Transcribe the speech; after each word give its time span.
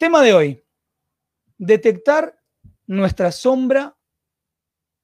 Tema 0.00 0.22
de 0.22 0.32
hoy. 0.32 0.64
Detectar 1.58 2.40
nuestra 2.86 3.30
sombra 3.30 3.98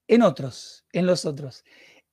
en 0.08 0.22
otros, 0.22 0.86
en 0.90 1.04
los 1.04 1.26
otros. 1.26 1.64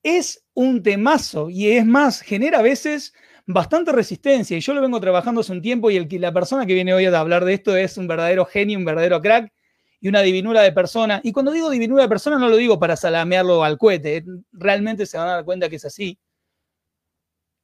Es 0.03 0.43
un 0.53 0.83
temazo 0.83 1.49
y 1.49 1.69
es 1.69 1.85
más, 1.85 2.19
genera 2.19 2.59
a 2.59 2.61
veces 2.61 3.13
bastante 3.45 3.93
resistencia 3.93 4.57
y 4.57 4.59
yo 4.59 4.73
lo 4.73 4.81
vengo 4.81 4.99
trabajando 4.99 5.39
hace 5.39 5.53
un 5.53 5.61
tiempo 5.61 5.91
y 5.91 5.95
el, 5.95 6.09
la 6.19 6.33
persona 6.33 6.65
que 6.65 6.73
viene 6.73 6.93
hoy 6.93 7.05
a 7.05 7.17
hablar 7.17 7.45
de 7.45 7.53
esto 7.53 7.73
es 7.77 7.97
un 7.97 8.05
verdadero 8.05 8.43
genio, 8.43 8.77
un 8.77 8.83
verdadero 8.83 9.21
crack 9.21 9.53
y 10.01 10.09
una 10.09 10.19
divinura 10.19 10.61
de 10.61 10.73
persona. 10.73 11.21
Y 11.23 11.31
cuando 11.31 11.53
digo 11.53 11.69
divinura 11.69 12.03
de 12.03 12.09
persona 12.09 12.37
no 12.37 12.49
lo 12.49 12.57
digo 12.57 12.79
para 12.79 12.97
salamearlo 12.97 13.63
al 13.63 13.77
cohete, 13.77 14.25
realmente 14.51 15.05
se 15.05 15.17
van 15.17 15.29
a 15.29 15.35
dar 15.35 15.45
cuenta 15.45 15.69
que 15.69 15.77
es 15.77 15.85
así. 15.85 16.19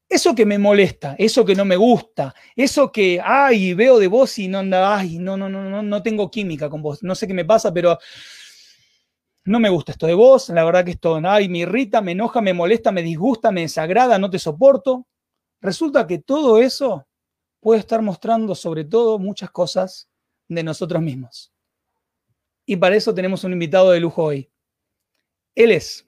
Eso 0.09 0.33
que 0.33 0.45
me 0.45 0.57
molesta, 0.57 1.15
eso 1.19 1.45
que 1.45 1.53
no 1.53 1.65
me 1.65 1.75
gusta, 1.75 2.33
eso 2.55 2.91
que, 2.91 3.21
ay, 3.23 3.75
veo 3.75 3.99
de 3.99 4.07
vos 4.07 4.39
y 4.39 4.47
no 4.47 4.57
anda, 4.57 4.97
ay, 4.97 5.19
no, 5.19 5.37
no, 5.37 5.47
no, 5.47 5.69
no, 5.69 5.83
no 5.83 6.01
tengo 6.01 6.31
química 6.31 6.67
con 6.67 6.81
vos, 6.81 7.03
no 7.03 7.13
sé 7.13 7.27
qué 7.27 7.33
me 7.35 7.45
pasa, 7.45 7.71
pero 7.71 7.99
no 9.45 9.59
me 9.59 9.69
gusta 9.69 9.91
esto 9.91 10.07
de 10.07 10.15
vos, 10.15 10.49
la 10.49 10.63
verdad 10.63 10.83
que 10.83 10.91
esto, 10.91 11.19
ay, 11.23 11.47
me 11.47 11.59
irrita, 11.59 12.01
me 12.01 12.13
enoja, 12.13 12.41
me 12.41 12.53
molesta, 12.53 12.91
me 12.91 13.03
disgusta, 13.03 13.51
me 13.51 13.61
desagrada, 13.61 14.17
no 14.17 14.29
te 14.29 14.39
soporto. 14.39 15.07
Resulta 15.61 16.07
que 16.07 16.19
todo 16.19 16.59
eso 16.59 17.07
puede 17.59 17.79
estar 17.79 18.01
mostrando 18.01 18.55
sobre 18.55 18.85
todo 18.85 19.19
muchas 19.19 19.51
cosas 19.51 20.09
de 20.47 20.63
nosotros 20.63 21.01
mismos. 21.01 21.51
Y 22.65 22.75
para 22.75 22.95
eso 22.95 23.13
tenemos 23.13 23.43
un 23.43 23.53
invitado 23.53 23.91
de 23.91 23.99
lujo 23.99 24.23
hoy. 24.23 24.49
Él 25.55 25.71
es 25.71 26.07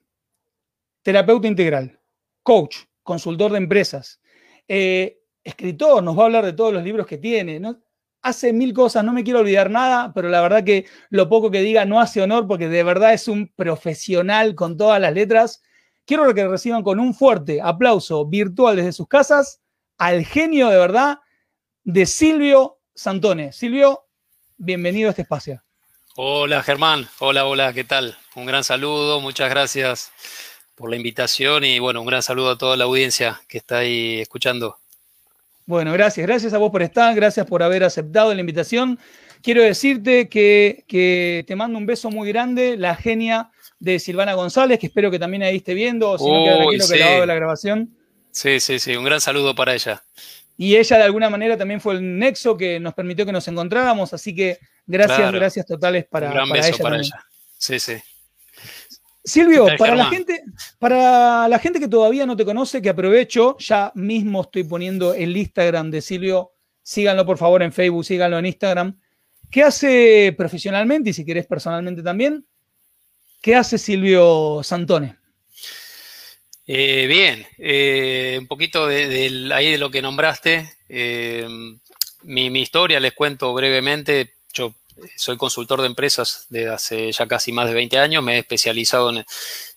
terapeuta 1.02 1.48
integral, 1.48 2.00
coach, 2.42 2.76
consultor 3.02 3.52
de 3.52 3.58
empresas, 3.58 4.20
eh, 4.68 5.20
escritor, 5.44 6.02
nos 6.02 6.16
va 6.16 6.22
a 6.22 6.26
hablar 6.26 6.44
de 6.44 6.52
todos 6.52 6.72
los 6.72 6.84
libros 6.84 7.06
que 7.06 7.18
tiene, 7.18 7.60
hace 8.22 8.52
mil 8.52 8.72
cosas, 8.72 9.04
no 9.04 9.12
me 9.12 9.24
quiero 9.24 9.40
olvidar 9.40 9.70
nada, 9.70 10.12
pero 10.14 10.28
la 10.28 10.40
verdad 10.40 10.64
que 10.64 10.86
lo 11.10 11.28
poco 11.28 11.50
que 11.50 11.60
diga 11.60 11.84
no 11.84 12.00
hace 12.00 12.22
honor 12.22 12.46
porque 12.46 12.68
de 12.68 12.84
verdad 12.84 13.12
es 13.12 13.28
un 13.28 13.52
profesional 13.54 14.54
con 14.54 14.76
todas 14.76 15.00
las 15.00 15.12
letras. 15.12 15.62
Quiero 16.04 16.32
que 16.32 16.46
reciban 16.46 16.82
con 16.82 17.00
un 17.00 17.14
fuerte 17.14 17.60
aplauso 17.60 18.24
virtual 18.26 18.76
desde 18.76 18.92
sus 18.92 19.08
casas 19.08 19.60
al 19.98 20.24
genio 20.24 20.68
de 20.68 20.78
verdad 20.78 21.18
de 21.84 22.06
Silvio 22.06 22.78
Santone. 22.94 23.52
Silvio, 23.52 24.06
bienvenido 24.56 25.08
a 25.08 25.10
este 25.10 25.22
espacio. 25.22 25.62
Hola 26.14 26.62
Germán, 26.62 27.08
hola, 27.20 27.46
hola, 27.46 27.72
¿qué 27.72 27.84
tal? 27.84 28.16
Un 28.36 28.46
gran 28.46 28.62
saludo, 28.62 29.20
muchas 29.20 29.50
gracias 29.50 30.12
por 30.74 30.90
la 30.90 30.96
invitación 30.96 31.64
y 31.64 31.78
bueno, 31.78 32.00
un 32.00 32.06
gran 32.06 32.22
saludo 32.22 32.50
a 32.50 32.58
toda 32.58 32.76
la 32.76 32.84
audiencia 32.84 33.40
que 33.48 33.58
está 33.58 33.78
ahí 33.78 34.20
escuchando. 34.20 34.76
Bueno, 35.66 35.92
gracias, 35.92 36.26
gracias 36.26 36.52
a 36.54 36.58
vos 36.58 36.70
por 36.70 36.82
estar, 36.82 37.14
gracias 37.14 37.46
por 37.46 37.62
haber 37.62 37.84
aceptado 37.84 38.34
la 38.34 38.40
invitación. 38.40 38.98
Quiero 39.42 39.62
decirte 39.62 40.28
que, 40.28 41.44
te 41.46 41.56
mando 41.56 41.78
un 41.78 41.86
beso 41.86 42.10
muy 42.10 42.28
grande, 42.28 42.76
la 42.76 42.94
genia 42.94 43.50
de 43.78 43.98
Silvana 43.98 44.34
González, 44.34 44.78
que 44.78 44.86
espero 44.86 45.10
que 45.10 45.18
también 45.18 45.42
ahí 45.42 45.56
esté 45.56 45.74
viendo, 45.74 46.16
si 46.18 46.24
no 46.24 46.44
queda 46.44 46.56
tranquilo 46.58 46.84
que 46.88 46.98
la 46.98 47.26
la 47.26 47.34
grabación. 47.34 47.96
Sí, 48.30 48.60
sí, 48.60 48.78
sí, 48.78 48.96
un 48.96 49.04
gran 49.04 49.20
saludo 49.20 49.54
para 49.54 49.74
ella. 49.74 50.02
Y 50.56 50.76
ella 50.76 50.98
de 50.98 51.04
alguna 51.04 51.28
manera 51.28 51.56
también 51.56 51.80
fue 51.80 51.94
el 51.94 52.18
nexo 52.18 52.56
que 52.56 52.78
nos 52.78 52.94
permitió 52.94 53.26
que 53.26 53.32
nos 53.32 53.46
encontráramos, 53.48 54.12
así 54.12 54.34
que 54.34 54.58
gracias, 54.86 55.32
gracias 55.32 55.66
totales 55.66 56.06
para, 56.08 56.28
un 56.28 56.34
gran 56.34 56.50
beso 56.50 56.78
para 56.78 56.98
ella. 56.98 57.26
Sí, 57.58 57.78
sí. 57.80 57.94
Silvio, 59.24 59.66
para 59.78 59.94
la, 59.94 60.06
gente, 60.06 60.42
para 60.80 61.46
la 61.46 61.58
gente 61.60 61.78
que 61.78 61.86
todavía 61.86 62.26
no 62.26 62.36
te 62.36 62.44
conoce, 62.44 62.82
que 62.82 62.88
aprovecho, 62.88 63.56
ya 63.58 63.92
mismo 63.94 64.42
estoy 64.42 64.64
poniendo 64.64 65.14
el 65.14 65.36
Instagram 65.36 65.90
de 65.90 66.02
Silvio, 66.02 66.52
síganlo 66.82 67.24
por 67.24 67.38
favor 67.38 67.62
en 67.62 67.72
Facebook, 67.72 68.04
síganlo 68.04 68.38
en 68.38 68.46
Instagram. 68.46 68.98
¿Qué 69.48 69.62
hace 69.62 70.34
profesionalmente 70.36 71.10
y 71.10 71.12
si 71.12 71.24
querés 71.24 71.46
personalmente 71.46 72.02
también? 72.02 72.44
¿Qué 73.40 73.54
hace 73.54 73.78
Silvio 73.78 74.62
Santone? 74.64 75.16
Eh, 76.66 77.06
bien, 77.06 77.46
eh, 77.58 78.38
un 78.40 78.46
poquito 78.46 78.86
de, 78.86 79.50
ahí 79.52 79.72
de 79.72 79.78
lo 79.78 79.90
que 79.90 80.02
nombraste. 80.02 80.72
Eh, 80.88 81.46
mi, 82.22 82.50
mi, 82.50 82.62
historia 82.62 82.98
les 82.98 83.12
cuento 83.12 83.52
brevemente. 83.52 84.34
Yo 84.52 84.74
soy 85.16 85.36
consultor 85.36 85.80
de 85.80 85.86
empresas 85.86 86.46
desde 86.48 86.68
hace 86.70 87.12
ya 87.12 87.26
casi 87.26 87.52
más 87.52 87.66
de 87.66 87.74
20 87.74 87.98
años. 87.98 88.22
Me 88.22 88.36
he 88.36 88.38
especializado 88.38 89.10
en, 89.10 89.24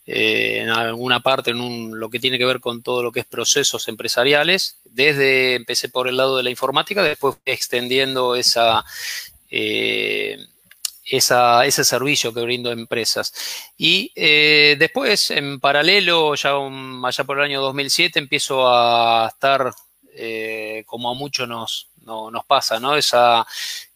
eh, 0.06 0.68
alguna 0.70 1.22
parte 1.22 1.52
en 1.52 2.00
lo 2.00 2.10
que 2.10 2.20
tiene 2.20 2.38
que 2.38 2.46
ver 2.46 2.60
con 2.60 2.84
todo 2.84 3.02
lo 3.04 3.12
que 3.12 3.22
es 3.22 3.26
procesos 3.26 3.88
empresariales. 3.88 4.80
Desde 4.84 5.56
empecé 5.56 5.90
por 5.90 6.08
el 6.08 6.18
lado 6.18 6.38
de 6.38 6.44
la 6.44 6.50
informática, 6.50 7.04
después 7.04 7.38
extendiendo 7.46 8.36
eh, 9.50 10.38
ese 11.06 11.84
servicio 11.84 12.34
que 12.34 12.42
brindo 12.42 12.70
a 12.70 12.74
empresas. 12.74 13.34
Y 13.78 14.12
eh, 14.16 14.76
después, 14.78 15.32
en 15.32 15.60
paralelo, 15.60 16.36
ya 16.36 16.54
allá 17.04 17.24
por 17.24 17.38
el 17.38 17.46
año 17.46 17.62
2007, 17.62 18.20
empiezo 18.20 18.68
a 18.68 19.30
estar, 19.30 19.74
como 20.86 21.10
a 21.10 21.14
muchos 21.14 21.48
nos, 21.48 21.90
nos 22.06 22.46
pasa, 22.46 22.80
¿no? 22.80 22.96
Esa 22.96 23.46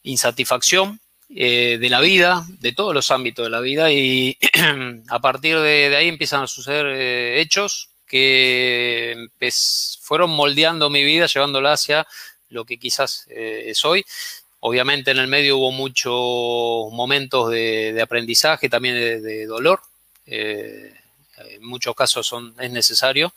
insatisfacción 0.03 1.00
eh, 1.31 1.78
de 1.79 1.90
la 1.90 2.01
vida, 2.01 2.44
de 2.59 2.72
todos 2.72 2.91
los 2.91 3.12
ámbitos 3.12 3.45
de 3.45 3.51
la 3.51 3.59
vida, 3.59 3.91
y 3.91 4.35
a 5.09 5.19
partir 5.19 5.59
de, 5.59 5.95
ahí 5.95 6.07
empiezan 6.07 6.44
a 6.44 6.47
suceder 6.47 6.88
eh, 6.88 7.40
hechos 7.40 7.90
que 8.07 9.28
fueron 10.01 10.31
moldeando 10.31 10.90
mi 10.90 11.03
vida, 11.03 11.28
llevándola 11.28 11.73
hacia 11.73 12.07
lo 12.50 12.66
que 12.66 12.79
quizás 12.79 13.28
eh, 13.29 13.72
soy. 13.75 14.03
Obviamente 14.62 15.12
en 15.12 15.19
el 15.19 15.28
medio 15.28 15.57
hubo 15.57 15.72
muchos 15.72 16.91
momentos 16.91 17.51
de, 17.51 18.00
aprendizaje, 18.01 18.67
también 18.67 18.96
de, 18.96 19.46
dolor. 19.46 19.81
en 20.25 21.61
muchos 21.61 21.96
casos 21.96 22.25
son, 22.25 22.56
es 22.59 22.72
necesario, 22.72 23.31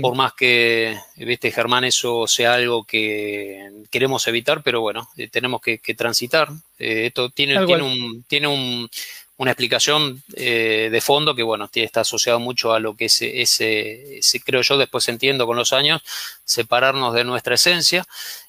por 0.00 0.14
más 0.14 0.32
que, 0.32 0.96
viste, 1.16 1.50
Germán, 1.50 1.84
eso 1.84 2.26
sea 2.26 2.54
algo 2.54 2.84
que 2.84 3.70
queremos 3.90 4.26
evitar, 4.26 4.62
pero 4.62 4.80
bueno, 4.80 5.08
eh, 5.16 5.28
tenemos 5.28 5.60
que, 5.60 5.78
transitar. 5.94 6.48
Eh, 6.78 7.06
esto 7.06 7.30
tiene, 7.30 7.66
tiene, 7.66 7.82
un, 7.82 8.24
tiene 8.26 8.46
un, 8.46 8.88
una 9.36 9.50
explicación 9.50 10.22
eh, 10.34 10.88
de 10.90 11.00
fondo 11.00 11.34
que, 11.34 11.42
bueno, 11.42 11.68
está 11.72 12.00
asociado 12.02 12.38
mucho 12.38 12.72
a 12.72 12.80
lo 12.80 12.94
que 12.94 13.06
es 13.06 13.20
ese, 13.22 14.20
creo 14.44 14.62
yo, 14.62 14.78
después 14.78 15.08
entiendo 15.08 15.46
con 15.46 15.56
los 15.56 15.72
años, 15.72 16.00
separarnos 16.44 17.12
de 17.14 17.24
nuestra 17.24 17.56
esencia. 17.56 18.06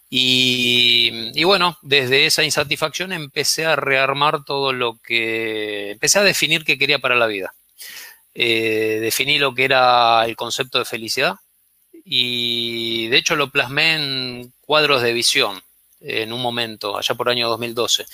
Y, 0.09 1.31
y, 1.33 1.43
bueno, 1.43 1.77
desde 1.81 2.27
esa 2.27 2.43
insatisfacción 2.43 3.11
empecé 3.11 3.65
a 3.65 3.75
rearmar 3.75 4.45
todo 4.45 4.71
lo 4.71 4.99
que, 5.03 5.91
empecé 5.91 6.19
a 6.19 6.23
definir 6.23 6.63
qué 6.63 6.77
quería 6.77 6.99
para 6.99 7.15
la 7.15 7.25
vida 7.25 7.53
eh, 8.35 8.99
definí 9.01 9.37
lo 9.37 9.53
que 9.53 9.65
era 9.65 10.25
el 10.25 10.35
concepto 10.35 10.79
de 10.79 10.85
felicidad 10.85 11.35
y 12.05 13.07
de 13.07 13.17
hecho 13.17 13.35
lo 13.35 13.49
plasmé 13.49 13.95
en 13.95 14.53
cuadros 14.61 15.01
de 15.01 15.13
visión 15.13 15.61
en 16.01 16.33
un 16.33 16.41
momento, 16.41 16.97
allá 16.97 17.15
por 17.15 17.29
año 17.29 17.47
2012. 17.49 18.05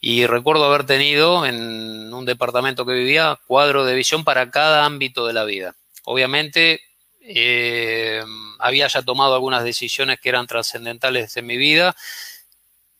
Y 0.00 0.26
recuerdo 0.26 0.64
haber 0.64 0.86
tenido 0.86 1.44
en 1.44 2.12
un 2.14 2.24
departamento 2.24 2.86
que 2.86 2.92
vivía 2.92 3.38
cuadro 3.46 3.84
de 3.84 3.94
visión 3.94 4.24
para 4.24 4.50
cada 4.50 4.84
ámbito 4.84 5.26
de 5.26 5.32
la 5.32 5.44
vida. 5.44 5.74
Obviamente 6.04 6.80
eh, 7.20 8.22
había 8.58 8.86
ya 8.86 9.02
tomado 9.02 9.34
algunas 9.34 9.64
decisiones 9.64 10.20
que 10.20 10.30
eran 10.30 10.46
trascendentales 10.46 11.36
en 11.36 11.46
mi 11.46 11.56
vida. 11.56 11.94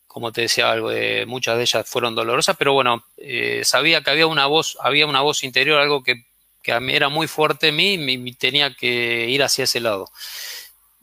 Como 0.07 0.33
te 0.33 0.43
decía, 0.43 0.75
muchas 1.27 1.57
de 1.57 1.63
ellas 1.63 1.89
fueron 1.89 2.15
dolorosas, 2.15 2.57
pero 2.59 2.73
bueno, 2.73 3.05
eh, 3.17 3.63
sabía 3.65 4.03
que 4.03 4.11
había 4.11 4.27
una 4.27 4.47
voz, 4.47 4.77
había 4.81 5.07
una 5.07 5.21
voz 5.21 5.45
interior, 5.45 5.81
algo 5.81 6.03
que 6.03 6.27
que 6.63 6.73
a 6.73 6.81
mí 6.81 6.95
era 6.95 7.09
muy 7.09 7.27
fuerte 7.27 7.69
en 7.69 7.77
mí 7.77 7.95
y 7.95 8.33
tenía 8.35 8.75
que 8.75 9.29
ir 9.29 9.43
hacia 9.43 9.65
ese 9.65 9.81
lado. 9.81 10.11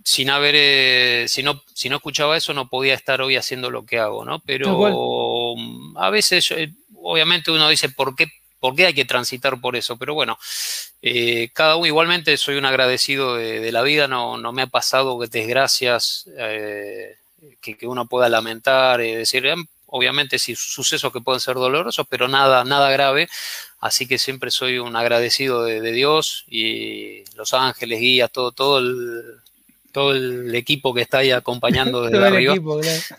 Sin 0.03 0.29
haber, 0.29 0.53
eh, 0.55 1.25
si, 1.27 1.41
no, 1.41 1.63
si 1.73 1.89
no 1.89 1.95
escuchaba 1.95 2.37
eso, 2.37 2.53
no 2.53 2.69
podía 2.69 2.93
estar 2.93 3.21
hoy 3.21 3.35
haciendo 3.37 3.71
lo 3.71 3.85
que 3.85 3.97
hago, 3.97 4.23
¿no? 4.23 4.39
Pero 4.39 5.55
a 5.95 6.09
veces, 6.11 6.51
eh, 6.51 6.71
obviamente 7.01 7.51
uno 7.51 7.67
dice, 7.67 7.89
¿por 7.89 8.15
qué, 8.15 8.27
¿por 8.59 8.75
qué 8.75 8.87
hay 8.87 8.93
que 8.93 9.05
transitar 9.05 9.59
por 9.59 9.75
eso? 9.75 9.97
Pero 9.97 10.13
bueno, 10.13 10.37
eh, 11.01 11.49
cada 11.53 11.75
uno, 11.77 11.87
igualmente 11.87 12.37
soy 12.37 12.55
un 12.55 12.65
agradecido 12.65 13.35
de, 13.35 13.71
la 13.71 13.81
vida, 13.81 14.07
no, 14.07 14.37
no, 14.37 14.51
me 14.51 14.61
ha 14.61 14.67
pasado 14.67 15.17
desgracias 15.19 16.29
que, 17.61 17.77
que, 17.77 17.87
uno 17.87 18.05
pueda 18.05 18.29
lamentar 18.29 19.01
y 19.01 19.15
decir, 19.15 19.51
obviamente 19.87 20.39
sí, 20.39 20.55
sucesos 20.55 21.11
que 21.11 21.21
pueden 21.21 21.39
ser 21.39 21.55
dolorosos, 21.55 22.05
pero 22.09 22.27
nada, 22.27 22.63
nada 22.63 22.91
grave. 22.91 23.27
Así 23.85 24.07
que 24.07 24.17
siempre 24.17 24.49
soy 24.49 24.79
un 24.79 24.95
agradecido 24.95 25.63
de, 25.63 25.91
Dios 25.91 26.43
y 26.47 27.23
los 27.35 27.53
ángeles, 27.53 27.99
guías, 27.99 28.31
todo, 28.31 28.51
todo 28.51 28.79
el, 28.79 29.23
todo 29.91 30.11
el 30.11 30.55
equipo 30.55 30.91
que 30.91 31.01
está 31.01 31.19
ahí 31.19 31.29
acompañando 31.29 32.01
desde 32.09 32.25
arriba. 32.25 32.55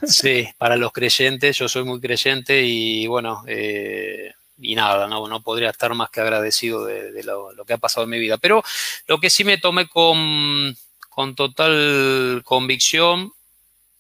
Sí, 0.05 0.49
para 0.59 0.77
los 0.77 0.91
creyentes, 0.91 1.57
yo 1.57 1.69
soy 1.69 1.85
muy 1.85 2.01
creyente 2.01 2.65
y 2.65 3.07
bueno, 3.07 3.45
eh, 3.47 4.33
y 4.59 4.75
nada, 4.75 5.07
no, 5.07 5.29
no 5.29 5.41
podría 5.41 5.71
estar 5.71 5.95
más 5.95 6.11
que 6.11 6.21
agradecido 6.21 6.85
de, 6.85 7.23
lo, 7.23 7.53
que 7.65 7.75
ha 7.75 7.79
pasado 7.79 8.03
en 8.03 8.11
mi 8.11 8.19
vida. 8.19 8.37
Pero 8.37 8.65
lo 9.07 9.21
que 9.21 9.31
sí 9.31 9.45
me 9.45 9.59
tomé 9.59 9.87
con, 9.87 10.77
con 11.11 11.37
total 11.37 12.43
convicción, 12.45 13.33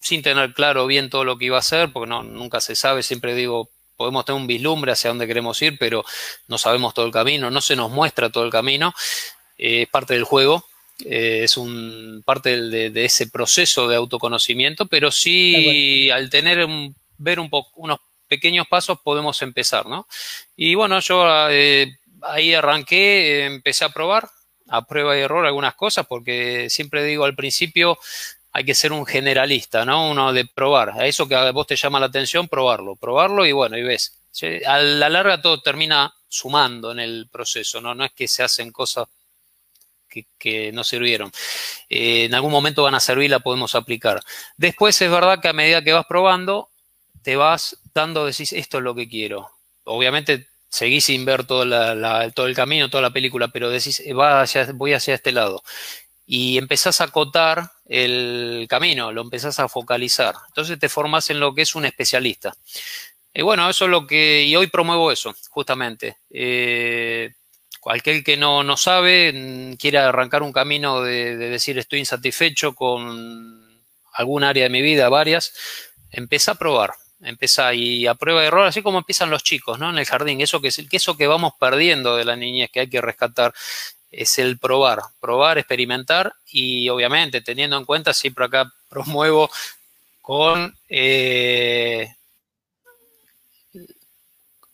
sin 0.00 0.22
tener 0.22 0.52
claro 0.52 0.88
bien 0.88 1.10
todo 1.10 1.22
lo 1.22 1.38
que 1.38 1.44
iba 1.44 1.58
a 1.58 1.60
hacer, 1.60 1.92
porque 1.92 2.08
no, 2.08 2.24
nunca 2.24 2.60
se 2.60 2.74
sabe, 2.74 3.04
siempre 3.04 3.36
digo, 3.36 3.70
podemos 3.96 4.24
tener 4.24 4.40
un 4.40 4.46
vislumbre 4.46 4.92
hacia 4.92 5.08
dónde 5.08 5.26
queremos 5.26 5.60
ir, 5.62 5.78
pero 5.78 6.04
no 6.48 6.58
sabemos 6.58 6.94
todo 6.94 7.06
el 7.06 7.12
camino, 7.12 7.50
no 7.50 7.60
se 7.60 7.76
nos 7.76 7.90
muestra 7.90 8.30
todo 8.30 8.44
el 8.44 8.50
camino, 8.50 8.94
eh, 9.58 9.82
es 9.82 9.88
parte 9.88 10.14
del 10.14 10.24
juego, 10.24 10.64
eh, 11.04 11.40
es 11.44 11.56
un 11.56 12.22
parte 12.24 12.60
de, 12.60 13.04
ese 13.04 13.28
proceso 13.28 13.88
de 13.88 13.96
autoconocimiento, 13.96 14.86
pero 14.86 15.10
sí 15.10 16.10
al 16.10 16.30
tener 16.30 16.64
un, 16.64 16.94
ver 17.18 17.40
un 17.40 17.50
poco 17.50 17.70
unos 17.76 17.98
pequeños 18.28 18.66
pasos 18.66 18.98
podemos 19.02 19.40
empezar, 19.42 19.86
¿no? 19.86 20.06
Y 20.56 20.74
bueno, 20.74 21.00
yo 21.00 21.24
eh, 21.50 21.96
ahí 22.22 22.54
arranqué, 22.54 23.44
empecé 23.44 23.84
a 23.84 23.90
probar, 23.90 24.28
a 24.68 24.82
prueba 24.82 25.16
y 25.16 25.20
error 25.20 25.46
algunas 25.46 25.74
cosas, 25.74 26.06
porque 26.06 26.68
siempre 26.70 27.04
digo 27.04 27.24
al 27.24 27.36
principio 27.36 27.98
hay 28.56 28.64
que 28.64 28.74
ser 28.74 28.90
un 28.90 29.04
generalista, 29.04 29.84
¿no? 29.84 30.10
Uno 30.10 30.32
de 30.32 30.46
probar. 30.46 30.98
A 30.98 31.06
eso 31.06 31.28
que 31.28 31.34
a 31.34 31.50
vos 31.50 31.66
te 31.66 31.76
llama 31.76 32.00
la 32.00 32.06
atención, 32.06 32.48
probarlo, 32.48 32.96
probarlo 32.96 33.44
y 33.44 33.52
bueno, 33.52 33.76
y 33.76 33.82
ves. 33.82 34.16
A 34.66 34.78
la 34.78 35.10
larga 35.10 35.42
todo 35.42 35.60
termina 35.60 36.14
sumando 36.26 36.90
en 36.90 37.00
el 37.00 37.28
proceso, 37.30 37.82
¿no? 37.82 37.94
No 37.94 38.06
es 38.06 38.12
que 38.12 38.26
se 38.26 38.42
hacen 38.42 38.72
cosas 38.72 39.08
que, 40.38 40.72
no 40.72 40.84
sirvieron. 40.84 41.30
Eh, 41.90 42.24
en 42.24 42.34
algún 42.34 42.50
momento 42.50 42.82
van 42.82 42.94
a 42.94 43.00
servir, 43.00 43.28
la 43.28 43.40
podemos 43.40 43.74
aplicar. 43.74 44.22
Después 44.56 45.02
es 45.02 45.10
verdad 45.10 45.38
que 45.38 45.48
a 45.48 45.52
medida 45.52 45.84
que 45.84 45.92
vas 45.92 46.06
probando, 46.06 46.70
te 47.20 47.36
vas 47.36 47.76
dando, 47.92 48.24
decís, 48.24 48.54
esto 48.54 48.78
es 48.78 48.84
lo 48.84 48.94
que 48.94 49.06
quiero. 49.06 49.50
Obviamente 49.84 50.46
seguís 50.70 51.04
sin 51.04 51.26
ver 51.26 51.44
todo, 51.44 51.66
todo 52.32 52.46
el 52.46 52.54
camino, 52.54 52.88
toda 52.88 53.02
la 53.02 53.12
película, 53.12 53.48
pero 53.48 53.68
decís, 53.68 54.00
eh, 54.00 54.14
voy 54.14 54.94
hacia 54.94 55.14
este 55.14 55.32
lado. 55.32 55.62
Y 56.26 56.58
empezás 56.58 57.00
a 57.00 57.04
acotar 57.04 57.70
el 57.86 58.66
camino, 58.68 59.12
lo 59.12 59.22
empezás 59.22 59.60
a 59.60 59.68
focalizar. 59.68 60.34
Entonces 60.48 60.78
te 60.78 60.88
formas 60.88 61.30
en 61.30 61.40
lo 61.40 61.54
que 61.54 61.62
es 61.62 61.74
un 61.74 61.84
especialista. 61.84 62.56
Y 63.32 63.42
bueno, 63.42 63.68
eso 63.70 63.84
es 63.84 63.90
lo 63.90 64.06
que, 64.06 64.42
y 64.42 64.56
hoy 64.56 64.66
promuevo 64.66 65.12
eso, 65.12 65.34
justamente. 65.50 66.16
Eh, 66.30 67.34
cualquier 67.80 68.24
que 68.24 68.36
no, 68.36 68.64
no 68.64 68.76
sabe, 68.76 69.32
mm, 69.32 69.74
quiere 69.74 69.98
arrancar 69.98 70.42
un 70.42 70.52
camino 70.52 71.02
de, 71.02 71.36
de, 71.36 71.50
decir 71.50 71.78
estoy 71.78 72.00
insatisfecho 72.00 72.74
con 72.74 73.82
algún 74.14 74.42
área 74.42 74.64
de 74.64 74.70
mi 74.70 74.82
vida, 74.82 75.08
varias, 75.08 75.52
empieza 76.10 76.52
a 76.52 76.54
probar 76.56 76.94
empieza 77.20 77.72
y 77.74 78.06
a 78.06 78.14
prueba 78.14 78.40
de 78.40 78.48
error, 78.48 78.66
así 78.66 78.82
como 78.82 78.98
empiezan 78.98 79.30
los 79.30 79.42
chicos, 79.42 79.78
¿no? 79.78 79.90
En 79.90 79.98
el 79.98 80.04
jardín, 80.04 80.40
eso 80.40 80.60
que 80.60 80.68
es 80.68 80.80
que 80.88 80.96
eso 80.96 81.16
que 81.16 81.26
vamos 81.26 81.54
perdiendo 81.58 82.16
de 82.16 82.24
la 82.24 82.36
niñez 82.36 82.70
que 82.70 82.80
hay 82.80 82.90
que 82.90 83.00
rescatar 83.00 83.54
es 84.16 84.38
el 84.38 84.58
probar, 84.58 85.00
probar, 85.20 85.58
experimentar 85.58 86.32
y 86.50 86.88
obviamente 86.88 87.42
teniendo 87.42 87.76
en 87.76 87.84
cuenta, 87.84 88.14
siempre 88.14 88.46
acá 88.46 88.72
promuevo 88.88 89.50
con 90.22 90.76
eh, 90.88 92.08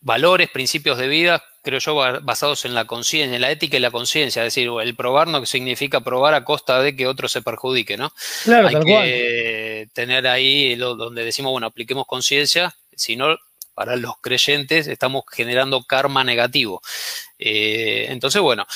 valores, 0.01 0.49
principios 0.51 0.97
de 0.97 1.09
vida, 1.09 1.43
creo 1.63 1.81
yo, 1.81 1.95
basados 2.23 2.65
en 2.65 2.75
la 2.75 2.87
conciencia, 2.87 3.35
en 3.35 3.43
la 3.43 3.51
ética 3.51 3.77
y 3.77 3.81
la 3.81 3.91
conciencia. 3.91 4.43
Es 4.43 4.55
decir, 4.55 4.71
el 4.83 4.95
probar 4.95 5.29
no 5.29 5.45
significa 5.45 6.01
probar 6.01 6.35
a 6.35 6.45
costa 6.45 6.81
de 6.81 6.97
que 6.97 7.07
otro 7.07 7.29
se 7.29 7.43
perjudique, 7.43 7.97
¿no? 7.97 8.13
Claro, 8.45 8.69
Hay 8.69 8.85
que 8.85 9.89
tener 9.93 10.27
ahí 10.27 10.77
lo, 10.77 10.95
donde 10.95 11.25
decimos, 11.25 11.53
bueno, 11.53 11.67
apliquemos 11.67 12.07
conciencia, 12.07 12.75
si 12.97 13.17
no, 13.17 13.37
para 13.75 13.97
los 13.97 14.15
creyentes 14.21 14.87
estamos 14.87 15.25
generando 15.31 15.83
karma 15.83 16.25
negativo. 16.25 16.81
Eh, 17.39 18.07
entonces, 18.09 18.41
bueno, 18.41 18.67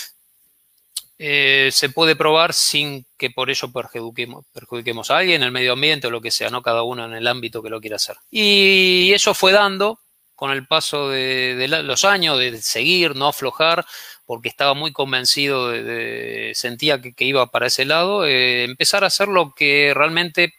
eh, 1.19 1.71
se 1.73 1.89
puede 1.89 2.17
probar 2.17 2.53
sin 2.53 3.07
que 3.17 3.31
por 3.31 3.51
ello 3.51 3.71
perjudiquemos, 3.73 5.11
a 5.11 5.19
alguien, 5.19 5.43
el 5.43 5.53
medio 5.53 5.73
ambiente 5.73 6.07
o 6.07 6.11
lo 6.11 6.21
que 6.21 6.31
sea, 6.31 6.51
¿no? 6.51 6.63
Cada 6.63 6.83
uno 6.83 7.07
en 7.07 7.15
el 7.15 7.27
ámbito 7.27 7.63
que 7.63 7.71
lo 7.71 7.81
quiera 7.81 7.97
hacer. 7.97 8.17
Y 8.31 9.13
eso 9.15 9.35
fue 9.35 9.53
dando 9.53 9.99
con 10.35 10.51
el 10.51 10.67
paso 10.67 11.09
de, 11.09 11.67
los 11.69 12.05
años, 12.05 12.39
de 12.39 12.61
seguir, 12.61 13.17
no 13.17 13.29
aflojar, 13.29 13.87
porque 14.27 14.51
estaba 14.51 14.75
muy 14.75 14.93
convencido, 14.93 15.71
de, 15.71 16.53
sentía 16.55 17.01
que, 17.01 17.15
iba 17.25 17.47
para 17.47 17.69
ese 17.69 17.87
lado, 17.87 18.27
eh, 18.27 18.65
empezar 18.65 19.03
a 19.03 19.07
hacer 19.07 19.29
lo 19.29 19.55
que 19.55 19.93
realmente 19.95 20.53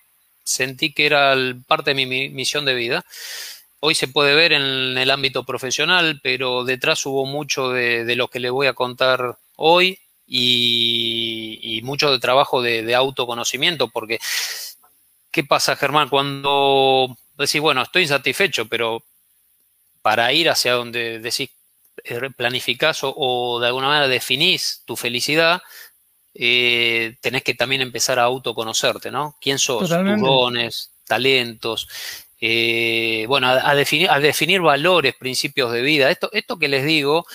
sentí 0.43 0.93
que 0.93 1.05
era 1.05 1.35
parte 1.67 1.93
de 1.93 2.05
mi 2.05 2.29
misión 2.29 2.65
de 2.65 2.73
vida. 2.73 3.05
Hoy 3.79 3.93
se 3.93 4.07
puede 4.07 4.33
ver 4.33 4.53
en 4.53 4.97
el 4.97 5.11
ámbito 5.11 5.43
profesional, 5.43 6.19
pero 6.23 6.63
detrás 6.63 7.05
hubo 7.05 7.25
mucho 7.25 7.69
de, 7.69 8.15
lo 8.15 8.29
que 8.29 8.39
le 8.39 8.49
voy 8.49 8.65
a 8.65 8.73
contar 8.73 9.37
hoy 9.55 9.99
y, 10.27 11.81
mucho 11.83 12.11
de 12.11 12.19
trabajo 12.19 12.61
de, 12.61 12.83
de 12.83 12.95
autoconocimiento, 12.95 13.87
porque 13.87 14.19
¿qué 15.31 15.43
pasa, 15.43 15.75
Germán? 15.75 16.09
Cuando 16.09 17.15
decís, 17.37 17.61
bueno, 17.61 17.81
estoy 17.81 18.03
insatisfecho, 18.03 18.67
pero 18.67 19.03
para 20.01 20.31
ir 20.33 20.49
hacia 20.49 20.73
donde 20.73 21.19
decís, 21.19 21.49
eh, 22.03 22.29
planificás 22.35 22.99
o, 23.03 23.59
de 23.59 23.67
alguna 23.67 23.87
manera 23.87 24.07
definís 24.07 24.83
tu 24.85 24.95
felicidad, 24.95 25.61
eh, 26.33 27.15
tenés 27.21 27.43
que 27.43 27.55
también 27.55 27.81
empezar 27.81 28.19
a 28.19 28.23
autoconocerte, 28.23 29.11
¿no? 29.11 29.35
¿Quién 29.41 29.59
sos? 29.59 29.89
Tus 29.89 30.21
dones, 30.21 30.91
talentos. 31.05 31.87
Eh, 32.39 33.25
bueno, 33.27 33.47
a, 33.47 33.73
definir, 33.73 34.09
a 34.09 34.19
definir 34.19 34.61
valores, 34.61 35.15
principios 35.15 35.71
de 35.71 35.81
vida. 35.81 36.11
Esto, 36.11 36.29
esto 36.33 36.59
que 36.59 36.67
les 36.67 36.85
digo 36.85 37.25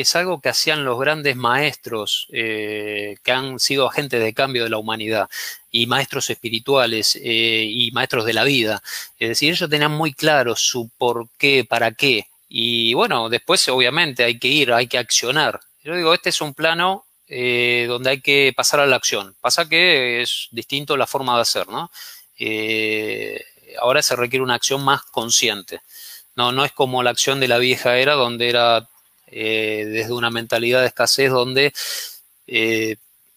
es 0.00 0.14
algo 0.16 0.40
que 0.40 0.48
hacían 0.48 0.84
los 0.84 0.98
grandes 0.98 1.36
maestros 1.36 2.26
que 2.30 3.16
han 3.26 3.58
sido 3.58 3.88
agentes 3.88 4.22
de 4.22 4.34
cambio 4.34 4.64
de 4.64 4.70
la 4.70 4.78
humanidad 4.78 5.28
y 5.70 5.86
maestros 5.86 6.30
espirituales 6.30 7.16
eh, 7.16 7.66
y 7.68 7.90
maestros 7.92 8.24
de 8.24 8.32
la 8.32 8.44
vida. 8.44 8.82
Es 9.18 9.28
decir, 9.28 9.50
ellos 9.52 9.68
tenían 9.68 9.92
muy 9.92 10.12
claro 10.12 10.56
su 10.56 10.90
por 10.96 11.28
qué, 11.38 11.64
para 11.64 11.92
qué. 11.92 12.26
Y 12.48 12.94
bueno, 12.94 13.28
después 13.28 13.68
obviamente 13.68 14.24
hay 14.24 14.38
que 14.38 14.48
ir, 14.48 14.72
hay 14.72 14.86
que 14.86 14.98
accionar. 14.98 15.60
Yo 15.84 15.94
digo, 15.94 16.14
este 16.14 16.30
es 16.30 16.40
un 16.40 16.54
plano 16.54 17.04
eh, 17.28 17.86
donde 17.88 18.10
hay 18.10 18.20
que 18.20 18.52
pasar 18.56 18.80
a 18.80 18.86
la 18.86 18.96
acción. 18.96 19.36
Pasa 19.40 19.68
que 19.68 20.22
es 20.22 20.48
distinto 20.50 20.96
la 20.96 21.06
forma 21.06 21.36
de 21.36 21.42
hacer, 21.42 21.68
¿no? 21.68 21.90
Eh, 22.38 23.44
ahora 23.80 24.02
se 24.02 24.16
requiere 24.16 24.42
una 24.42 24.54
acción 24.54 24.82
más 24.82 25.02
consciente. 25.02 25.80
No, 26.36 26.52
no 26.52 26.64
es 26.64 26.72
como 26.72 27.02
la 27.02 27.10
acción 27.10 27.40
de 27.40 27.48
la 27.48 27.58
vieja 27.58 27.98
era, 27.98 28.14
donde 28.14 28.48
era 28.48 28.88
desde 29.30 30.12
una 30.12 30.30
mentalidad 30.30 30.80
de 30.80 30.88
escasez, 30.88 31.30
donde 31.30 31.72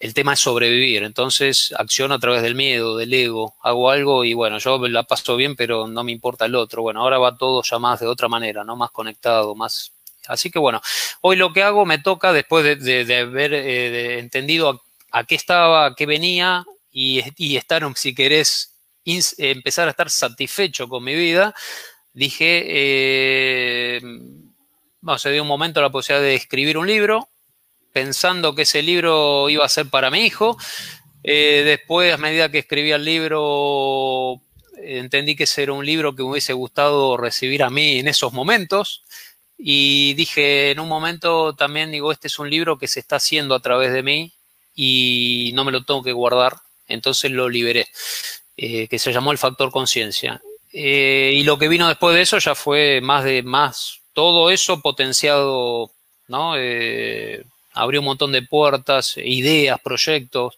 el 0.01 0.13
tema 0.15 0.33
es 0.33 0.39
sobrevivir. 0.39 1.03
Entonces 1.03 1.73
acciono 1.77 2.15
a 2.15 2.19
través 2.19 2.41
del 2.41 2.55
miedo, 2.55 2.97
del 2.97 3.13
ego, 3.13 3.55
hago 3.61 3.89
algo 3.91 4.25
y 4.25 4.33
bueno, 4.33 4.57
yo 4.57 4.77
la 4.87 5.03
paso 5.03 5.35
bien, 5.35 5.55
pero 5.55 5.87
no 5.87 6.03
me 6.03 6.11
importa 6.11 6.45
el 6.45 6.55
otro. 6.55 6.81
Bueno, 6.81 7.01
ahora 7.01 7.19
va 7.19 7.37
todo 7.37 7.61
ya 7.63 7.79
más 7.79 7.99
de 7.99 8.07
otra 8.07 8.27
manera, 8.27 8.63
¿no? 8.63 8.75
Más 8.75 8.91
conectado, 8.91 9.55
más... 9.55 9.93
Así 10.27 10.51
que 10.51 10.59
bueno, 10.59 10.81
hoy 11.21 11.35
lo 11.35 11.53
que 11.53 11.63
hago 11.63 11.85
me 11.85 11.99
toca 11.99 12.33
después 12.33 12.63
de, 12.83 13.17
haber 13.17 13.53
eh, 13.53 14.19
entendido 14.19 14.81
a, 15.11 15.23
qué 15.23 15.35
estaba, 15.35 15.87
a 15.87 15.95
qué 15.95 16.05
venía 16.05 16.65
y, 16.91 17.55
estar, 17.55 17.83
si 17.95 18.13
querés, 18.13 18.73
empezar 19.05 19.87
a 19.87 19.91
estar 19.91 20.09
satisfecho 20.09 20.87
con 20.87 21.03
mi 21.03 21.15
vida, 21.15 21.55
dije, 22.13 22.65
eh, 22.67 24.01
se 25.17 25.31
dio 25.31 25.41
un 25.41 25.47
momento 25.47 25.81
la 25.81 25.89
posibilidad 25.89 26.23
de 26.23 26.35
escribir 26.35 26.77
un 26.77 26.87
libro, 26.87 27.27
pensando 27.91 28.55
que 28.55 28.63
ese 28.63 28.81
libro 28.81 29.49
iba 29.49 29.65
a 29.65 29.69
ser 29.69 29.89
para 29.89 30.11
mi 30.11 30.25
hijo. 30.25 30.57
Eh, 31.23 31.63
después, 31.65 32.13
a 32.13 32.17
medida 32.17 32.49
que 32.49 32.59
escribía 32.59 32.95
el 32.95 33.05
libro, 33.05 34.41
entendí 34.77 35.35
que 35.35 35.43
ese 35.43 35.63
era 35.63 35.73
un 35.73 35.85
libro 35.85 36.15
que 36.15 36.23
me 36.23 36.29
hubiese 36.29 36.53
gustado 36.53 37.17
recibir 37.17 37.63
a 37.63 37.69
mí 37.69 37.99
en 37.99 38.07
esos 38.07 38.33
momentos. 38.33 39.03
Y 39.57 40.13
dije, 40.15 40.71
en 40.71 40.79
un 40.79 40.87
momento 40.87 41.53
también 41.53 41.91
digo, 41.91 42.11
este 42.11 42.27
es 42.27 42.39
un 42.39 42.49
libro 42.49 42.77
que 42.77 42.87
se 42.87 42.99
está 42.99 43.17
haciendo 43.17 43.53
a 43.53 43.59
través 43.59 43.93
de 43.93 44.01
mí 44.01 44.33
y 44.73 45.51
no 45.53 45.63
me 45.63 45.71
lo 45.71 45.83
tengo 45.83 46.01
que 46.01 46.13
guardar. 46.13 46.55
Entonces 46.87 47.31
lo 47.31 47.47
liberé, 47.47 47.87
eh, 48.57 48.87
que 48.87 48.99
se 48.99 49.13
llamó 49.13 49.31
el 49.31 49.37
factor 49.37 49.71
conciencia. 49.71 50.41
Eh, 50.73 51.33
y 51.35 51.43
lo 51.43 51.59
que 51.59 51.67
vino 51.67 51.87
después 51.87 52.15
de 52.15 52.21
eso 52.21 52.39
ya 52.39 52.55
fue 52.55 53.01
más 53.01 53.23
de 53.23 53.43
más, 53.43 54.00
todo 54.21 54.51
eso 54.51 54.81
potenciado, 54.81 55.89
¿no? 56.27 56.53
abrió 57.73 58.01
un 58.01 58.05
montón 58.05 58.31
de 58.31 58.43
puertas, 58.43 59.15
ideas, 59.17 59.79
proyectos. 59.81 60.55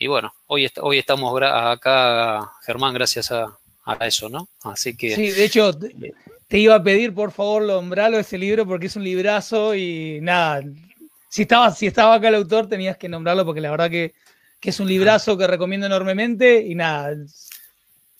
Y 0.00 0.08
bueno, 0.08 0.34
hoy, 0.48 0.68
hoy 0.80 0.98
estamos 0.98 1.40
acá, 1.40 2.50
Germán, 2.66 2.94
gracias 2.94 3.30
a, 3.30 3.56
a 3.84 4.04
eso, 4.04 4.28
¿no? 4.28 4.48
Así 4.64 4.96
que... 4.96 5.14
Sí, 5.14 5.30
de 5.30 5.44
hecho, 5.44 5.70
te 6.48 6.58
iba 6.58 6.74
a 6.74 6.82
pedir, 6.82 7.14
por 7.14 7.30
favor, 7.30 7.62
nombrarlo 7.62 8.18
ese 8.18 8.36
libro 8.36 8.66
porque 8.66 8.86
es 8.86 8.96
un 8.96 9.04
librazo 9.04 9.76
y 9.76 10.18
nada, 10.20 10.64
si 11.28 11.42
estaba, 11.42 11.70
si 11.72 11.86
estaba 11.86 12.16
acá 12.16 12.30
el 12.30 12.34
autor 12.34 12.68
tenías 12.68 12.96
que 12.96 13.08
nombrarlo 13.08 13.44
porque 13.44 13.60
la 13.60 13.70
verdad 13.70 13.90
que, 13.90 14.12
es 14.60 14.80
un 14.80 14.88
librazo 14.88 15.38
que 15.38 15.46
recomiendo 15.46 15.86
enormemente 15.86 16.60
y 16.66 16.74
nada, 16.74 17.14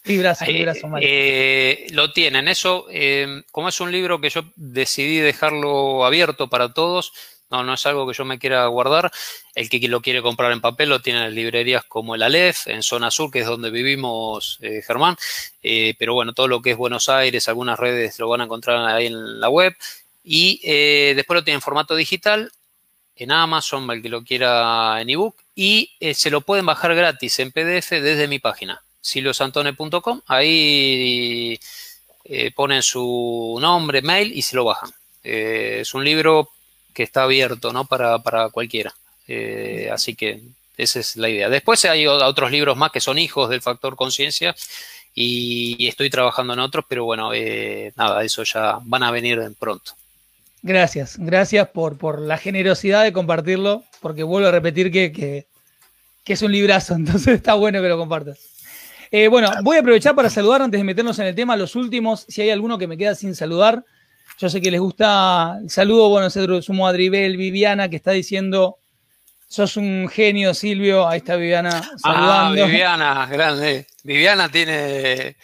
librazo, 0.09 0.45
eh. 0.47 0.75
Eh, 1.01 1.87
lo 1.91 2.13
tienen, 2.13 2.49
eso, 2.49 2.87
eh, 2.91 3.43
como 3.51 3.69
es 3.69 3.81
un 3.81 3.93
libro 3.93 4.21
que 4.21 4.31
yo 4.31 4.45
decidí 4.57 5.19
dejarlo 5.19 6.05
abierto 6.05 6.49
para 6.49 6.73
todos, 6.73 7.13
no, 7.51 7.65
no 7.65 7.75
es 7.75 7.87
algo 7.87 8.07
que 8.07 8.15
yo 8.15 8.25
me 8.25 8.39
quiera 8.39 8.67
guardar. 8.67 9.11
El 9.55 9.71
que 9.71 9.87
lo 9.89 10.03
quiere 10.03 10.21
comprar 10.21 10.53
en 10.53 10.61
papel 10.61 10.91
lo 10.91 11.01
tiene 11.01 11.27
en 11.27 11.35
librerías 11.35 11.85
como 11.85 12.15
el 12.15 12.23
Aleph, 12.23 12.67
en 12.67 12.83
Zona 12.83 13.11
Sur, 13.11 13.31
que 13.31 13.41
es 13.41 13.47
donde 13.47 13.71
vivimos, 13.71 14.59
eh, 14.61 14.83
Germán. 14.87 15.17
Pero 15.63 16.15
bueno, 16.15 16.35
todo 16.35 16.47
lo 16.47 16.61
que 16.61 16.73
es 16.73 16.77
Buenos 16.77 17.09
Aires, 17.09 17.49
algunas 17.49 17.79
redes 17.79 18.19
lo 18.19 18.29
van 18.29 18.43
a 18.43 18.45
encontrar 18.45 18.85
ahí 18.87 19.07
en 19.07 19.41
la 19.41 19.49
web. 19.49 19.75
Y 20.23 20.61
después 21.15 21.37
lo 21.37 21.45
tiene 21.45 21.57
en 21.57 21.63
formato 21.63 21.97
digital, 21.97 22.53
en 23.17 23.33
Amazon, 23.33 23.91
el 23.91 24.03
que 24.03 24.11
lo 24.11 24.23
quiera 24.25 25.01
en 25.01 25.09
ebook. 25.09 25.37
Y 25.55 25.93
se 26.13 26.31
lo 26.31 26.43
pueden 26.43 26.67
bajar 26.67 26.95
gratis 26.95 27.39
en 27.39 27.51
PDF 27.51 27.93
desde 27.93 28.29
mi 28.29 28.41
página, 28.41 28.83
siliosantone.com. 29.09 30.21
Ahí 30.27 31.59
ponen 32.55 32.83
su 32.83 33.59
nombre, 33.61 34.03
mail 34.03 34.33
y 34.37 34.43
se 34.43 34.57
lo 34.57 34.65
bajan. 34.65 34.91
es 35.23 35.95
un 35.95 36.05
libro 36.05 36.51
que 36.99 37.05
está 37.05 37.23
abierto 37.23 37.73
¿no? 37.73 37.85
para, 37.85 38.49
cualquiera. 38.51 38.93
Eh, 39.29 39.89
así 39.93 40.17
que 40.17 40.43
esa 40.77 40.99
es 40.99 41.17
la 41.17 41.29
idea. 41.29 41.49
Después 41.49 41.85
hay 41.85 42.09
otros 42.09 42.51
libros 42.51 42.77
más 42.77 42.91
que 42.91 43.01
son 43.01 43.19
hijos 43.21 43.49
del 43.49 43.63
factor 43.63 43.95
conciencia 43.95 44.53
y, 45.15 45.87
estoy 45.87 46.11
trabajando 46.11 46.55
en 46.55 46.59
otros, 46.59 46.85
pero 46.89 47.05
bueno, 47.05 47.33
eh, 47.33 47.93
nada, 47.95 48.25
eso 48.25 48.43
ya 48.43 48.81
van 48.83 49.05
a 49.05 49.13
venir 49.13 49.41
pronto. 49.61 49.93
Gracias, 50.63 51.17
gracias 51.19 51.69
por, 51.69 51.99
por 51.99 52.21
la 52.21 52.37
generosidad 52.37 53.05
de 53.05 53.13
compartirlo, 53.13 53.85
porque 54.01 54.25
vuelvo 54.25 54.49
a 54.49 54.51
repetir 54.51 54.91
que, 54.91 55.47
es 56.27 56.43
un 56.43 56.51
librazo, 56.51 56.95
entonces 56.97 57.29
está 57.29 57.55
bueno 57.55 57.81
que 57.81 57.89
lo 57.89 57.97
compartas. 57.97 58.41
Eh, 59.11 59.29
bueno, 59.29 59.51
voy 59.63 59.77
a 59.77 59.81
aprovechar 59.81 60.15
para 60.15 60.31
saludar 60.31 60.63
antes 60.63 60.79
de 60.79 60.85
meternos 60.85 61.19
en 61.19 61.27
el 61.27 61.35
tema 61.35 61.57
los 61.57 61.77
últimos, 61.77 62.27
si 62.29 62.43
hay 62.43 62.51
alguno 62.51 62.79
que 62.79 62.87
me 62.87 62.99
queda 62.99 63.15
sin 63.15 63.35
saludar. 63.35 63.85
Yo 64.39 64.49
sé 64.49 64.61
que 64.61 64.71
les 64.71 64.81
gusta. 64.81 65.59
Saludo, 65.69 66.09
bueno, 66.11 66.31
sumo 66.31 66.87
a 66.87 66.93
Viviana, 66.93 67.89
que 67.89 67.97
está 67.97 68.13
diciendo. 68.13 68.79
Sos 69.49 69.77
un 69.77 70.09
genio, 70.09 70.55
Silvio. 70.55 71.09
Ahí 71.09 71.19
está 71.19 71.37
Viviana 71.37 71.83
saludando. 71.97 72.63
Ah, 72.63 72.67
Viviana, 72.67 73.27
grande. 73.27 73.87
Viviana 74.05 74.49
tiene. 74.49 75.37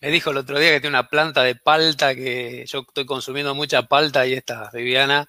Me 0.00 0.10
dijo 0.10 0.30
el 0.30 0.38
otro 0.38 0.58
día 0.58 0.70
que 0.70 0.80
tiene 0.80 0.96
una 0.96 1.08
planta 1.08 1.42
de 1.42 1.54
palta, 1.54 2.14
que 2.14 2.64
yo 2.66 2.80
estoy 2.80 3.04
consumiendo 3.04 3.54
mucha 3.54 3.82
palta 3.82 4.26
y 4.26 4.32
esta 4.32 4.70
Viviana, 4.72 5.28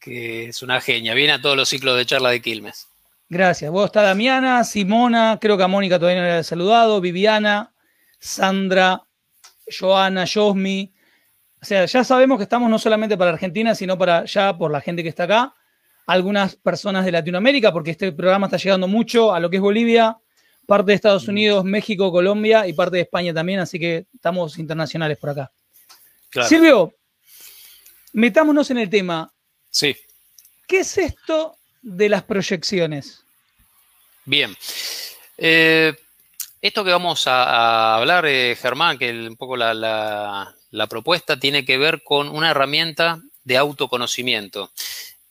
que 0.00 0.46
es 0.46 0.62
una 0.62 0.80
genia. 0.80 1.14
Viene 1.14 1.34
a 1.34 1.40
todos 1.40 1.56
los 1.56 1.68
ciclos 1.68 1.96
de 1.96 2.06
charla 2.06 2.30
de 2.30 2.40
Quilmes. 2.40 2.89
Gracias. 3.30 3.70
Vos 3.70 3.86
está 3.86 4.02
Damiana, 4.02 4.64
Simona, 4.64 5.38
creo 5.40 5.56
que 5.56 5.62
a 5.62 5.68
Mónica 5.68 5.98
todavía 5.98 6.20
no 6.20 6.26
le 6.26 6.32
había 6.32 6.44
saludado, 6.44 7.00
Viviana, 7.00 7.72
Sandra, 8.18 9.04
Joana, 9.66 10.26
Josmi, 10.26 10.92
o 11.62 11.64
sea, 11.64 11.84
ya 11.84 12.04
sabemos 12.04 12.38
que 12.38 12.44
estamos 12.44 12.70
no 12.70 12.78
solamente 12.78 13.18
para 13.18 13.32
Argentina, 13.32 13.74
sino 13.74 13.98
para 13.98 14.24
ya 14.24 14.56
por 14.56 14.70
la 14.70 14.80
gente 14.80 15.02
que 15.02 15.10
está 15.10 15.24
acá, 15.24 15.54
algunas 16.06 16.56
personas 16.56 17.04
de 17.04 17.12
Latinoamérica, 17.12 17.72
porque 17.72 17.90
este 17.90 18.12
programa 18.12 18.46
está 18.46 18.56
llegando 18.56 18.88
mucho 18.88 19.34
a 19.34 19.40
lo 19.40 19.50
que 19.50 19.56
es 19.56 19.62
Bolivia, 19.62 20.16
parte 20.66 20.92
de 20.92 20.94
Estados 20.94 21.26
mm. 21.26 21.30
Unidos, 21.30 21.64
México, 21.64 22.10
Colombia 22.10 22.66
y 22.66 22.72
parte 22.72 22.96
de 22.96 23.02
España 23.02 23.34
también, 23.34 23.60
así 23.60 23.78
que 23.78 24.06
estamos 24.14 24.58
internacionales 24.58 25.18
por 25.18 25.30
acá. 25.30 25.52
Silvio, 26.48 26.94
metámonos 28.14 28.70
en 28.70 28.78
el 28.78 28.88
tema. 28.88 29.30
Sí. 29.68 29.94
¿Qué 30.66 30.80
es 30.80 30.96
esto 30.96 31.58
de 31.82 32.08
las 32.08 32.22
proyecciones? 32.22 33.22
Bien. 34.24 34.56
Eh, 35.38 35.94
esto 36.60 36.84
que 36.84 36.90
vamos 36.90 37.26
a, 37.26 37.96
hablar, 37.96 38.26
eh, 38.26 38.56
Germán, 38.60 38.98
que 38.98 39.10
un 39.10 39.36
poco 39.36 39.56
la, 39.56 40.54
la 40.70 40.86
propuesta 40.86 41.38
tiene 41.38 41.64
que 41.64 41.78
ver 41.78 42.02
con 42.02 42.28
una 42.28 42.50
herramienta 42.50 43.20
de 43.44 43.56
autoconocimiento. 43.56 44.70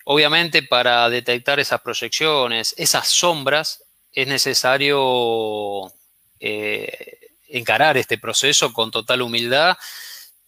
Obviamente 0.06 0.64
para 0.64 1.10
detectar 1.10 1.60
esas 1.60 1.82
proyecciones, 1.82 2.74
esas 2.78 3.08
sombras, 3.08 3.84
es 4.12 4.28
necesario 4.28 5.92
eh, 6.40 7.20
encarar 7.50 7.98
este 7.98 8.18
proceso 8.18 8.74
con 8.74 8.92
total 8.92 9.22
humildad 9.22 9.78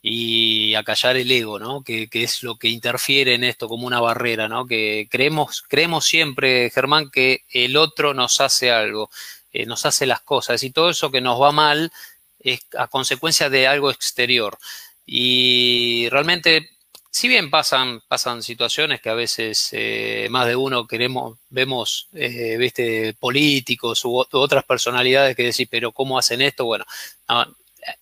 y 0.01 0.73
acallar 0.75 1.15
el 1.17 1.31
ego, 1.31 1.59
¿no? 1.59 1.83
Que, 1.83 2.09
es 2.11 2.43
lo 2.43 2.55
que 2.55 2.69
interfiere 2.69 3.35
en 3.35 3.43
esto 3.43 3.67
como 3.67 3.85
una 3.85 3.99
barrera, 4.01 4.47
¿no? 4.47 4.65
Que 4.65 5.07
creemos, 5.11 5.63
creemos 5.67 6.05
siempre, 6.05 6.71
Germán, 6.71 7.11
que 7.11 7.43
el 7.51 7.77
otro 7.77 8.13
nos 8.13 8.41
hace 8.41 8.71
algo, 8.71 9.11
eh, 9.53 9.65
nos 9.65 9.85
hace 9.85 10.05
las 10.05 10.21
cosas 10.21 10.63
y 10.63 10.71
todo 10.71 10.89
eso 10.89 11.11
que 11.11 11.21
nos 11.21 11.39
va 11.39 11.51
mal 11.51 11.91
es 12.39 12.61
a 12.77 12.87
consecuencia 12.87 13.49
de 13.49 13.67
algo 13.67 13.91
exterior. 13.91 14.57
Y 15.05 16.07
realmente, 16.09 16.69
si 17.11 17.27
bien 17.27 17.51
pasan, 17.51 18.01
pasan 18.07 18.41
situaciones 18.41 19.01
que 19.01 19.09
a 19.09 19.13
veces 19.13 19.69
eh, 19.73 20.27
más 20.31 20.47
de 20.47 20.55
uno 20.55 20.87
queremos, 20.87 21.37
vemos, 21.49 22.07
eh, 22.13 22.57
viste, 22.57 23.13
políticos 23.19 24.03
u, 24.05 24.15
otras 24.31 24.63
personalidades 24.63 25.35
que 25.35 25.43
decir, 25.43 25.67
pero 25.69 25.91
¿cómo 25.91 26.17
hacen 26.17 26.41
esto? 26.41 26.65
Bueno, 26.65 26.85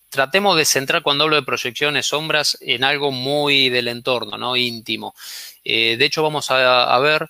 tratemos 0.09 0.57
de 0.57 0.65
centrar 0.65 1.03
cuando 1.03 1.23
hablo 1.23 1.35
de 1.35 1.43
proyecciones, 1.43 2.07
sombras, 2.07 2.57
en 2.61 2.83
algo 2.83 3.11
muy 3.11 3.69
del 3.69 3.87
entorno, 3.87 4.37
¿no? 4.37 4.55
Íntimo. 4.55 5.15
Eh, 5.63 5.97
de 5.97 6.05
hecho, 6.05 6.23
vamos 6.23 6.51
a, 6.51 6.99
ver 6.99 7.27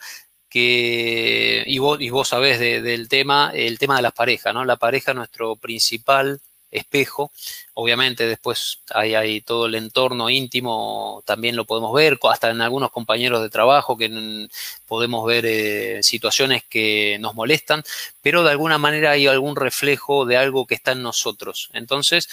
que, 0.50 1.64
y 1.68 1.78
vos, 1.80 2.02
y 2.02 2.10
vos 2.10 2.30
sabés 2.30 2.60
del 2.60 3.08
tema, 3.10 3.52
el 3.54 3.78
tema 3.80 3.98
de 3.98 4.02
las 4.04 4.14
parejas, 4.14 4.54
¿no? 4.54 4.66
La 4.66 4.78
pareja 4.78 5.12
es 5.12 5.18
nuestro 5.18 5.56
principal 5.58 6.42
espejo. 6.72 7.32
Obviamente 7.74 8.28
después 8.28 8.82
hay, 8.90 9.16
hay, 9.16 9.42
todo 9.42 9.66
el 9.66 9.76
entorno 9.76 10.30
íntimo, 10.30 11.24
también 11.26 11.56
lo 11.56 11.66
podemos 11.66 11.94
ver, 11.94 12.20
hasta 12.30 12.50
en 12.50 12.62
algunos 12.62 12.92
compañeros 12.92 13.42
de 13.42 13.50
trabajo 13.50 13.98
que 13.98 14.48
podemos 14.88 15.26
ver 15.26 15.46
eh, 15.46 16.04
situaciones 16.04 16.64
que 16.70 17.18
nos 17.20 17.36
molestan, 17.36 17.84
pero 18.22 18.44
de 18.44 18.52
alguna 18.52 18.78
manera 18.78 19.12
hay 19.12 19.28
algún 19.28 19.56
reflejo 19.56 20.26
de 20.26 20.38
algo 20.38 20.66
que 20.68 20.76
está 20.76 20.92
en 20.92 21.04
nosotros. 21.04 21.70
Entonces, 21.74 22.30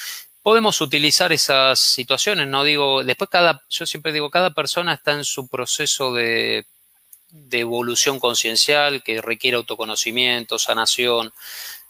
podemos 0.46 0.80
utilizar 0.80 1.32
esas 1.32 1.80
situaciones, 1.80 2.46
no 2.46 2.62
digo, 2.62 3.02
después 3.02 3.28
cada, 3.28 3.64
yo 3.68 3.84
siempre 3.84 4.12
digo, 4.12 4.30
cada 4.30 4.54
persona 4.54 4.94
está 4.94 5.10
en 5.10 5.24
su 5.24 5.48
proceso 5.48 6.14
de, 6.14 6.66
evolución 7.50 8.20
conciencial 8.20 9.02
que 9.02 9.20
requiere 9.20 9.56
autoconocimiento, 9.56 10.60
sanación, 10.60 11.32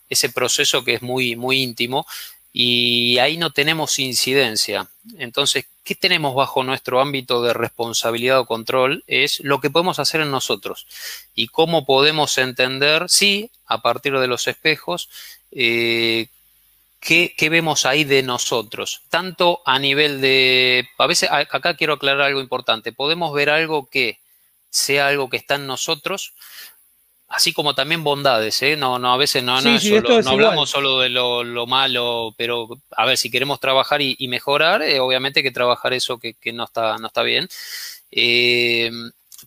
ese 0.09 0.31
proceso 0.31 0.83
que 0.85 0.95
es 0.95 1.03
muy, 1.03 1.37
muy 1.37 1.63
íntimo 1.63 2.07
y 2.51 3.19
ahí 3.19 3.37
no 3.37 3.51
tenemos 3.51 3.99
incidencia. 3.99 4.89
Entonces, 5.19 5.67
¿qué 5.85 5.95
tenemos 5.95 6.35
bajo 6.35 6.65
nuestro 6.65 7.03
ámbito 7.03 7.43
de 7.43 7.53
responsabilidad 7.53 8.41
o 8.41 8.47
control? 8.47 9.05
Es 9.07 9.41
lo 9.41 9.61
que 9.61 9.69
podemos 9.69 9.99
hacer 9.99 10.23
en 10.23 10.31
nosotros 10.31 10.87
y 11.35 11.49
cómo 11.49 11.85
podemos 11.85 12.39
entender, 12.39 13.05
sí, 13.11 13.51
a 13.67 13.83
partir 13.83 14.19
de 14.19 14.29
los 14.29 14.49
espejos, 14.49 15.11
eh, 15.51 16.29
qué, 17.07 17.49
vemos 17.49 17.87
ahí 17.87 18.03
de 18.03 18.23
nosotros, 18.23 19.03
tanto 19.09 19.63
a 19.65 19.79
nivel 19.79 20.21
de, 20.21 20.89
a 20.99 21.07
veces 21.07 21.31
acá 21.31 21.75
quiero 21.77 21.95
aclarar 21.95 22.23
algo 22.23 22.41
importante, 22.41 22.93
podemos 22.93 23.33
ver 23.33 23.49
algo 23.49 23.87
que 23.87 24.19
sea 24.71 25.07
algo 25.07 25.31
que 25.31 25.37
está 25.37 25.55
en 25.55 25.69
nosotros, 25.69 26.35
así 27.29 27.53
como 27.53 27.77
también 27.77 28.03
bondades, 28.03 28.61
¿eh? 28.63 28.77
No, 28.77 28.99
no, 28.99 29.13
a 29.13 29.17
veces 29.17 29.45
no, 29.45 29.61
no, 29.61 29.71
no 29.71 30.31
hablamos 30.31 30.69
solo 30.69 30.99
de 30.99 31.09
lo, 31.09 31.67
malo, 31.69 32.35
pero 32.37 32.69
a 32.91 33.07
ver, 33.07 33.17
si 33.17 33.31
queremos 33.31 33.61
trabajar 33.61 34.03
y, 34.03 34.27
mejorar, 34.27 34.83
eh, 34.83 34.99
obviamente 34.99 35.41
hay 35.41 35.45
que 35.45 35.53
trabajar 35.53 35.93
eso 35.93 36.19
que, 36.19 36.35
no, 36.53 36.65
está, 36.65 36.99
no 36.99 37.07
está 37.07 37.23
bien. 37.23 37.49
Eh, 38.11 38.91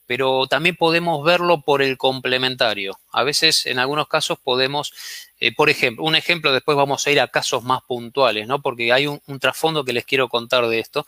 pero 0.09 0.47
también 0.47 0.75
podemos 0.75 1.23
verlo 1.23 1.61
por 1.61 1.83
el 1.83 1.95
complementario. 1.95 2.97
A 3.11 3.21
veces, 3.21 3.67
en 3.67 3.77
algunos 3.77 4.07
casos, 4.07 4.39
podemos, 4.43 4.91
eh, 5.39 5.53
por 5.53 5.69
ejemplo, 5.69 6.03
un 6.03 6.15
ejemplo, 6.15 6.51
después 6.51 6.75
vamos 6.75 7.05
a 7.05 7.11
ir 7.11 7.19
a 7.19 7.27
casos 7.27 7.63
más 7.63 7.83
puntuales, 7.83 8.47
¿no? 8.47 8.59
Porque 8.59 8.91
hay 8.91 9.05
un, 9.05 9.21
trasfondo 9.39 9.85
que 9.85 9.93
les 9.93 10.05
quiero 10.05 10.27
contar 10.27 10.67
de 10.67 10.79
esto. 10.79 11.05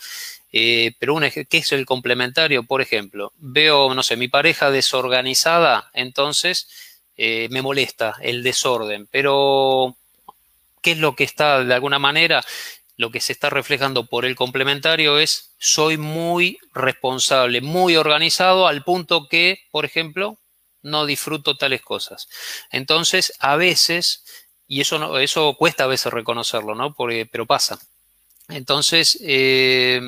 Eh, 0.54 0.94
pero 1.00 1.16
un, 1.16 1.24
¿qué 1.24 1.58
es 1.58 1.72
el 1.72 1.88
complementario? 1.88 2.62
Por 2.62 2.80
ejemplo, 2.80 3.34
veo, 3.40 3.92
no 3.96 4.04
sé, 4.04 4.18
mi 4.18 4.28
pareja 4.28 4.70
desorganizada, 4.70 5.90
entonces 5.94 6.68
eh, 7.18 7.48
me 7.50 7.64
molesta 7.64 8.18
el 8.22 8.44
desorden, 8.44 9.08
pero 9.10 9.96
¿qué 10.84 10.92
es 10.92 11.00
lo 11.00 11.16
que 11.16 11.24
está 11.24 11.64
de 11.64 11.74
alguna 11.74 11.98
manera? 11.98 12.44
Lo 13.02 13.10
que 13.10 13.20
se 13.20 13.34
está 13.34 13.50
reflejando 13.50 14.06
por 14.06 14.26
el 14.26 14.36
complementario 14.36 15.18
es 15.18 15.56
soy 15.58 15.98
muy 15.98 16.60
responsable, 16.72 17.60
muy 17.60 17.96
organizado 17.96 18.68
al 18.68 18.84
punto 18.84 19.28
que, 19.28 19.58
por 19.72 19.86
ejemplo, 19.86 20.38
no 20.84 21.08
disfruto 21.08 21.58
tales 21.58 21.82
cosas. 21.82 22.30
Entonces, 22.72 23.34
a 23.40 23.56
veces, 23.56 24.24
y 24.68 24.82
eso, 24.82 25.00
no, 25.00 25.18
eso 25.18 25.56
cuesta 25.58 25.86
a 25.86 25.88
veces 25.88 26.14
reconocerlo, 26.14 26.76
¿no? 26.76 26.96
pero 26.96 27.48
pasa. 27.48 27.80
Entonces, 28.50 29.18
eh, 29.24 30.02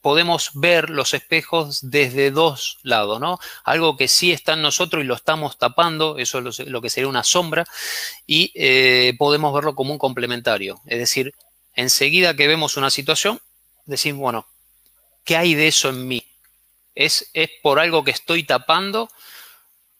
podemos 0.00 0.52
ver 0.54 0.90
los 0.90 1.12
espejos 1.12 1.90
desde 1.90 2.30
dos 2.30 2.78
lados, 2.84 3.18
¿no? 3.18 3.40
Algo 3.64 3.96
que 3.96 4.06
sí 4.06 4.30
está 4.30 4.52
en 4.52 4.62
nosotros 4.62 5.02
y 5.02 5.06
lo 5.08 5.16
estamos 5.16 5.58
tapando, 5.58 6.18
eso 6.18 6.38
es 6.38 6.60
lo, 6.68 6.80
que 6.80 6.90
sería 6.90 7.08
una 7.08 7.24
sombra, 7.24 7.66
y 8.28 8.52
eh, 8.54 9.14
podemos 9.18 9.52
verlo 9.52 9.74
como 9.74 9.90
un 9.90 9.98
complementario. 9.98 10.80
Es 10.86 11.00
decir, 11.00 11.34
enseguida 11.76 12.34
que 12.34 12.48
vemos 12.48 12.76
una 12.76 12.90
situación, 12.90 13.40
decimos, 13.84 14.20
bueno, 14.20 14.46
¿qué 15.24 15.36
hay 15.36 15.54
de 15.54 15.68
eso 15.68 15.90
en 15.90 16.08
mí? 16.08 16.26
¿Es, 16.94 17.30
es 17.34 17.50
por 17.62 17.78
algo 17.78 18.02
que 18.02 18.10
estoy 18.10 18.42
tapando? 18.42 19.08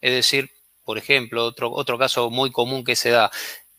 Es 0.01 0.13
decir, 0.13 0.51
por 0.85 0.99
ejemplo, 0.99 1.45
otro, 1.45 1.71
otro 1.73 1.99
caso 1.99 2.31
muy 2.31 2.51
común 2.51 2.85
que 2.85 2.97
se 2.97 3.11
da, 3.11 3.31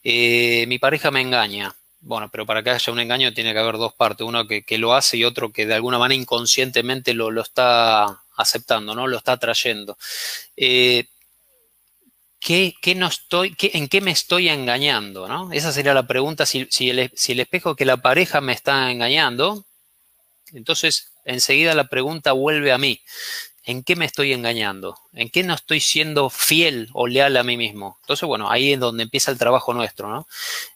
eh, 0.04 0.66
mi 0.68 0.80
pareja 0.80 1.12
me 1.12 1.22
engaña. 1.22 1.76
Bueno, 2.00 2.30
pero 2.30 2.46
para 2.46 2.64
que 2.64 2.70
haya 2.70 2.94
un 2.94 3.00
engaño 3.00 3.34
tiene 3.34 3.54
que 3.54 3.60
haber 3.60 3.78
dos 3.78 3.94
partes, 3.94 4.26
uno 4.26 4.48
que, 4.48 4.64
lo 4.78 4.94
hace 4.94 5.18
y 5.18 5.24
otro 5.24 5.52
que 5.52 5.66
de 5.66 5.74
alguna 5.74 5.98
manera 5.98 6.22
inconscientemente 6.22 7.14
lo, 7.14 7.32
lo 7.32 7.42
está 7.42 8.22
aceptando, 8.38 8.94
¿no? 8.94 9.08
Lo 9.08 9.18
está 9.18 9.38
trayendo. 9.38 9.98
Eh, 10.56 11.08
¿qué, 12.48 12.96
no 12.96 13.08
estoy, 13.08 13.56
¿En 13.60 13.90
qué 13.90 14.00
me 14.00 14.12
estoy 14.12 14.48
engañando? 14.48 15.28
¿no? 15.28 15.52
Esa 15.52 15.74
sería 15.74 15.94
la 15.94 16.08
pregunta. 16.08 16.46
Si, 16.46 16.66
si, 16.70 16.90
el, 16.90 17.12
si 17.14 17.34
el 17.34 17.42
espejo 17.42 17.76
que 17.76 17.86
la 17.86 17.98
pareja 17.98 18.40
me 18.40 18.54
está 18.54 18.90
engañando, 18.90 19.66
entonces 20.54 21.12
enseguida 21.26 21.76
la 21.76 21.90
pregunta 21.90 22.32
vuelve 22.32 22.72
a 22.72 22.78
mí. 22.78 23.02
¿En 23.66 23.84
qué 23.84 23.98
me 23.98 24.06
estoy 24.06 24.32
engañando? 24.32 24.98
¿En 25.12 25.30
qué 25.30 25.44
no 25.44 25.54
estoy 25.54 25.82
siendo 25.82 26.30
fiel 26.30 26.90
o 26.94 27.06
leal 27.06 27.36
a 27.36 27.44
mí 27.44 27.58
mismo? 27.58 27.98
Entonces, 28.04 28.26
bueno, 28.26 28.50
ahí 28.50 28.72
es 28.72 28.80
donde 28.80 29.04
empieza 29.04 29.30
el 29.30 29.38
trabajo 29.38 29.74
nuestro, 29.74 30.10
¿no? 30.10 30.26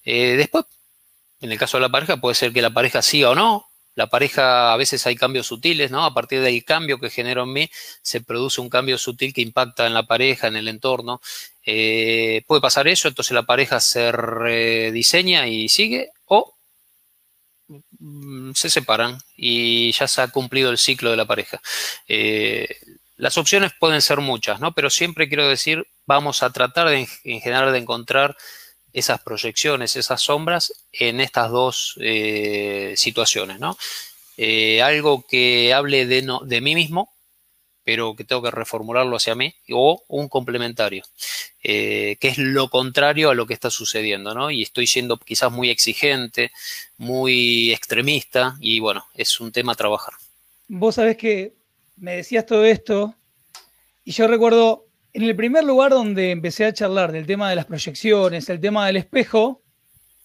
Eh, 0.04 0.36
después, 0.36 0.66
en 1.40 1.54
el 1.54 1.58
caso 1.58 1.78
de 1.78 1.82
la 1.82 1.90
pareja, 1.90 2.18
puede 2.18 2.36
ser 2.36 2.52
que 2.52 2.62
la 2.62 2.72
pareja 2.72 3.02
siga 3.02 3.30
o 3.30 3.36
no. 3.36 3.66
La 3.96 4.08
pareja, 4.08 4.74
a 4.74 4.78
veces 4.78 5.08
hay 5.08 5.16
cambios 5.16 5.48
sutiles, 5.48 5.90
¿no? 5.90 6.04
A 6.04 6.14
partir 6.14 6.42
del 6.42 6.66
cambio 6.66 7.00
que 7.00 7.10
genero 7.10 7.44
en 7.44 7.54
mí, 7.54 7.70
se 8.02 8.20
produce 8.20 8.60
un 8.60 8.70
cambio 8.70 8.98
sutil 8.98 9.34
que 9.34 9.42
impacta 9.42 9.88
en 9.88 9.94
la 9.94 10.04
pareja, 10.04 10.48
en 10.48 10.58
el 10.58 10.68
entorno. 10.68 11.22
Eh, 11.66 12.44
puede 12.48 12.62
pasar 12.62 12.88
eso, 12.88 13.08
entonces 13.08 13.34
la 13.34 13.44
pareja 13.44 13.80
se 13.80 14.12
rediseña 14.12 15.48
y 15.48 15.70
sigue, 15.70 16.10
o 16.26 16.56
Mm, 18.00 18.54
se 18.54 18.70
separan 18.70 19.18
y 19.36 19.92
ya 19.94 20.08
se 20.08 20.22
ha 20.22 20.28
cumplido 20.28 20.72
el 20.72 20.78
ciclo 20.78 21.12
de 21.12 21.18
la 21.18 21.26
pareja. 21.26 21.62
Eh, 22.08 22.68
las 23.18 23.38
opciones 23.38 23.72
pueden 23.80 24.02
ser 24.02 24.20
muchas, 24.20 24.60
¿no? 24.60 24.74
Pero 24.74 24.90
siempre 24.90 25.28
quiero 25.28 25.48
decir, 25.48 25.86
vamos 26.06 26.44
a 26.44 26.50
tratar 26.52 26.90
de, 26.90 27.08
en 27.24 27.42
general 27.42 27.72
de 27.72 27.80
encontrar 27.80 28.36
esas 28.94 29.22
proyecciones, 29.22 29.96
esas 29.96 30.22
sombras 30.22 30.74
en 30.92 31.22
estas 31.22 31.52
dos 31.52 31.96
eh, 32.02 32.94
situaciones, 32.98 33.60
¿no? 33.60 33.78
Algo 34.84 35.26
que 35.28 35.72
hable 35.74 36.08
de 36.08 36.62
mí 36.62 36.76
mismo, 36.76 37.14
pero 37.84 38.16
que 38.16 38.24
tengo 38.24 38.42
que 38.42 38.52
reformularlo 38.52 39.16
hacia 39.16 39.36
mí, 39.36 39.54
o 39.72 40.04
un 40.08 40.30
complementario, 40.30 41.04
eh, 41.64 42.18
que 42.20 42.30
es 42.30 42.38
lo 42.38 42.70
contrario 42.70 43.30
a 43.30 43.36
lo 43.36 43.46
que 43.48 43.54
está 43.54 43.70
sucediendo, 43.70 44.34
¿no? 44.34 44.52
Y 44.52 44.62
estoy 44.62 44.88
siendo 44.88 45.18
quizás 45.18 45.52
muy 45.52 45.70
exigente, 45.70 46.52
muy 46.98 47.72
extremista, 47.72 48.58
y 48.60 48.80
bueno, 48.80 49.06
es 49.14 49.40
un 49.40 49.52
tema 49.52 49.74
a 49.74 49.76
trabajar. 49.76 50.14
Vos 50.68 50.96
sabés 50.96 51.18
que 51.18 51.56
me 51.98 52.18
decías 52.18 52.46
todo 52.46 52.66
esto, 52.66 53.16
y 54.04 54.12
yo 54.12 54.28
recuerdo, 54.28 54.88
en 55.14 55.24
el 55.24 55.36
primer 55.36 55.64
lugar 55.64 55.92
donde 55.92 56.32
empecé 56.32 56.66
a 56.66 56.74
charlar 56.74 57.12
del 57.12 57.26
tema 57.26 57.50
de 57.50 57.56
las 57.56 57.66
proyecciones, 57.66 58.50
el 58.50 58.60
tema 58.60 58.88
del 58.88 58.98
espejo, 58.98 59.62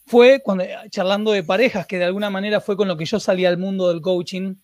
fue 0.06 0.40
cuando 0.40 0.64
charlando 0.90 1.32
de 1.32 1.42
parejas, 1.42 1.86
que 1.86 1.98
de 1.98 2.04
alguna 2.04 2.30
manera 2.30 2.60
fue 2.60 2.76
con 2.76 2.86
lo 2.86 2.96
que 2.96 3.04
yo 3.04 3.18
salí 3.18 3.44
al 3.44 3.58
mundo 3.58 3.88
del 3.88 4.00
coaching, 4.00 4.54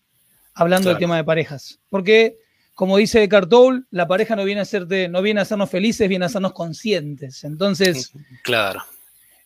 hablando 0.55 0.89
del 0.89 0.99
tema 0.99 1.17
de 1.17 1.25
parejas. 1.25 1.81
Porque 1.91 2.39
como 2.75 2.97
dice 2.97 3.29
Cartoul, 3.29 3.87
la 3.91 4.09
pareja 4.09 4.35
no 4.35 4.45
viene 4.45 4.61
a 4.61 4.63
hacerte, 4.63 5.09
no 5.09 5.23
viene 5.23 5.41
a 5.41 5.43
hacernos 5.43 5.71
felices, 5.71 6.09
viene 6.09 6.25
a 6.25 6.27
hacernos 6.27 6.53
conscientes. 6.53 7.45
Entonces. 7.45 8.13
Claro. 8.43 8.83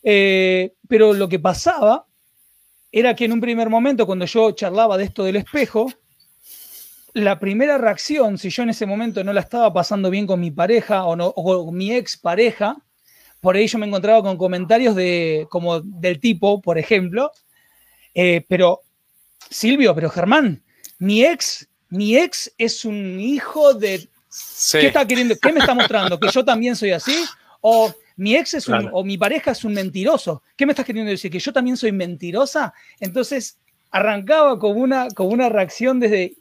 Eh, 0.03 0.73
pero 0.87 1.13
lo 1.13 1.27
que 1.27 1.39
pasaba 1.39 2.05
era 2.91 3.15
que 3.15 3.25
en 3.25 3.33
un 3.33 3.41
primer 3.41 3.69
momento, 3.69 4.05
cuando 4.05 4.25
yo 4.25 4.51
charlaba 4.51 4.97
de 4.97 5.03
esto 5.03 5.23
del 5.23 5.35
espejo, 5.35 5.91
la 7.13 7.39
primera 7.39 7.77
reacción, 7.77 8.37
si 8.37 8.49
yo 8.49 8.63
en 8.63 8.69
ese 8.69 8.85
momento 8.85 9.23
no 9.23 9.33
la 9.33 9.41
estaba 9.41 9.73
pasando 9.73 10.09
bien 10.09 10.27
con 10.27 10.39
mi 10.39 10.51
pareja 10.51 11.05
o, 11.05 11.15
no, 11.15 11.33
con 11.33 11.75
mi 11.75 11.91
ex 11.91 12.17
pareja, 12.17 12.77
por 13.41 13.55
ahí 13.55 13.67
yo 13.67 13.77
me 13.79 13.87
encontraba 13.87 14.21
con 14.21 14.37
comentarios 14.37 14.95
de, 14.95 15.47
como 15.49 15.81
del 15.81 16.19
tipo, 16.19 16.61
por 16.61 16.77
ejemplo, 16.77 17.31
eh, 18.13 18.45
pero 18.47 18.81
Silvio, 19.49 19.93
pero 19.93 20.09
Germán, 20.09 20.63
mi 20.99 21.23
ex 21.23 21.67
mi 21.89 22.17
ex 22.17 22.51
es 22.57 22.85
un 22.85 23.19
hijo 23.19 23.73
de... 23.73 24.07
¿Qué 24.71 24.87
está 24.87 25.05
queriendo? 25.05 25.35
¿Qué 25.41 25.51
me 25.51 25.59
está 25.59 25.73
mostrando? 25.73 26.19
¿Que 26.19 26.29
yo 26.29 26.43
también 26.43 26.75
soy 26.75 26.91
así? 26.91 27.15
¿O 27.61 27.93
mi 28.17 28.35
ex 28.35 28.53
es 28.53 28.67
un, 28.67 28.89
o 28.91 29.03
mi 29.03 29.17
pareja 29.17 29.51
es 29.51 29.63
un 29.63 29.73
mentiroso? 29.73 30.43
¿Qué 30.55 30.65
me 30.65 30.73
estás 30.73 30.85
queriendo 30.85 31.09
decir? 31.09 31.31
¿Que 31.31 31.39
yo 31.39 31.53
también 31.53 31.77
soy 31.77 31.91
mentirosa? 31.91 32.73
Entonces 32.99 33.57
arrancaba 33.91 34.59
como 34.59 34.81
una, 34.81 35.07
una 35.17 35.49
reacción 35.49 35.99
desde... 35.99 36.35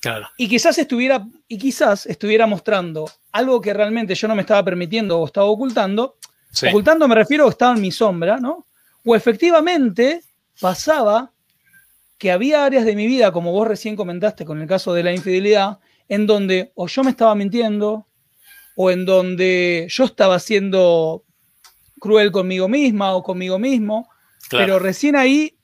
Claro. 0.00 0.28
Y 0.36 0.48
quizás 0.48 0.78
estuviera, 0.78 1.26
y 1.48 1.58
quizás 1.58 2.06
estuviera 2.06 2.46
mostrando 2.46 3.08
algo 3.30 3.60
que 3.60 3.72
realmente 3.72 4.14
yo 4.14 4.28
no 4.28 4.34
me 4.34 4.42
estaba 4.42 4.64
permitiendo 4.64 5.18
o 5.18 5.26
estaba 5.26 5.46
ocultando. 5.46 6.16
Ocultando 6.68 7.08
me 7.08 7.14
refiero 7.14 7.46
a 7.46 7.50
estaba 7.50 7.74
en 7.74 7.80
mi 7.80 7.90
sombra, 7.90 8.36
¿no? 8.36 8.66
O 9.04 9.16
efectivamente 9.16 10.22
pasaba 10.60 11.31
que 12.22 12.30
había 12.30 12.64
áreas 12.64 12.84
de 12.84 12.94
mi 12.94 13.08
vida, 13.08 13.32
como 13.32 13.50
vos 13.50 13.66
recién 13.66 13.96
comentaste 13.96 14.44
con 14.44 14.62
el 14.62 14.68
caso 14.68 14.94
de 14.94 15.02
la 15.02 15.12
infidelidad, 15.12 15.80
en 16.08 16.28
donde 16.28 16.70
o 16.76 16.86
yo 16.86 17.02
me 17.02 17.10
estaba 17.10 17.34
mintiendo, 17.34 18.06
o 18.76 18.92
en 18.92 19.04
donde 19.04 19.88
yo 19.90 20.04
estaba 20.04 20.38
siendo 20.38 21.24
cruel 21.98 22.30
conmigo 22.30 22.68
misma 22.68 23.12
o 23.16 23.24
conmigo 23.24 23.58
mismo, 23.58 24.08
pero 24.52 24.78
recién 24.78 25.16
ahí 25.16 25.58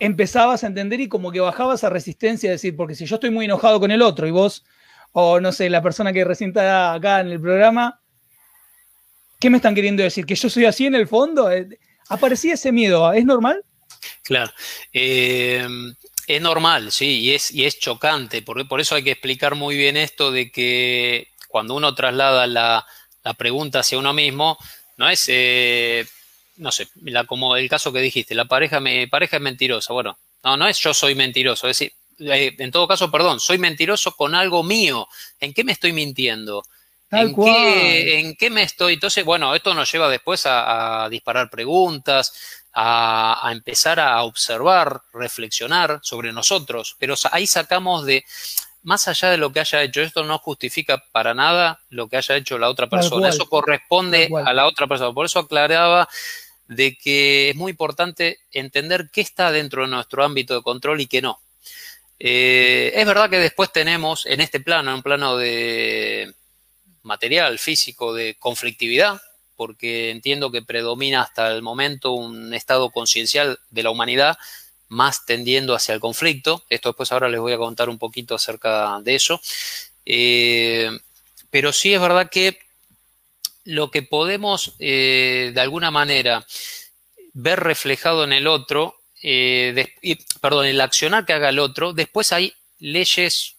empezabas 0.00 0.64
a 0.64 0.68
entender 0.68 1.02
y 1.02 1.08
como 1.10 1.30
que 1.32 1.40
bajabas 1.40 1.80
esa 1.80 1.90
resistencia, 1.90 2.48
de 2.48 2.54
decir, 2.54 2.74
porque 2.74 2.94
si 2.94 3.04
yo 3.04 3.16
estoy 3.16 3.28
muy 3.28 3.44
enojado 3.44 3.80
con 3.80 3.90
el 3.90 4.00
otro 4.00 4.26
y 4.26 4.30
vos, 4.30 4.64
o 5.12 5.38
no 5.38 5.52
sé, 5.52 5.68
la 5.68 5.82
persona 5.82 6.14
que 6.14 6.24
recién 6.24 6.48
está 6.48 6.94
acá 6.94 7.20
en 7.20 7.28
el 7.28 7.42
programa, 7.42 8.00
¿qué 9.38 9.50
me 9.50 9.58
están 9.58 9.74
queriendo 9.74 10.02
decir? 10.02 10.24
¿Que 10.24 10.34
yo 10.34 10.48
soy 10.48 10.64
así 10.64 10.86
en 10.86 10.94
el 10.94 11.06
fondo? 11.06 11.52
Eh, 11.52 11.78
aparecía 12.08 12.54
ese 12.54 12.72
miedo, 12.72 13.12
¿es 13.12 13.26
normal? 13.26 13.66
Claro. 14.22 14.52
Eh, 14.92 15.66
es 16.26 16.40
normal, 16.40 16.90
sí, 16.90 17.20
y 17.20 17.34
es, 17.34 17.50
y 17.50 17.64
es 17.64 17.78
chocante. 17.78 18.42
Por, 18.42 18.66
por 18.66 18.80
eso 18.80 18.94
hay 18.94 19.04
que 19.04 19.12
explicar 19.12 19.54
muy 19.54 19.76
bien 19.76 19.96
esto 19.96 20.30
de 20.30 20.50
que 20.50 21.28
cuando 21.48 21.74
uno 21.74 21.94
traslada 21.94 22.46
la, 22.46 22.86
pregunta 23.36 23.80
hacia 23.80 23.98
uno 23.98 24.12
mismo, 24.12 24.58
no 24.96 25.08
es, 25.08 25.24
eh, 25.28 26.06
no 26.56 26.72
sé, 26.72 26.88
la, 26.96 27.24
como 27.24 27.56
el 27.56 27.68
caso 27.68 27.92
que 27.92 28.00
dijiste, 28.00 28.34
la 28.34 28.46
pareja, 28.46 28.80
me, 28.80 29.08
pareja 29.08 29.36
es 29.36 29.42
mentirosa. 29.42 29.92
Bueno, 29.92 30.18
no, 30.42 30.56
no 30.56 30.66
es 30.66 30.78
yo 30.78 30.92
soy 30.92 31.14
mentiroso, 31.14 31.68
es 31.68 31.78
decir, 31.78 31.92
eh, 32.18 32.54
en 32.58 32.70
todo 32.70 32.88
caso, 32.88 33.10
perdón, 33.10 33.40
soy 33.40 33.58
mentiroso 33.58 34.12
con 34.12 34.34
algo 34.34 34.62
mío. 34.62 35.08
¿En 35.40 35.52
qué 35.52 35.64
me 35.64 35.72
estoy 35.72 35.92
mintiendo? 35.92 36.64
¿En 37.10 37.34
qué, 37.34 38.18
¿En 38.18 38.34
qué, 38.34 38.50
me 38.50 38.62
estoy? 38.62 38.94
Entonces, 38.94 39.24
bueno, 39.24 39.54
esto 39.54 39.74
nos 39.74 39.90
lleva 39.92 40.08
después 40.08 40.46
a, 40.46 41.04
a 41.04 41.08
disparar 41.08 41.48
preguntas, 41.50 42.63
a, 42.74 43.50
empezar 43.52 44.00
a 44.00 44.22
observar, 44.22 45.02
reflexionar 45.12 46.00
sobre 46.02 46.32
nosotros, 46.32 46.96
pero 46.98 47.14
ahí 47.30 47.46
sacamos 47.46 48.04
de, 48.04 48.24
más 48.82 49.06
allá 49.06 49.30
de 49.30 49.36
lo 49.36 49.52
que 49.52 49.60
haya 49.60 49.82
hecho, 49.82 50.02
esto 50.02 50.24
no 50.24 50.38
justifica 50.38 51.04
para 51.12 51.34
nada 51.34 51.80
lo 51.90 52.08
que 52.08 52.16
haya 52.16 52.36
hecho 52.36 52.58
la 52.58 52.68
otra 52.68 52.88
persona, 52.88 53.28
eso 53.28 53.48
corresponde 53.48 54.28
a 54.44 54.52
la 54.52 54.66
otra 54.66 54.86
persona, 54.86 55.12
por 55.12 55.26
eso 55.26 55.38
aclaraba 55.38 56.08
de 56.66 56.96
que 56.96 57.50
es 57.50 57.56
muy 57.56 57.70
importante 57.70 58.40
entender 58.50 59.10
qué 59.12 59.20
está 59.20 59.52
dentro 59.52 59.82
de 59.82 59.88
nuestro 59.88 60.24
ámbito 60.24 60.54
de 60.54 60.62
control 60.62 61.00
y 61.00 61.06
qué 61.06 61.22
no. 61.22 61.40
Eh, 62.18 62.92
es 62.94 63.06
verdad 63.06 63.28
que 63.28 63.38
después 63.38 63.70
tenemos 63.70 64.24
en 64.26 64.40
este 64.40 64.60
plano, 64.60 64.90
en 64.90 64.96
un 64.96 65.02
plano 65.02 65.36
de 65.36 66.32
material, 67.02 67.58
físico, 67.58 68.14
de 68.14 68.36
conflictividad, 68.38 69.20
porque 69.56 70.10
entiendo 70.10 70.50
que 70.50 70.62
predomina 70.62 71.22
hasta 71.22 71.52
el 71.52 71.62
momento 71.62 72.12
un 72.12 72.54
estado 72.54 72.90
conciencial 72.90 73.58
de 73.70 73.82
la 73.82 73.90
humanidad 73.90 74.38
más 74.88 75.24
tendiendo 75.26 75.74
hacia 75.74 75.94
el 75.94 76.00
conflicto. 76.00 76.64
Esto 76.70 76.90
después 76.90 77.12
ahora 77.12 77.28
les 77.28 77.40
voy 77.40 77.52
a 77.52 77.58
contar 77.58 77.88
un 77.88 77.98
poquito 77.98 78.34
acerca 78.34 79.00
de 79.02 79.14
eso. 79.14 79.40
Eh, 80.06 80.90
pero 81.50 81.72
sí 81.72 81.94
es 81.94 82.00
verdad 82.00 82.30
que 82.30 82.58
lo 83.64 83.90
que 83.90 84.02
podemos 84.02 84.74
eh, 84.78 85.52
de 85.54 85.60
alguna 85.60 85.90
manera 85.90 86.46
ver 87.32 87.60
reflejado 87.60 88.24
en 88.24 88.32
el 88.32 88.46
otro, 88.46 88.96
eh, 89.22 89.94
perdón, 90.40 90.66
el 90.66 90.80
accionar 90.80 91.24
que 91.24 91.32
haga 91.32 91.48
el 91.48 91.58
otro, 91.58 91.92
después 91.92 92.32
hay 92.32 92.52
leyes 92.78 93.56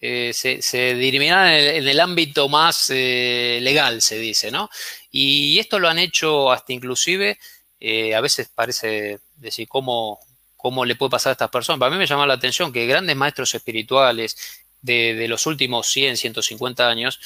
eh, 0.00 0.32
se, 0.32 0.62
se 0.62 0.94
dirimirán 0.94 1.48
en 1.52 1.88
el, 1.88 1.98
ámbito 2.00 2.48
más 2.48 2.88
eh, 2.90 3.58
legal, 3.62 4.00
se 4.00 4.16
dice, 4.18 4.52
¿no? 4.52 4.70
Y 5.10 5.58
esto 5.58 5.80
lo 5.80 5.88
han 5.88 5.98
hecho 5.98 6.52
hasta 6.52 6.72
inclusive, 6.72 7.36
eh, 7.80 8.14
a 8.14 8.20
veces 8.20 8.48
parece 8.54 9.18
decir, 9.36 9.66
¿cómo, 9.66 10.20
¿cómo 10.56 10.84
le 10.84 10.94
puede 10.94 11.10
pasar 11.10 11.30
a 11.30 11.32
estas 11.32 11.50
personas? 11.50 11.80
Para 11.80 11.90
mí 11.90 11.98
me 11.98 12.06
llama 12.06 12.26
la 12.28 12.34
atención 12.34 12.72
que 12.72 12.86
grandes 12.86 13.16
maestros 13.16 13.52
espirituales 13.56 14.36
de, 14.82 15.14
de 15.14 15.26
los 15.26 15.46
últimos 15.46 15.88
100, 15.88 16.16
150 16.16 16.88
años, 16.88 17.20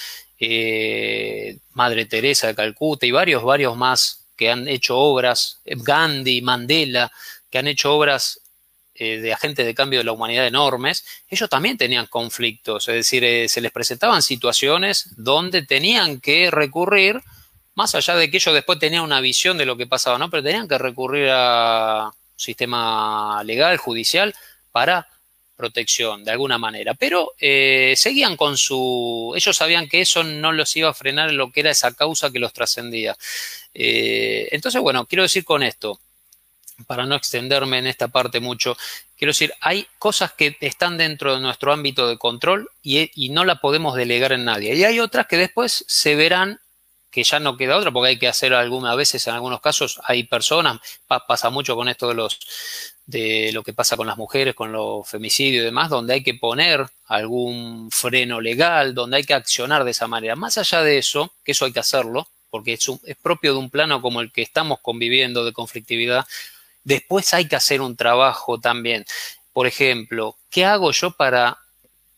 Madre 1.73 2.07
Teresa 2.07 2.49
de 2.49 2.55
Calcuta 2.55 3.05
y 3.07 3.11
varios, 3.11 3.43
varios 3.43 3.77
más 3.77 4.27
que 4.37 4.51
han 4.51 4.67
hecho 4.67 4.99
obras, 4.99 5.61
Gandhi, 5.67 6.41
Mandela, 6.41 7.13
que 7.51 7.59
han 7.59 7.69
hecho 7.69 7.95
obras 7.95 8.42
eh, 8.95 9.21
de 9.21 9.33
agentes 9.33 9.65
de 9.65 9.75
cambio 9.75 10.01
de 10.01 10.05
la 10.05 10.13
humanidad 10.13 10.47
enormes, 10.47 11.07
ellos 11.27 11.49
también 11.49 11.79
tenían 11.79 12.07
conflictos, 12.09 12.89
es 12.89 12.95
decir, 12.95 13.25
eh, 13.25 13.49
se 13.49 13.63
les 13.63 13.73
presentaban 13.73 14.21
situaciones 14.21 15.15
donde 15.17 15.63
tenían 15.63 16.21
que 16.21 16.51
recurrir, 16.51 17.23
más 17.75 17.95
allá 17.95 18.17
de 18.17 18.31
que 18.31 18.37
ellos 18.37 18.53
después 18.53 18.79
tenían 18.79 19.03
una 19.03 19.23
visión 19.23 19.57
de 19.57 19.65
lo 19.65 19.79
que 19.79 19.87
pasaba, 19.87 20.19
¿no? 20.19 20.29
Pero 20.29 20.43
tenían 20.43 20.69
que 20.69 20.77
recurrir 20.77 21.31
a 21.31 22.11
un 22.13 22.39
sistema 22.39 23.43
legal, 23.45 23.79
judicial, 23.79 24.35
para 24.73 25.09
protección 25.57 26.23
de 26.23 26.33
alguna 26.33 26.59
manera. 26.59 26.93
Pero 26.93 27.33
eh, 27.39 27.95
seguían 27.97 28.37
con 28.37 28.59
su... 28.59 29.33
Ellos 29.35 29.57
sabían 29.57 29.89
que 29.89 30.03
eso 30.03 30.23
no 30.23 30.53
los 30.53 30.77
iba 30.77 30.91
a 30.91 30.95
frenar 30.95 31.31
en 31.31 31.39
lo 31.39 31.51
que 31.51 31.61
era 31.61 31.71
esa 31.71 31.95
causa 31.95 32.31
que 32.31 32.39
los 32.39 32.53
trascendía. 32.53 33.17
entonces, 33.73 34.83
bueno, 34.83 35.07
quiero 35.07 35.23
decir 35.23 35.45
con 35.45 35.63
esto, 35.63 35.99
para 36.87 37.07
no 37.07 37.15
extenderme 37.15 37.79
en 37.79 37.87
esta 37.87 38.09
parte 38.09 38.41
mucho, 38.41 38.77
quiero 39.17 39.31
decir, 39.31 39.53
hay 39.61 39.87
cosas 39.99 40.33
que 40.33 40.57
están 40.61 40.99
dentro 40.99 41.35
de 41.35 41.41
nuestro 41.41 41.73
ámbito 41.73 42.09
de 42.09 42.19
control 42.19 42.69
y, 42.83 43.11
no 43.31 43.45
la 43.45 43.61
podemos 43.61 43.95
delegar 43.95 44.33
en 44.33 44.45
nadie. 44.45 44.75
Y 44.75 44.85
hay 44.85 45.01
otras 45.01 45.27
que 45.27 45.37
después 45.37 45.85
se 45.87 46.15
verán 46.15 46.61
que 47.11 47.25
ya 47.25 47.39
no 47.39 47.59
queda 47.59 47.77
otra, 47.77 47.91
porque 47.91 48.09
hay 48.09 48.19
que 48.19 48.27
hacer 48.27 48.55
algunas 48.55 48.97
veces, 48.97 49.27
en 49.27 49.35
algunos 49.35 49.61
casos, 49.61 50.01
hay 50.05 50.25
personas, 50.25 50.81
pasa 51.07 51.51
mucho 51.51 51.77
con 51.77 51.89
esto 51.89 52.09
de 52.09 52.15
los 52.15 52.39
de 53.07 53.51
lo 53.53 53.63
que 53.63 53.73
pasa 53.73 53.97
con 53.97 54.07
las 54.07 54.17
mujeres, 54.17 54.55
con 54.55 54.73
los 54.73 55.09
femicidios 55.09 55.63
y 55.63 55.65
demás, 55.65 55.91
donde 55.91 56.15
hay 56.15 56.23
que 56.23 56.35
poner 56.35 56.87
algún 57.07 57.91
freno 57.91 58.41
legal, 58.41 58.95
donde 58.95 59.19
hay 59.19 59.25
que 59.25 59.35
accionar 59.35 59.85
de 59.85 59.91
esa 59.91 60.07
manera. 60.07 60.37
Más 60.37 60.57
allá 60.59 60.83
de 60.83 60.99
eso, 60.99 61.33
que 61.45 61.53
eso 61.53 61.65
hay 61.65 61.73
que 61.73 61.81
hacerlo, 61.81 62.29
porque 62.51 62.75
es, 62.75 62.87
es 63.05 63.17
propio 63.17 63.53
de 63.53 63.59
un 63.59 63.71
plano 63.71 64.01
como 64.01 64.21
el 64.21 64.33
que 64.33 64.43
estamos 64.43 64.79
conviviendo 64.81 65.45
de 65.45 65.53
conflictividad, 65.53 66.27
Después 66.85 67.33
hay 67.35 67.47
que 67.47 67.57
hacer 67.57 67.81
un 67.81 67.97
trabajo 67.97 68.59
también. 68.59 69.05
Por 69.53 69.67
ejemplo, 69.67 70.37
¿qué 70.51 70.65
hago 70.65 70.91
yo 70.93 71.13
para 71.13 71.59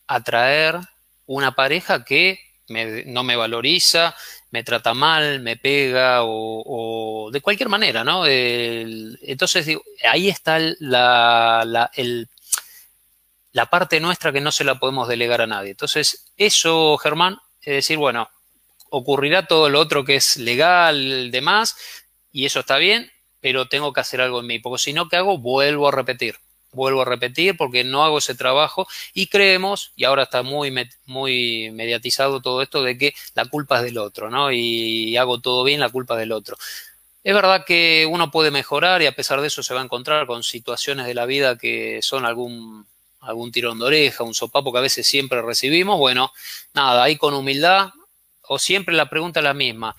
atraer 0.07 0.79
una 1.27 1.55
pareja 1.55 2.05
que 2.05 2.39
no 2.69 3.25
me 3.25 3.37
valoriza, 3.37 4.15
me 4.51 4.65
trata 4.65 4.95
mal, 4.95 5.41
me 5.41 5.57
pega 5.57 6.21
o, 6.23 7.29
de 7.33 7.41
cualquier 7.41 7.69
manera, 7.69 8.05
¿no? 8.05 8.25
entonces, 8.27 9.77
ahí 10.09 10.29
está 10.29 10.59
la, 10.79 11.91
la 13.53 13.67
parte 13.67 14.01
nuestra 14.01 14.33
que 14.33 14.41
no 14.41 14.53
se 14.53 14.65
la 14.65 14.79
podemos 14.79 15.09
delegar 15.09 15.43
a 15.43 15.47
nadie. 15.47 15.73
Entonces, 15.73 16.33
eso, 16.37 16.97
Germán, 16.99 17.39
es 17.63 17.75
decir, 17.75 17.99
bueno, 17.99 18.29
ocurrirá 18.91 19.47
todo 19.47 19.69
lo 19.69 19.81
otro 19.81 20.05
que 20.05 20.17
es 20.17 20.37
legal, 20.37 21.31
demás, 21.31 21.77
y 22.33 22.47
eso 22.47 22.61
está 22.61 22.79
bien, 22.79 23.11
pero 23.45 23.69
tengo 23.69 23.93
que 23.93 24.01
hacer 24.01 24.23
algo 24.23 24.41
en 24.41 24.47
mí, 24.47 24.59
porque 24.59 24.79
si 24.79 24.95
no, 24.95 25.07
¿qué 25.07 25.17
hago? 25.17 25.37
Vuelvo 25.37 25.87
a 25.89 25.91
repetir, 25.91 26.37
vuelvo 26.73 27.03
a 27.03 27.05
repetir 27.05 27.59
porque 27.59 27.85
no 27.85 28.03
hago 28.03 28.17
ese 28.17 28.35
trabajo 28.35 28.89
y 29.13 29.27
creemos, 29.27 29.93
y 29.97 30.05
ahora 30.05 30.23
está 30.23 30.43
muy, 30.43 30.73
muy 31.05 31.71
mediatizado 31.71 32.41
todo 32.41 32.63
esto, 32.63 32.83
de 32.83 32.97
que 32.97 33.15
la 33.35 33.45
culpa 33.45 33.81
es 33.81 33.85
del 33.85 33.99
otro, 33.99 34.31
¿no? 34.31 34.51
Y 34.51 35.19
hago 35.19 35.43
todo 35.43 35.63
bien, 35.63 35.79
la 35.79 35.91
culpa 35.91 36.15
es 36.15 36.21
del 36.21 36.33
otro. 36.33 36.57
Es 37.23 37.35
verdad 37.35 37.67
que 37.67 38.09
uno 38.11 38.31
puede 38.31 38.51
mejorar 38.51 39.03
y 39.03 39.07
a 39.09 39.15
pesar 39.15 39.43
de 39.43 39.49
eso 39.49 39.63
se 39.63 39.75
va 39.75 39.83
a 39.83 39.85
encontrar 39.85 40.27
con 40.27 40.43
situaciones 40.43 41.05
de 41.05 41.13
la 41.13 41.27
vida 41.27 41.59
que 41.59 42.01
son 42.01 42.25
algún, 42.25 42.87
algún 43.21 43.53
tirón 43.53 43.79
de 43.79 43.85
oreja, 43.85 44.25
un 44.25 44.33
sopapo 44.33 44.73
que 44.73 44.79
a 44.79 44.81
veces 44.81 45.07
siempre 45.07 45.43
recibimos. 45.43 45.99
Bueno, 45.99 46.33
nada, 46.73 47.03
ahí 47.03 47.19
con 47.19 47.35
humildad 47.35 47.91
o 48.49 48.59
siempre 48.59 48.95
la 48.95 49.11
pregunta 49.11 49.41
es 49.41 49.45
la 49.45 49.53
misma. 49.53 49.95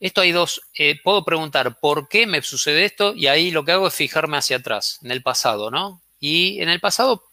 Esto 0.00 0.20
hay 0.20 0.32
dos, 0.32 0.60
eh, 0.74 1.00
puedo 1.02 1.24
preguntar 1.24 1.78
por 1.80 2.08
qué 2.08 2.26
me 2.26 2.42
sucede 2.42 2.84
esto 2.84 3.14
y 3.14 3.26
ahí 3.26 3.50
lo 3.50 3.64
que 3.64 3.72
hago 3.72 3.86
es 3.86 3.94
fijarme 3.94 4.36
hacia 4.36 4.58
atrás, 4.58 4.98
en 5.02 5.10
el 5.10 5.22
pasado, 5.22 5.70
¿no? 5.70 6.02
Y 6.20 6.60
en 6.60 6.68
el 6.68 6.80
pasado 6.80 7.24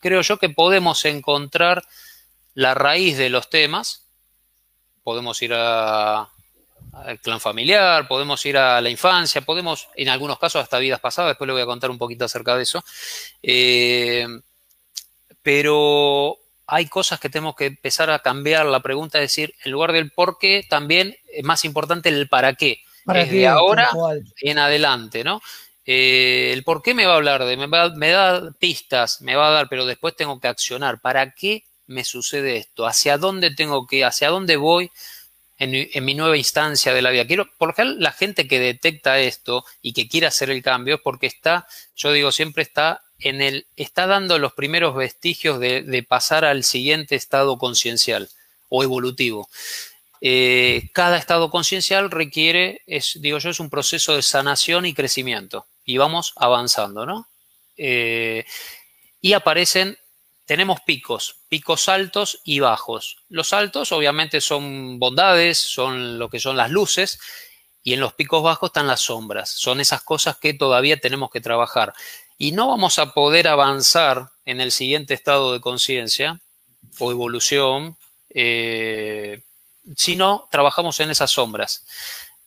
creo 0.00 0.20
yo 0.22 0.38
que 0.38 0.48
podemos 0.48 1.04
encontrar 1.04 1.84
la 2.54 2.74
raíz 2.74 3.16
de 3.16 3.30
los 3.30 3.48
temas, 3.48 4.06
podemos 5.02 5.40
ir 5.42 5.54
al 5.54 6.28
clan 7.22 7.40
familiar, 7.40 8.08
podemos 8.08 8.44
ir 8.46 8.56
a 8.56 8.80
la 8.80 8.90
infancia, 8.90 9.40
podemos, 9.42 9.88
en 9.94 10.08
algunos 10.08 10.38
casos, 10.38 10.62
hasta 10.62 10.78
vidas 10.78 11.00
pasadas, 11.00 11.30
después 11.30 11.46
le 11.46 11.52
voy 11.52 11.62
a 11.62 11.66
contar 11.66 11.90
un 11.90 11.98
poquito 11.98 12.24
acerca 12.24 12.56
de 12.56 12.62
eso. 12.62 12.84
Eh, 13.42 14.26
pero 15.42 16.38
hay 16.70 16.86
cosas 16.86 17.18
que 17.18 17.28
tenemos 17.28 17.56
que 17.56 17.66
empezar 17.66 18.10
a 18.10 18.20
cambiar 18.20 18.64
la 18.64 18.78
pregunta, 18.78 19.18
es 19.18 19.24
decir, 19.24 19.54
en 19.64 19.72
lugar 19.72 19.92
del 19.92 20.12
por 20.12 20.38
qué, 20.38 20.64
también 20.68 21.16
es 21.32 21.44
más 21.44 21.64
importante 21.64 22.08
el 22.08 22.28
para 22.28 22.54
qué. 22.54 22.84
¿Para 23.04 23.24
Desde 23.24 23.48
ahora 23.48 23.90
en 24.40 24.58
adelante, 24.58 25.24
¿no? 25.24 25.42
Eh, 25.84 26.50
el 26.52 26.62
por 26.62 26.80
qué 26.80 26.94
me 26.94 27.06
va 27.06 27.14
a 27.14 27.16
hablar 27.16 27.44
de, 27.44 27.56
me, 27.56 27.66
me 27.66 28.10
da 28.10 28.52
pistas, 28.52 29.20
me 29.20 29.34
va 29.34 29.48
a 29.48 29.50
dar, 29.50 29.68
pero 29.68 29.84
después 29.84 30.14
tengo 30.14 30.38
que 30.38 30.46
accionar. 30.46 31.00
¿Para 31.00 31.32
qué 31.32 31.64
me 31.88 32.04
sucede 32.04 32.58
esto? 32.58 32.86
¿Hacia 32.86 33.18
dónde 33.18 33.50
tengo 33.50 33.88
que, 33.88 34.04
hacia 34.04 34.28
dónde 34.28 34.56
voy 34.56 34.92
en, 35.58 35.74
en, 35.74 36.04
mi 36.04 36.14
nueva 36.14 36.36
instancia 36.36 36.94
de 36.94 37.02
la 37.02 37.10
vida? 37.10 37.26
Quiero, 37.26 37.48
por 37.58 37.76
lo 37.76 37.84
la 37.96 38.12
gente 38.12 38.46
que 38.46 38.60
detecta 38.60 39.18
esto 39.18 39.64
y 39.82 39.92
que 39.92 40.06
quiere 40.06 40.28
hacer 40.28 40.50
el 40.50 40.62
cambio 40.62 40.96
es 40.96 41.00
porque 41.00 41.26
está, 41.26 41.66
yo 41.96 42.12
digo 42.12 42.30
siempre 42.30 42.62
está 42.62 43.02
en 43.20 43.42
el, 43.42 43.66
está 43.76 44.06
dando 44.06 44.38
los 44.38 44.52
primeros 44.52 44.94
vestigios 44.94 45.60
de, 45.60 46.04
pasar 46.08 46.44
al 46.44 46.64
siguiente 46.64 47.16
estado 47.16 47.58
conciencial 47.58 48.28
o 48.68 48.82
evolutivo. 48.82 49.48
Eh, 50.20 50.90
cada 50.92 51.16
estado 51.16 51.50
conciencial 51.50 52.10
requiere, 52.10 52.82
digo 53.16 53.38
yo, 53.38 53.50
es 53.50 53.60
un 53.60 53.70
proceso 53.70 54.16
de 54.16 54.22
sanación 54.22 54.86
y 54.86 54.94
crecimiento. 54.94 55.66
Y 55.84 55.98
vamos 55.98 56.32
avanzando, 56.36 57.06
¿no? 57.06 57.28
Eh, 57.76 58.44
y 59.20 59.32
aparecen, 59.32 59.98
tenemos 60.46 60.80
picos, 60.80 61.36
picos 61.48 61.88
altos 61.88 62.40
y 62.44 62.60
bajos. 62.60 63.18
Los 63.28 63.52
altos 63.52 63.92
obviamente 63.92 64.40
son 64.40 64.98
bondades, 64.98 65.58
son 65.58 66.18
lo 66.18 66.28
que 66.28 66.40
son 66.40 66.56
las 66.56 66.70
luces, 66.70 67.18
y 67.82 67.94
en 67.94 68.00
los 68.00 68.12
picos 68.12 68.42
bajos 68.42 68.68
están 68.68 68.86
las 68.86 69.00
sombras. 69.00 69.50
Son 69.50 69.80
esas 69.80 70.02
cosas 70.02 70.36
que 70.36 70.54
todavía 70.54 70.98
tenemos 70.98 71.30
que 71.30 71.40
trabajar 71.40 71.94
y 72.40 72.52
no 72.52 72.68
vamos 72.68 72.98
a 72.98 73.12
poder 73.12 73.48
avanzar 73.48 74.30
en 74.46 74.62
el 74.62 74.72
siguiente 74.72 75.12
estado 75.12 75.52
de 75.52 75.60
conciencia 75.60 76.40
o 76.98 77.10
evolución 77.10 77.98
eh, 78.30 79.42
si 79.94 80.16
no 80.16 80.48
trabajamos 80.50 80.98
en 81.00 81.10
esas 81.10 81.32
sombras. 81.32 81.84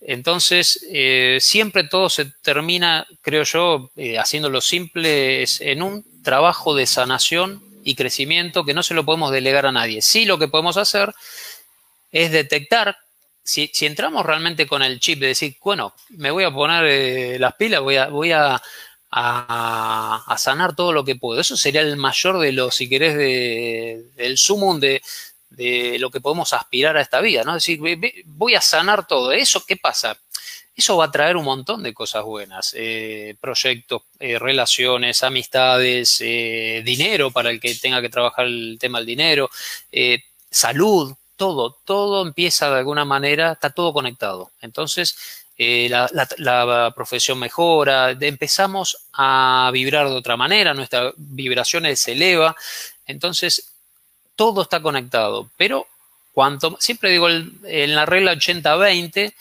Entonces, 0.02 0.84
eh, 0.92 1.38
siempre 1.40 1.84
todo 1.84 2.10
se 2.10 2.26
termina, 2.42 3.06
creo 3.22 3.44
yo, 3.44 3.92
eh, 3.96 4.18
haciéndolo 4.18 4.62
simple, 4.62 5.46
en 5.60 5.84
un 5.84 6.24
trabajo 6.24 6.74
de 6.74 6.88
sanación 6.88 7.64
y 7.84 7.94
crecimiento 7.94 8.66
que 8.66 8.74
no 8.74 8.82
se 8.82 8.96
lo 8.96 9.06
podemos 9.06 9.32
delegar 9.32 9.68
a 9.68 9.72
nadie. 9.72 10.02
Sí 10.02 10.26
lo 10.26 10.40
que 10.40 10.48
podemos 10.48 10.78
hacer 10.78 11.14
es 12.12 12.32
detectar, 12.32 12.98
si, 13.44 13.70
entramos 13.82 14.26
realmente 14.26 14.66
con 14.66 14.82
el 14.82 15.00
chip 15.00 15.20
de 15.20 15.28
decir, 15.28 15.56
bueno, 15.64 15.94
me 16.10 16.32
voy 16.32 16.46
a 16.46 16.52
poner 16.52 17.40
las 17.40 17.54
pilas, 17.54 17.82
voy 17.82 17.98
a, 17.98 18.08
voy 18.08 18.32
a 18.32 18.60
a, 19.16 20.36
sanar 20.38 20.76
todo 20.76 20.92
lo 20.92 21.06
que 21.06 21.16
puedo. 21.16 21.40
Eso 21.40 21.56
sería 21.56 21.82
el 21.82 21.98
mayor 21.98 22.40
de 22.40 22.52
los, 22.52 22.76
si 22.76 22.90
querés, 22.90 23.16
de, 23.16 24.06
del 24.16 24.38
sumum 24.38 24.80
de, 24.80 25.02
de 25.52 25.98
lo 26.00 26.10
que 26.10 26.20
podemos 26.20 26.52
aspirar 26.54 26.98
a 26.98 27.02
esta 27.02 27.22
vida, 27.22 27.44
¿no? 27.44 27.56
Es 27.56 27.64
decir, 27.64 27.80
voy 28.26 28.56
a 28.56 28.62
sanar 28.62 29.08
todo. 29.08 29.32
¿Eso 29.32 29.64
qué 29.66 29.78
pasa? 29.78 30.18
Eso 30.76 30.98
va 30.98 31.06
a 31.06 31.12
traer 31.12 31.38
un 31.38 31.46
montón 31.46 31.84
de 31.84 31.94
cosas 31.94 32.24
buenas, 32.24 32.74
eh, 32.76 33.36
proyectos, 33.40 34.02
eh, 34.20 34.40
relaciones, 34.40 35.22
amistades, 35.24 36.18
eh, 36.22 36.82
dinero 36.84 37.30
para 37.30 37.52
el 37.52 37.60
que 37.60 37.76
tenga 37.76 38.02
que 38.02 38.10
trabajar 38.10 38.48
el 38.48 38.78
tema 38.80 38.98
del 38.98 39.06
dinero, 39.06 39.50
salud, 40.50 41.14
todo, 41.36 41.78
todo 41.86 42.26
empieza 42.26 42.72
de 42.72 42.80
alguna 42.80 43.06
manera, 43.06 43.52
está 43.52 43.70
todo 43.70 43.94
conectado. 43.94 44.52
Entonces, 44.62 45.43
eh, 45.64 45.90
la, 45.90 46.94
profesión 46.96 47.40
mejora, 47.40 48.12
empezamos 48.12 48.98
a 49.14 49.70
vibrar 49.74 50.08
de 50.08 50.16
otra 50.16 50.38
manera, 50.38 50.74
nuestra 50.74 51.14
vibración 51.16 51.84
se 51.96 52.14
eleva, 52.14 52.56
entonces 53.06 53.74
todo 54.36 54.64
está 54.64 54.82
conectado, 54.82 55.50
pero 55.58 55.88
cuanto, 56.34 56.78
siempre 56.80 57.12
digo 57.12 57.30
en 57.30 57.96
la 57.96 58.06
regla 58.06 58.34
80-20, 58.34 59.34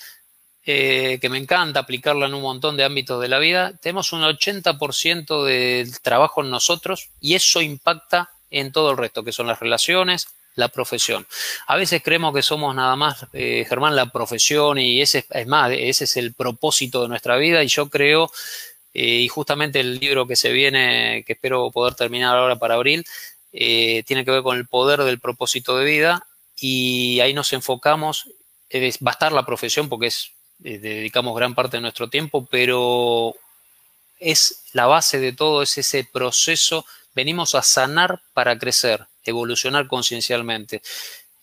eh, 0.64 1.18
que 1.20 1.28
me 1.28 1.38
encanta 1.38 1.80
aplicarla 1.80 2.26
en 2.26 2.34
un 2.34 2.42
montón 2.42 2.76
de 2.76 2.84
ámbitos 2.84 3.20
de 3.20 3.26
la 3.26 3.40
vida, 3.40 3.72
tenemos 3.80 4.12
un 4.12 4.22
80% 4.22 5.44
del 5.44 6.00
trabajo 6.00 6.42
en 6.42 6.50
nosotros 6.50 7.10
y 7.20 7.34
eso 7.34 7.60
impacta 7.60 8.30
en 8.48 8.70
todo 8.70 8.92
el 8.92 8.96
resto, 8.96 9.24
que 9.24 9.32
son 9.32 9.48
las 9.48 9.58
relaciones, 9.58 10.28
la 10.54 10.68
profesión. 10.68 11.26
A 11.66 11.76
veces 11.76 12.02
creemos 12.02 12.34
que 12.34 12.42
somos 12.42 12.74
nada 12.74 12.96
más, 12.96 13.26
eh, 13.32 13.64
Germán, 13.68 13.96
la 13.96 14.10
profesión 14.10 14.78
y 14.78 15.00
ese 15.00 15.24
es 15.30 15.46
más, 15.46 15.70
ese 15.72 16.04
es 16.04 16.16
el 16.16 16.34
propósito 16.34 17.02
de 17.02 17.08
nuestra 17.08 17.36
vida 17.36 17.62
y 17.62 17.68
yo 17.68 17.88
creo, 17.88 18.30
eh, 18.94 19.20
y 19.20 19.28
justamente 19.28 19.80
el 19.80 19.98
libro 19.98 20.26
que 20.26 20.36
se 20.36 20.52
viene, 20.52 21.24
que 21.26 21.34
espero 21.34 21.70
poder 21.70 21.94
terminar 21.94 22.36
ahora 22.36 22.56
para 22.56 22.74
abril, 22.74 23.04
eh, 23.52 24.02
tiene 24.06 24.24
que 24.24 24.30
ver 24.30 24.42
con 24.42 24.56
el 24.56 24.66
poder 24.66 25.02
del 25.04 25.20
propósito 25.20 25.76
de 25.78 25.84
vida 25.84 26.26
y 26.56 27.20
ahí 27.20 27.34
nos 27.34 27.52
enfocamos, 27.52 28.28
va 28.74 29.10
a 29.10 29.14
estar 29.14 29.32
la 29.32 29.46
profesión 29.46 29.88
porque 29.88 30.06
es, 30.06 30.32
dedicamos 30.58 31.36
gran 31.36 31.54
parte 31.54 31.76
de 31.78 31.82
nuestro 31.82 32.08
tiempo, 32.08 32.46
pero 32.50 33.34
es 34.20 34.62
la 34.72 34.86
base 34.86 35.18
de 35.18 35.32
todo, 35.32 35.62
es 35.62 35.76
ese 35.78 36.04
proceso, 36.10 36.86
venimos 37.14 37.54
a 37.54 37.62
sanar 37.62 38.22
para 38.32 38.58
crecer 38.58 39.06
evolucionar 39.24 39.86
conciencialmente. 39.86 40.82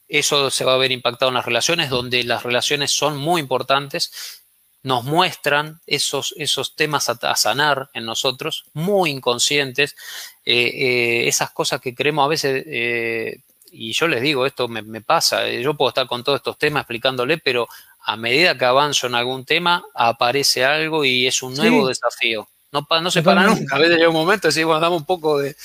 Eso 0.07 0.49
se 0.49 0.65
va 0.65 0.73
a 0.73 0.77
ver 0.77 0.91
impactado 0.91 1.29
en 1.29 1.35
las 1.35 1.45
relaciones, 1.45 1.89
donde 1.89 2.23
las 2.23 2.43
relaciones 2.43 2.91
son 2.91 3.17
muy 3.17 3.41
importantes, 3.41 4.41
nos 4.81 5.03
muestran 5.03 5.81
esos, 5.85 6.33
esos 6.37 6.75
temas 6.75 7.09
a, 7.09 7.35
sanar 7.35 7.89
en 7.93 8.05
nosotros, 8.05 8.65
muy 8.73 9.11
inconscientes, 9.11 9.95
eh, 10.45 10.67
eh, 10.73 11.27
esas 11.27 11.51
cosas 11.51 11.81
que 11.81 11.93
creemos 11.93 12.25
a 12.25 12.29
veces, 12.29 12.63
eh, 12.65 13.41
y 13.71 13.93
yo 13.93 14.07
les 14.07 14.21
digo, 14.21 14.47
esto 14.47 14.67
me, 14.67 15.01
pasa, 15.01 15.47
yo 15.47 15.75
puedo 15.75 15.89
estar 15.89 16.07
con 16.07 16.23
todos 16.23 16.37
estos 16.37 16.57
temas 16.57 16.81
explicándole, 16.81 17.37
pero 17.37 17.67
a 18.01 18.15
medida 18.15 18.57
que 18.57 18.65
avanzo 18.65 19.05
en 19.05 19.15
algún 19.15 19.45
tema, 19.45 19.83
aparece 19.93 20.65
algo 20.65 21.05
y 21.05 21.27
es 21.27 21.43
un 21.43 21.53
nuevo 21.53 21.87
desafío. 21.87 22.49
No, 22.71 22.87
no 23.01 23.11
se 23.11 23.23
para 23.23 23.43
nunca. 23.43 23.75
A 23.75 23.79
veces 23.79 23.97
llega 23.97 24.09
un 24.09 24.15
momento 24.15 24.47
y 24.47 24.49
decimos, 24.49 24.79
damos 24.79 25.01
un 25.01 25.05
poco 25.05 25.39
de, 25.39 25.55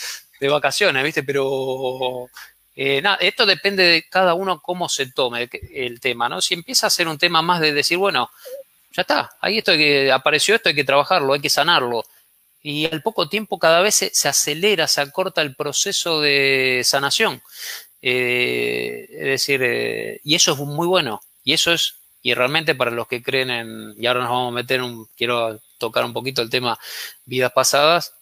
de 0.41 0.49
vacaciones, 0.49 1.03
¿viste? 1.05 1.23
Pero 1.23 2.29
eh, 2.77 3.01
nada, 3.03 3.17
esto 3.21 3.47
depende 3.47 3.85
de 3.85 4.03
cada 4.09 4.35
uno 4.35 4.61
cómo 4.61 4.89
se 4.89 5.07
tome 5.13 5.49
el, 5.73 6.01
tema, 6.01 6.29
¿no? 6.29 6.41
Si 6.41 6.55
empieza 6.55 6.87
a 6.87 6.91
ser 6.91 7.07
un 7.09 7.19
tema 7.19 7.41
más 7.41 7.61
de 7.61 7.73
decir, 7.73 7.99
bueno, 7.99 8.31
ya 8.93 9.03
está, 9.03 9.31
ahí 9.41 9.59
esto 9.59 9.73
que 9.73 10.11
apareció 10.11 10.55
esto, 10.55 10.69
hay 10.69 10.75
que 10.75 10.85
trabajarlo, 10.85 11.33
hay 11.33 11.41
que 11.41 11.51
sanarlo. 11.51 12.05
Y 12.63 12.87
al 12.87 13.03
poco 13.03 13.29
tiempo 13.29 13.59
cada 13.59 13.81
vez 13.81 13.95
se, 14.13 14.29
acelera, 14.29 14.89
se 14.89 15.01
acorta 15.01 15.43
el 15.43 15.55
proceso 15.55 16.21
de 16.21 16.83
sanación. 16.85 17.43
Eh, 18.03 19.07
es 19.11 19.25
decir, 19.25 19.61
eh, 19.63 20.21
y 20.25 20.35
eso 20.35 20.53
es 20.53 20.59
muy 20.59 20.87
bueno. 20.87 21.21
Y 21.45 21.53
eso 21.53 21.73
es, 21.73 21.97
y 22.23 22.35
realmente 22.35 22.75
para 22.75 22.91
los 22.91 23.07
que 23.07 23.23
creen 23.23 23.51
en, 23.51 23.95
y 23.99 24.07
ahora 24.07 24.21
nos 24.21 24.31
vamos 24.31 24.53
a 24.53 24.55
meter 24.55 24.83
un, 24.83 25.07
quiero 25.17 25.61
tocar 25.79 26.05
un 26.05 26.13
poquito 26.13 26.43
el 26.43 26.51
tema 26.51 26.79
vidas 27.25 27.53
pasadas, 27.53 28.15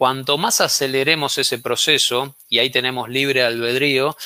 Cuanto 0.00 0.38
más 0.38 0.62
aceleremos 0.62 1.36
ese 1.36 1.58
proceso, 1.58 2.34
y 2.48 2.58
ahí 2.58 2.70
tenemos 2.70 3.10
libre 3.10 3.42
albedrío, 3.42 4.16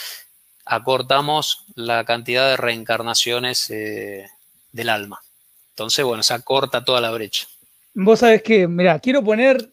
acortamos 0.65 1.65
la 1.75 2.05
cantidad 2.05 2.49
de 2.49 2.57
reencarnaciones 2.57 3.71
eh, 3.71 4.25
del 4.71 4.89
alma. 4.89 5.21
Entonces, 5.71 6.05
bueno, 6.05 6.23
se 6.23 6.33
acorta 6.33 6.85
toda 6.85 7.01
la 7.01 7.11
brecha. 7.11 7.49
Vos 7.93 8.21
sabés 8.21 8.45
que, 8.45 8.69
mira, 8.69 9.01
quiero 9.01 9.25
poner 9.25 9.69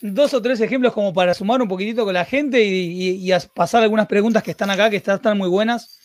dos 0.00 0.34
o 0.34 0.42
tres 0.42 0.60
ejemplos 0.60 0.92
como 0.92 1.14
para 1.14 1.32
sumar 1.34 1.62
un 1.62 1.68
poquitito 1.68 2.04
con 2.04 2.14
la 2.14 2.24
gente 2.24 2.60
y, 2.60 3.30
pasar 3.54 3.84
algunas 3.84 4.08
preguntas 4.08 4.42
que 4.42 4.50
están 4.50 4.70
acá, 4.70 4.90
que 4.90 4.96
están, 4.96 5.38
muy 5.38 5.48
buenas. 5.48 6.00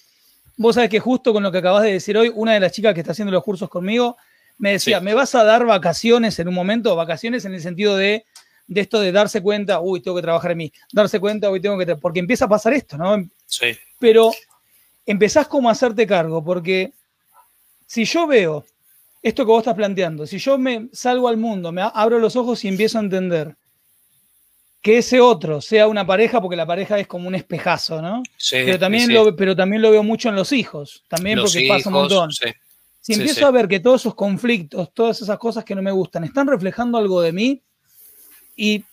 Vos 0.57 0.75
sabés 0.75 0.91
que 0.91 0.99
justo 0.99 1.33
con 1.33 1.41
lo 1.41 1.51
que 1.51 1.57
acabas 1.57 1.81
de 1.81 1.93
decir 1.93 2.15
hoy, 2.15 2.31
una 2.35 2.53
de 2.53 2.59
las 2.59 2.71
chicas 2.71 2.93
que 2.93 2.99
está 2.99 3.13
haciendo 3.13 3.31
los 3.31 3.43
cursos 3.43 3.67
conmigo 3.67 4.15
me 4.59 4.73
decía, 4.73 4.99
¿me 4.99 5.15
vas 5.15 5.33
a 5.33 5.43
dar 5.43 5.65
vacaciones 5.65 6.37
en 6.37 6.47
un 6.47 6.53
momento? 6.53 6.95
Vacaciones 6.95 7.45
en 7.45 7.55
el 7.55 7.61
sentido 7.61 7.97
de 7.97 8.25
de 8.69 8.81
esto 8.81 9.01
de 9.01 9.11
darse 9.11 9.41
cuenta, 9.41 9.81
uy, 9.81 9.99
tengo 9.99 10.15
que 10.15 10.21
trabajar 10.21 10.51
en 10.51 10.59
mí, 10.59 10.73
darse 10.93 11.19
cuenta, 11.19 11.49
uy, 11.49 11.59
tengo 11.59 11.77
que... 11.77 11.95
Porque 11.95 12.19
empieza 12.19 12.45
a 12.45 12.49
pasar 12.49 12.71
esto, 12.73 12.97
¿no? 12.97 13.27
Sí. 13.47 13.75
Pero 13.97 14.31
empezás 15.07 15.47
como 15.47 15.69
a 15.69 15.71
hacerte 15.71 16.05
cargo, 16.05 16.43
porque 16.43 16.93
si 17.87 18.05
yo 18.05 18.27
veo 18.27 18.63
esto 19.23 19.43
que 19.43 19.51
vos 19.51 19.61
estás 19.61 19.73
planteando, 19.73 20.27
si 20.27 20.37
yo 20.37 20.59
me 20.59 20.87
salgo 20.93 21.27
al 21.27 21.37
mundo, 21.37 21.71
me 21.71 21.81
abro 21.81 22.19
los 22.19 22.35
ojos 22.35 22.63
y 22.63 22.67
empiezo 22.67 22.99
a 22.99 23.01
entender 23.01 23.55
que 24.81 24.99
ese 24.99 25.19
otro 25.19 25.61
sea 25.61 25.87
una 25.87 26.05
pareja, 26.05 26.39
porque 26.39 26.55
la 26.55 26.67
pareja 26.67 26.99
es 26.99 27.07
como 27.07 27.27
un 27.27 27.33
espejazo, 27.33 28.03
¿no? 28.03 28.21
Sí, 28.37 28.57
pero, 28.63 28.77
también 28.77 29.11
Lo, 29.11 29.35
pero 29.35 29.55
también 29.55 29.81
lo 29.81 29.89
veo 29.89 30.03
mucho 30.03 30.29
en 30.29 30.35
los 30.35 30.51
hijos, 30.53 31.03
también 31.07 31.39
porque 31.39 31.67
pasa 31.67 31.89
un 31.89 31.93
montón. 31.93 32.29
Si 32.99 33.13
empiezo 33.13 33.47
a 33.47 33.51
ver 33.51 33.67
que 33.67 33.79
todos 33.79 34.01
esos 34.01 34.15
conflictos, 34.15 34.93
todas 34.93 35.21
esas 35.21 35.37
cosas 35.37 35.63
que 35.63 35.75
no 35.75 35.81
me 35.81 35.91
gustan, 35.91 36.23
están 36.23 36.47
reflejando 36.47 36.97
algo 36.97 37.21
de 37.21 37.31
mí, 37.31 37.63
y 38.55 38.83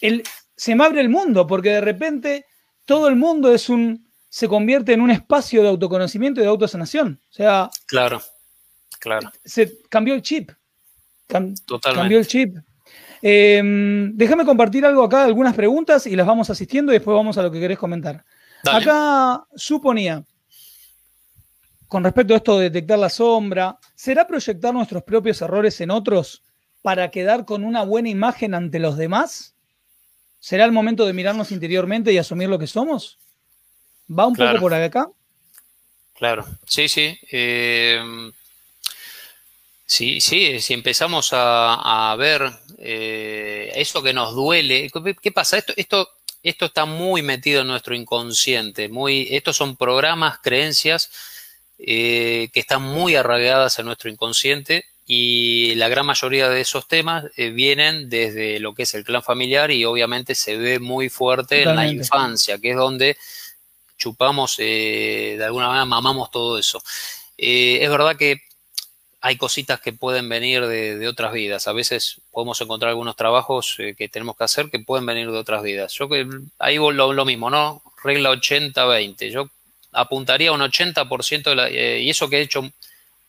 el, 0.00 0.22
se 0.54 0.74
me 0.74 0.84
abre 0.84 1.00
el 1.00 1.08
mundo, 1.08 1.46
porque 1.46 1.70
de 1.70 1.80
repente 1.80 2.46
todo 2.84 3.08
el 3.08 3.16
mundo 3.16 3.52
es 3.52 3.68
un, 3.68 4.06
se 4.28 4.48
convierte 4.48 4.92
en 4.92 5.00
un 5.00 5.10
espacio 5.10 5.62
de 5.62 5.68
autoconocimiento 5.68 6.40
y 6.40 6.44
de 6.44 6.50
autosanación. 6.50 7.20
O 7.30 7.32
sea, 7.32 7.70
claro, 7.86 8.22
claro. 8.98 9.32
Se 9.44 9.80
cambió 9.88 10.14
el 10.14 10.22
chip. 10.22 10.50
Cambió 11.26 12.18
el 12.18 12.26
chip. 12.26 12.56
Em, 13.22 14.16
déjame 14.16 14.44
compartir 14.44 14.84
algo 14.84 15.04
acá, 15.04 15.24
algunas 15.24 15.54
preguntas 15.54 16.06
y 16.06 16.16
las 16.16 16.26
vamos 16.26 16.50
asistiendo 16.50 16.92
y 16.92 16.96
después 16.96 17.14
vamos 17.14 17.38
a 17.38 17.42
lo 17.42 17.50
que 17.50 17.60
querés 17.60 17.78
comentar. 17.78 18.24
Acá 18.64 19.44
suponía, 19.54 20.24
con 21.92 22.04
respecto 22.04 22.32
a 22.32 22.38
esto 22.38 22.58
de 22.58 22.70
detectar 22.70 22.98
la 22.98 23.10
sombra, 23.10 23.78
¿será 23.94 24.26
proyectar 24.26 24.72
nuestros 24.72 25.02
propios 25.02 25.42
errores 25.42 25.78
en 25.82 25.90
otros 25.90 26.42
para 26.80 27.10
quedar 27.10 27.44
con 27.44 27.64
una 27.64 27.82
buena 27.82 28.08
imagen 28.08 28.54
ante 28.54 28.78
los 28.78 28.96
demás? 28.96 29.54
¿Será 30.40 30.64
el 30.64 30.72
momento 30.72 31.04
de 31.04 31.12
mirarnos 31.12 31.52
interiormente 31.52 32.10
y 32.10 32.16
asumir 32.16 32.48
lo 32.48 32.58
que 32.58 32.66
somos? 32.66 33.18
¿Va 34.08 34.26
un 34.26 34.34
poco 34.34 34.58
por 34.58 34.72
acá? 34.72 35.06
Claro, 36.14 36.46
sí, 36.66 36.88
sí. 36.88 37.14
Eh, 37.30 38.00
sí, 39.84 40.22
sí, 40.22 40.60
si 40.60 40.72
empezamos 40.72 41.28
a, 41.32 42.16
ver 42.18 42.40
eh, 42.78 43.70
eso 43.74 44.02
que 44.02 44.14
nos 44.14 44.34
duele, 44.34 44.90
¿qué 45.20 45.30
pasa? 45.30 45.58
Esto, 45.58 45.74
esto, 45.76 46.08
esto 46.42 46.64
está 46.64 46.86
muy 46.86 47.20
metido 47.20 47.60
en 47.60 47.66
nuestro 47.66 47.94
inconsciente, 47.94 48.88
muy, 48.88 49.28
estos 49.30 49.58
son 49.58 49.76
programas, 49.76 50.38
creencias 50.38 51.10
eh, 51.78 52.48
que 52.52 52.60
están 52.60 52.82
muy 52.82 53.16
arraigadas 53.16 53.78
en 53.78 53.86
nuestro 53.86 54.10
inconsciente 54.10 54.84
y 55.06 55.74
la 55.74 55.88
gran 55.88 56.06
mayoría 56.06 56.48
de 56.48 56.60
esos 56.60 56.86
temas 56.86 57.24
eh, 57.36 57.50
vienen 57.50 58.08
desde 58.08 58.60
lo 58.60 58.74
que 58.74 58.84
es 58.84 58.94
el 58.94 59.04
clan 59.04 59.22
familiar 59.22 59.70
y 59.70 59.84
obviamente 59.84 60.34
se 60.34 60.56
ve 60.56 60.78
muy 60.78 61.08
fuerte 61.08 61.62
en 61.62 61.74
la 61.74 61.88
infancia, 61.88 62.58
que 62.58 62.70
es 62.70 62.76
donde 62.76 63.16
chupamos, 63.98 64.56
eh, 64.58 65.34
de 65.38 65.44
alguna 65.44 65.66
manera 65.66 65.84
mamamos 65.84 66.30
todo 66.30 66.58
eso. 66.58 66.82
Es 67.36 67.90
verdad 67.90 68.16
que 68.16 68.42
hay 69.20 69.36
cositas 69.36 69.80
que 69.80 69.92
pueden 69.92 70.28
venir 70.28 70.66
de, 70.66 71.08
otras 71.08 71.32
vidas. 71.32 71.66
A 71.66 71.72
veces 71.72 72.20
podemos 72.30 72.60
encontrar 72.60 72.90
algunos 72.90 73.16
trabajos 73.16 73.76
que 73.76 74.08
tenemos 74.08 74.36
que 74.36 74.44
hacer 74.44 74.70
que 74.70 74.78
pueden 74.78 75.06
venir 75.06 75.30
de 75.30 75.38
otras 75.38 75.62
vidas. 75.62 75.92
Yo 75.94 76.08
que 76.08 76.28
ahí 76.58 76.76
lo, 76.76 77.12
lo 77.12 77.24
mismo, 77.24 77.50
¿no? 77.50 77.82
Regla 78.04 78.30
80-20. 78.32 79.30
Yo 79.30 79.48
apuntaría 79.92 80.50
a 80.50 80.52
un 80.52 80.60
80% 80.60 81.42
de 81.44 81.54
la, 81.54 81.70
y 81.70 82.10
eso 82.10 82.28
que 82.28 82.38
he 82.38 82.42
hecho 82.42 82.70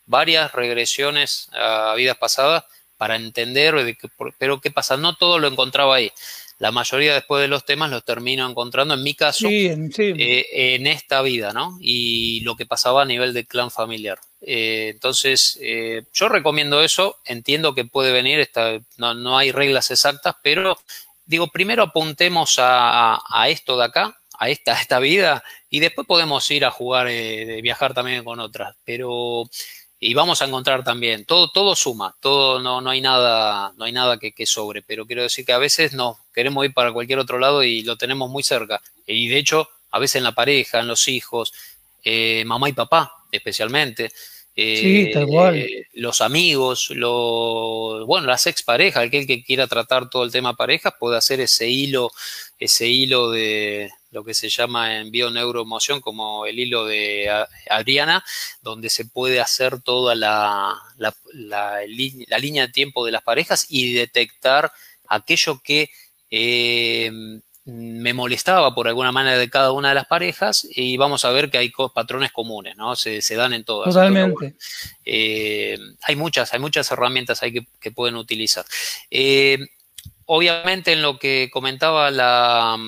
varias 0.06 0.52
regresiones 0.52 1.48
a 1.52 1.94
vidas 1.94 2.16
pasadas 2.16 2.64
para 2.96 3.16
entender, 3.16 3.74
de 3.84 3.96
pero 4.38 4.60
qué 4.60 4.70
pasa, 4.70 4.96
no 4.96 5.14
todo 5.16 5.38
lo 5.38 5.48
encontraba 5.48 5.96
ahí. 5.96 6.12
La 6.58 6.70
mayoría 6.70 7.14
después 7.14 7.42
de 7.42 7.48
los 7.48 7.64
temas 7.64 7.90
los 7.90 8.04
termino 8.04 8.48
encontrando, 8.48 8.94
en 8.94 9.02
mi 9.02 9.14
caso, 9.14 9.48
eh, 9.48 10.46
en 10.52 10.86
esta 10.86 11.20
vida, 11.20 11.52
¿no? 11.52 11.76
Y 11.80 12.40
lo 12.40 12.54
que 12.54 12.64
pasaba 12.64 13.02
a 13.02 13.04
nivel 13.04 13.34
de 13.34 13.44
clan 13.44 13.72
familiar. 13.72 14.20
Eh, 14.40 14.90
entonces, 14.94 15.58
eh, 15.60 16.04
yo 16.12 16.28
recomiendo 16.28 16.82
eso, 16.82 17.18
entiendo 17.24 17.74
que 17.74 17.84
puede 17.84 18.12
venir, 18.12 18.38
esta, 18.38 18.78
no, 18.98 19.14
no, 19.14 19.36
hay 19.36 19.50
reglas 19.50 19.90
exactas, 19.90 20.36
pero 20.42 20.78
digo, 21.26 21.48
primero 21.48 21.82
apuntemos 21.82 22.58
a, 22.58 23.20
a 23.28 23.48
esto 23.48 23.76
de 23.76 23.84
acá, 23.86 24.16
a 24.44 24.48
esta, 24.48 24.76
a 24.76 24.80
esta 24.80 24.98
vida, 24.98 25.42
y 25.70 25.80
después 25.80 26.06
podemos 26.06 26.50
ir 26.50 26.64
a 26.64 26.70
jugar, 26.70 27.08
viajar 27.62 27.94
también 27.94 28.24
con 28.24 28.40
otras. 28.40 28.76
Pero 28.84 29.48
y 30.06 30.12
vamos 30.12 30.42
a 30.42 30.44
encontrar 30.44 30.84
también, 30.84 31.24
todo, 31.24 31.48
todo 31.48 31.74
suma, 31.74 32.14
todo 32.20 32.60
no, 32.60 32.82
no 32.82 32.90
hay 32.90 33.00
nada, 33.00 33.72
no 33.78 33.86
hay 33.86 33.92
nada 33.92 34.18
que, 34.18 34.32
que, 34.32 34.44
sobre, 34.44 34.82
pero 34.82 35.06
quiero 35.06 35.22
decir 35.22 35.46
que 35.46 35.54
a 35.54 35.58
veces 35.58 35.94
no, 35.94 36.18
queremos 36.34 36.62
ir 36.66 36.74
para 36.74 36.92
cualquier 36.92 37.18
otro 37.20 37.38
lado 37.38 37.62
y 37.62 37.82
lo 37.82 37.96
tenemos 37.96 38.28
muy 38.28 38.42
cerca. 38.42 38.82
Y 39.06 39.28
de 39.28 39.38
hecho, 39.38 39.66
a 39.90 39.98
veces 39.98 40.16
en 40.16 40.24
la 40.24 40.32
pareja, 40.32 40.80
en 40.80 40.88
los 40.88 41.08
hijos, 41.08 41.54
eh, 42.04 42.44
mamá 42.44 42.68
y 42.68 42.74
papá 42.74 43.12
especialmente. 43.32 44.12
sí, 44.54 45.10
tal 45.12 45.26
cual. 45.26 45.56
Eh, 45.56 45.86
los 45.94 46.20
amigos, 46.20 46.90
los, 46.90 48.04
bueno, 48.06 48.26
las 48.26 48.46
exparejas, 48.46 49.04
aquel 49.04 49.26
que 49.26 49.42
quiera 49.42 49.66
tratar 49.66 50.10
todo 50.10 50.24
el 50.24 50.32
tema 50.32 50.54
parejas 50.54 50.92
puede 51.00 51.16
hacer 51.16 51.40
ese 51.40 51.68
hilo, 51.68 52.10
ese 52.58 52.88
hilo 52.88 53.30
de, 53.30 53.90
lo 54.14 54.24
que 54.24 54.32
se 54.32 54.48
llama 54.48 54.96
en 54.96 55.10
bioneuroemoción 55.10 56.00
como 56.00 56.46
el 56.46 56.60
hilo 56.60 56.86
de 56.86 57.28
Adriana, 57.68 58.24
donde 58.62 58.88
se 58.88 59.04
puede 59.04 59.40
hacer 59.40 59.82
toda 59.82 60.14
la, 60.14 60.80
la, 60.96 61.80
línea 61.86 62.66
de 62.66 62.72
tiempo 62.72 63.04
de 63.04 63.10
las 63.12 63.22
parejas 63.22 63.66
y 63.68 63.92
detectar 63.92 64.72
aquello 65.08 65.60
que 65.62 65.90
eh, 66.30 67.10
me 67.64 68.12
molestaba 68.12 68.72
por 68.74 68.86
alguna 68.86 69.10
manera 69.10 69.36
de 69.36 69.50
cada 69.50 69.72
una 69.72 69.88
de 69.88 69.94
las 69.96 70.06
parejas 70.06 70.64
y 70.70 70.96
vamos 70.96 71.24
a 71.24 71.30
ver 71.30 71.50
que 71.50 71.58
hay 71.58 71.72
patrones 71.92 72.30
comunes, 72.30 72.76
¿no? 72.76 72.94
Se, 72.94 73.20
dan 73.34 73.52
en 73.52 73.64
todas. 73.64 73.92
Totalmente. 73.92 74.54
Eh, 75.04 75.76
hay 76.02 76.14
muchas, 76.14 76.54
hay 76.54 76.60
muchas 76.60 76.88
herramientas 76.92 77.42
ahí 77.42 77.66
que, 77.80 77.90
pueden 77.90 78.14
utilizar. 78.14 78.64
Eh, 79.10 79.58
obviamente 80.26 80.92
en 80.92 81.02
lo 81.02 81.18
que 81.18 81.50
comentaba 81.52 82.10
la, 82.10 82.78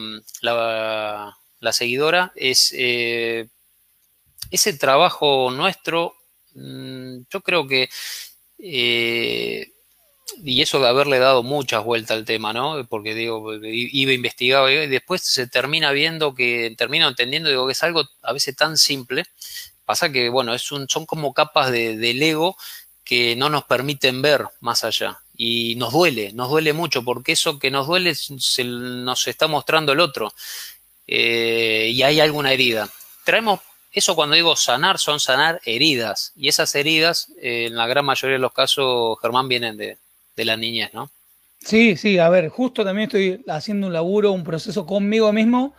la, 0.40 1.72
seguidora 1.72 2.32
es 2.36 2.72
eh, 2.76 3.48
ese 4.50 4.74
trabajo 4.74 5.50
nuestro, 5.50 6.14
mm, 6.54 7.18
yo 7.30 7.40
creo 7.42 7.66
que 7.66 7.88
y 10.42 10.62
eso 10.62 10.80
de 10.80 10.88
haberle 10.88 11.18
dado 11.18 11.42
muchas 11.42 11.84
vueltas 11.84 12.16
al 12.16 12.24
tema, 12.24 12.52
¿no? 12.52 12.84
Porque 12.88 13.14
digo, 13.14 13.54
iba 13.62 14.12
investigado 14.12 14.70
y 14.70 14.86
después 14.86 15.22
se 15.22 15.46
termina 15.46 15.92
viendo 15.92 16.34
que, 16.34 16.74
termino 16.76 17.08
entendiendo, 17.08 17.48
digo, 17.48 17.66
que 17.66 17.72
es 17.72 17.82
algo 17.82 18.02
a 18.22 18.32
veces 18.32 18.56
tan 18.56 18.76
simple. 18.76 19.24
Pasa 19.84 20.10
que, 20.10 20.28
bueno, 20.28 20.54
es 20.54 20.72
un, 20.72 20.88
son 20.88 21.06
como 21.06 21.32
capas 21.32 21.70
de, 21.70 21.96
del 21.96 22.22
ego 22.22 22.56
que 23.06 23.36
no 23.36 23.48
nos 23.48 23.64
permiten 23.64 24.20
ver 24.20 24.44
más 24.60 24.84
allá. 24.84 25.20
Y 25.36 25.76
nos 25.76 25.92
duele, 25.92 26.32
nos 26.32 26.50
duele 26.50 26.72
mucho, 26.72 27.04
porque 27.04 27.32
eso 27.32 27.58
que 27.58 27.70
nos 27.70 27.86
duele 27.86 28.14
se, 28.14 28.64
nos 28.64 29.28
está 29.28 29.46
mostrando 29.46 29.92
el 29.92 30.00
otro. 30.00 30.32
Eh, 31.06 31.90
y 31.94 32.02
hay 32.02 32.18
alguna 32.18 32.52
herida. 32.52 32.88
Traemos, 33.24 33.60
eso 33.92 34.16
cuando 34.16 34.34
digo 34.34 34.56
sanar, 34.56 34.98
son 34.98 35.20
sanar 35.20 35.60
heridas. 35.64 36.32
Y 36.34 36.48
esas 36.48 36.74
heridas, 36.74 37.28
en 37.40 37.76
la 37.76 37.86
gran 37.86 38.04
mayoría 38.04 38.34
de 38.34 38.40
los 38.40 38.52
casos, 38.52 39.16
Germán, 39.22 39.48
vienen 39.48 39.76
de, 39.76 39.98
de 40.34 40.44
la 40.44 40.56
niñez, 40.56 40.92
¿no? 40.92 41.08
Sí, 41.60 41.96
sí, 41.96 42.18
a 42.18 42.28
ver, 42.28 42.48
justo 42.48 42.84
también 42.84 43.06
estoy 43.06 43.44
haciendo 43.48 43.86
un 43.86 43.92
laburo, 43.92 44.32
un 44.32 44.44
proceso 44.44 44.84
conmigo 44.84 45.32
mismo 45.32 45.74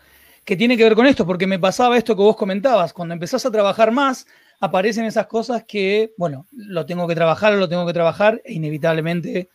que 0.46 0.56
tiene 0.56 0.78
que 0.78 0.84
ver 0.84 0.96
con 0.96 1.06
esto, 1.06 1.26
porque 1.26 1.46
me 1.46 1.60
pasaba 1.60 1.98
esto 1.98 2.16
que 2.16 2.22
vos 2.22 2.38
comentabas, 2.38 2.94
cuando 2.94 3.14
empezás 3.14 3.46
a 3.46 3.52
trabajar 3.52 3.92
más, 3.92 4.26
aparecen 4.60 5.06
esas 5.06 5.28
cosas 5.28 5.64
que, 5.66 6.14
bueno, 6.18 6.48
lo 6.52 6.86
tengo 6.86 7.08
que 7.08 7.16
trabajar, 7.16 7.54
lo 7.54 7.70
tengo 7.70 7.86
que 7.86 7.94
trabajar, 7.94 8.42
e 8.44 8.54
inevitablemente 8.54 9.50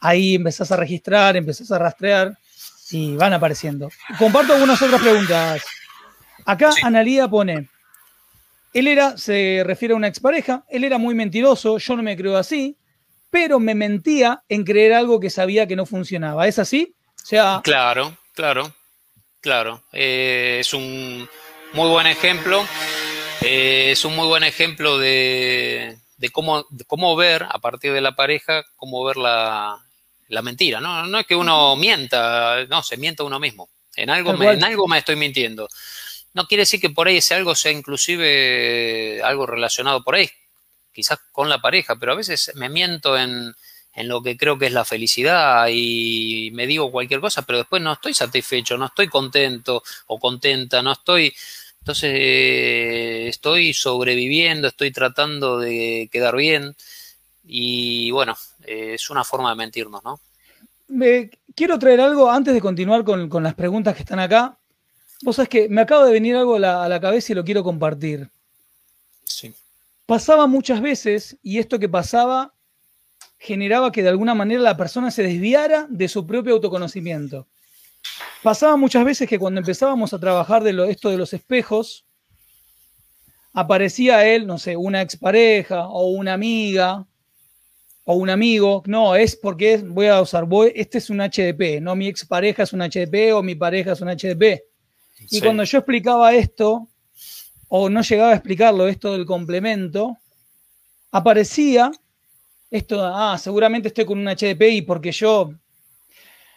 ahí 0.00 0.34
empezás 0.34 0.70
a 0.70 0.76
registrar, 0.76 1.36
empezás 1.36 1.70
a 1.72 1.78
rastrear 1.78 2.36
y 2.90 3.16
van 3.16 3.32
apareciendo. 3.32 3.90
Comparto 4.18 4.54
algunas 4.54 4.80
otras 4.80 5.00
preguntas. 5.00 5.62
Acá 6.44 6.70
Analía 6.82 7.26
pone, 7.26 7.68
él 8.74 8.88
era, 8.88 9.16
se 9.16 9.62
refiere 9.64 9.94
a 9.94 9.96
una 9.96 10.08
expareja, 10.08 10.64
él 10.68 10.84
era 10.84 10.98
muy 10.98 11.14
mentiroso, 11.14 11.78
yo 11.78 11.96
no 11.96 12.02
me 12.02 12.16
creo 12.16 12.36
así, 12.36 12.76
pero 13.30 13.58
me 13.58 13.74
mentía 13.74 14.42
en 14.48 14.64
creer 14.64 14.92
algo 14.92 15.20
que 15.20 15.30
sabía 15.30 15.66
que 15.66 15.76
no 15.76 15.86
funcionaba. 15.86 16.46
¿Es 16.46 16.58
así? 16.58 16.94
O 17.22 17.26
sea, 17.26 17.60
claro, 17.64 18.16
claro, 18.34 18.72
claro. 19.40 19.82
Eh, 19.92 20.58
es 20.60 20.74
un 20.74 21.28
muy 21.72 21.88
buen 21.88 22.06
ejemplo. 22.06 22.64
Eh, 23.44 23.92
es 23.92 24.04
un 24.04 24.16
muy 24.16 24.26
buen 24.26 24.44
ejemplo 24.44 24.98
de, 24.98 25.98
cómo, 26.32 26.66
cómo 26.86 27.16
ver 27.16 27.44
a 27.48 27.58
partir 27.58 27.92
de 27.92 28.00
la 28.00 28.16
pareja, 28.16 28.64
cómo 28.76 29.04
ver 29.04 29.16
la, 29.16 29.80
mentira. 30.42 30.80
¿no? 30.80 31.06
no 31.06 31.18
es 31.18 31.26
que 31.26 31.36
uno 31.36 31.76
mienta, 31.76 32.64
no, 32.66 32.82
se 32.82 32.96
mienta 32.96 33.22
uno 33.22 33.38
mismo. 33.38 33.68
En 33.96 34.10
algo, 34.10 34.32
me, 34.32 34.50
en 34.50 34.64
algo 34.64 34.88
me 34.88 34.98
estoy 34.98 35.16
mintiendo. 35.16 35.68
No 36.32 36.46
quiere 36.46 36.62
decir 36.62 36.80
que 36.80 36.90
por 36.90 37.06
ahí 37.06 37.18
ese 37.18 37.34
algo 37.34 37.54
sea 37.54 37.70
inclusive 37.70 39.20
algo 39.22 39.46
relacionado 39.46 40.02
por 40.02 40.16
ahí 40.16 40.28
quizás 40.94 41.18
con 41.32 41.50
la 41.50 41.60
pareja, 41.60 41.96
pero 41.96 42.12
a 42.12 42.16
veces 42.16 42.52
me 42.54 42.70
miento 42.70 43.18
en, 43.18 43.54
lo 43.96 44.22
que 44.22 44.36
creo 44.36 44.58
que 44.58 44.66
es 44.66 44.72
la 44.72 44.84
felicidad 44.84 45.68
y 45.70 46.50
me 46.52 46.66
digo 46.66 46.90
cualquier 46.90 47.20
cosa, 47.20 47.42
pero 47.42 47.58
después 47.58 47.82
no 47.82 47.92
estoy 47.92 48.14
satisfecho, 48.14 48.78
no 48.78 48.86
estoy 48.86 49.08
contento 49.08 49.82
o 50.06 50.18
contenta, 50.18 50.80
no 50.80 50.92
estoy... 50.92 51.34
Entonces 51.84 52.12
eh, 52.14 53.28
estoy 53.28 53.74
sobreviviendo, 53.74 54.68
estoy 54.68 54.90
tratando 54.90 55.58
de 55.58 56.08
quedar 56.10 56.34
bien 56.34 56.74
y 57.44 58.10
bueno, 58.10 58.34
eh, 58.64 58.92
es 58.94 59.10
una 59.10 59.22
forma 59.22 59.50
de 59.50 59.56
mentirnos, 59.56 60.02
¿no? 60.02 60.18
quiero 61.54 61.78
traer 61.78 62.00
algo 62.00 62.30
antes 62.30 62.54
de 62.54 62.62
continuar 62.62 63.04
con, 63.04 63.42
las 63.42 63.54
preguntas 63.54 63.94
que 63.94 64.00
están 64.00 64.18
acá. 64.18 64.56
Vos 65.20 65.36
sabés 65.36 65.50
que 65.50 65.68
me 65.68 65.82
acaba 65.82 66.06
de 66.06 66.12
venir 66.12 66.36
algo 66.36 66.54
a 66.54 66.58
la, 66.58 66.84
a 66.84 66.88
la 66.88 67.00
cabeza 67.00 67.32
y 67.32 67.34
lo 67.34 67.44
quiero 67.44 67.62
compartir. 67.62 68.30
Sí. 69.24 69.52
Pasaba 70.06 70.46
muchas 70.46 70.80
veces, 70.80 71.36
y 71.42 71.58
esto 71.58 71.78
que 71.78 71.90
pasaba 71.90 72.54
generaba 73.38 73.92
que 73.92 74.02
de 74.02 74.08
alguna 74.08 74.34
manera 74.34 74.62
la 74.62 74.78
persona 74.78 75.10
se 75.10 75.22
desviara 75.22 75.86
de 75.90 76.08
su 76.08 76.26
propio 76.26 76.54
autoconocimiento. 76.54 77.46
Pasaba 78.44 78.76
muchas 78.76 79.06
veces 79.06 79.26
que 79.26 79.38
cuando 79.38 79.60
empezábamos 79.60 80.12
a 80.12 80.20
trabajar 80.20 80.62
de 80.62 80.74
lo, 80.74 80.84
esto 80.84 81.08
de 81.08 81.16
los 81.16 81.32
espejos, 81.32 82.04
aparecía 83.54 84.26
él, 84.26 84.46
no 84.46 84.58
sé, 84.58 84.76
una 84.76 85.00
expareja 85.00 85.88
o 85.88 86.08
una 86.08 86.34
amiga 86.34 87.06
o 88.04 88.16
un 88.16 88.28
amigo. 88.28 88.82
No, 88.84 89.16
es 89.16 89.34
porque 89.34 89.78
voy 89.78 90.08
a 90.08 90.20
usar, 90.20 90.44
voy, 90.44 90.72
este 90.76 90.98
es 90.98 91.08
un 91.08 91.20
HDP, 91.20 91.80
no 91.80 91.96
mi 91.96 92.06
expareja 92.06 92.64
es 92.64 92.74
un 92.74 92.80
HDP 92.80 93.32
o 93.32 93.42
mi 93.42 93.54
pareja 93.54 93.92
es 93.92 94.02
un 94.02 94.08
HDP. 94.08 94.62
Y 95.30 95.40
cuando 95.40 95.64
yo 95.64 95.78
explicaba 95.78 96.34
esto, 96.34 96.86
o 97.68 97.88
no 97.88 98.02
llegaba 98.02 98.32
a 98.32 98.34
explicarlo 98.34 98.88
esto 98.88 99.12
del 99.12 99.24
complemento, 99.24 100.18
aparecía 101.12 101.90
esto, 102.70 103.02
ah, 103.02 103.38
seguramente 103.38 103.88
estoy 103.88 104.04
con 104.04 104.18
un 104.18 104.28
HDP 104.28 104.68
y 104.70 104.82
porque 104.82 105.12
yo, 105.12 105.54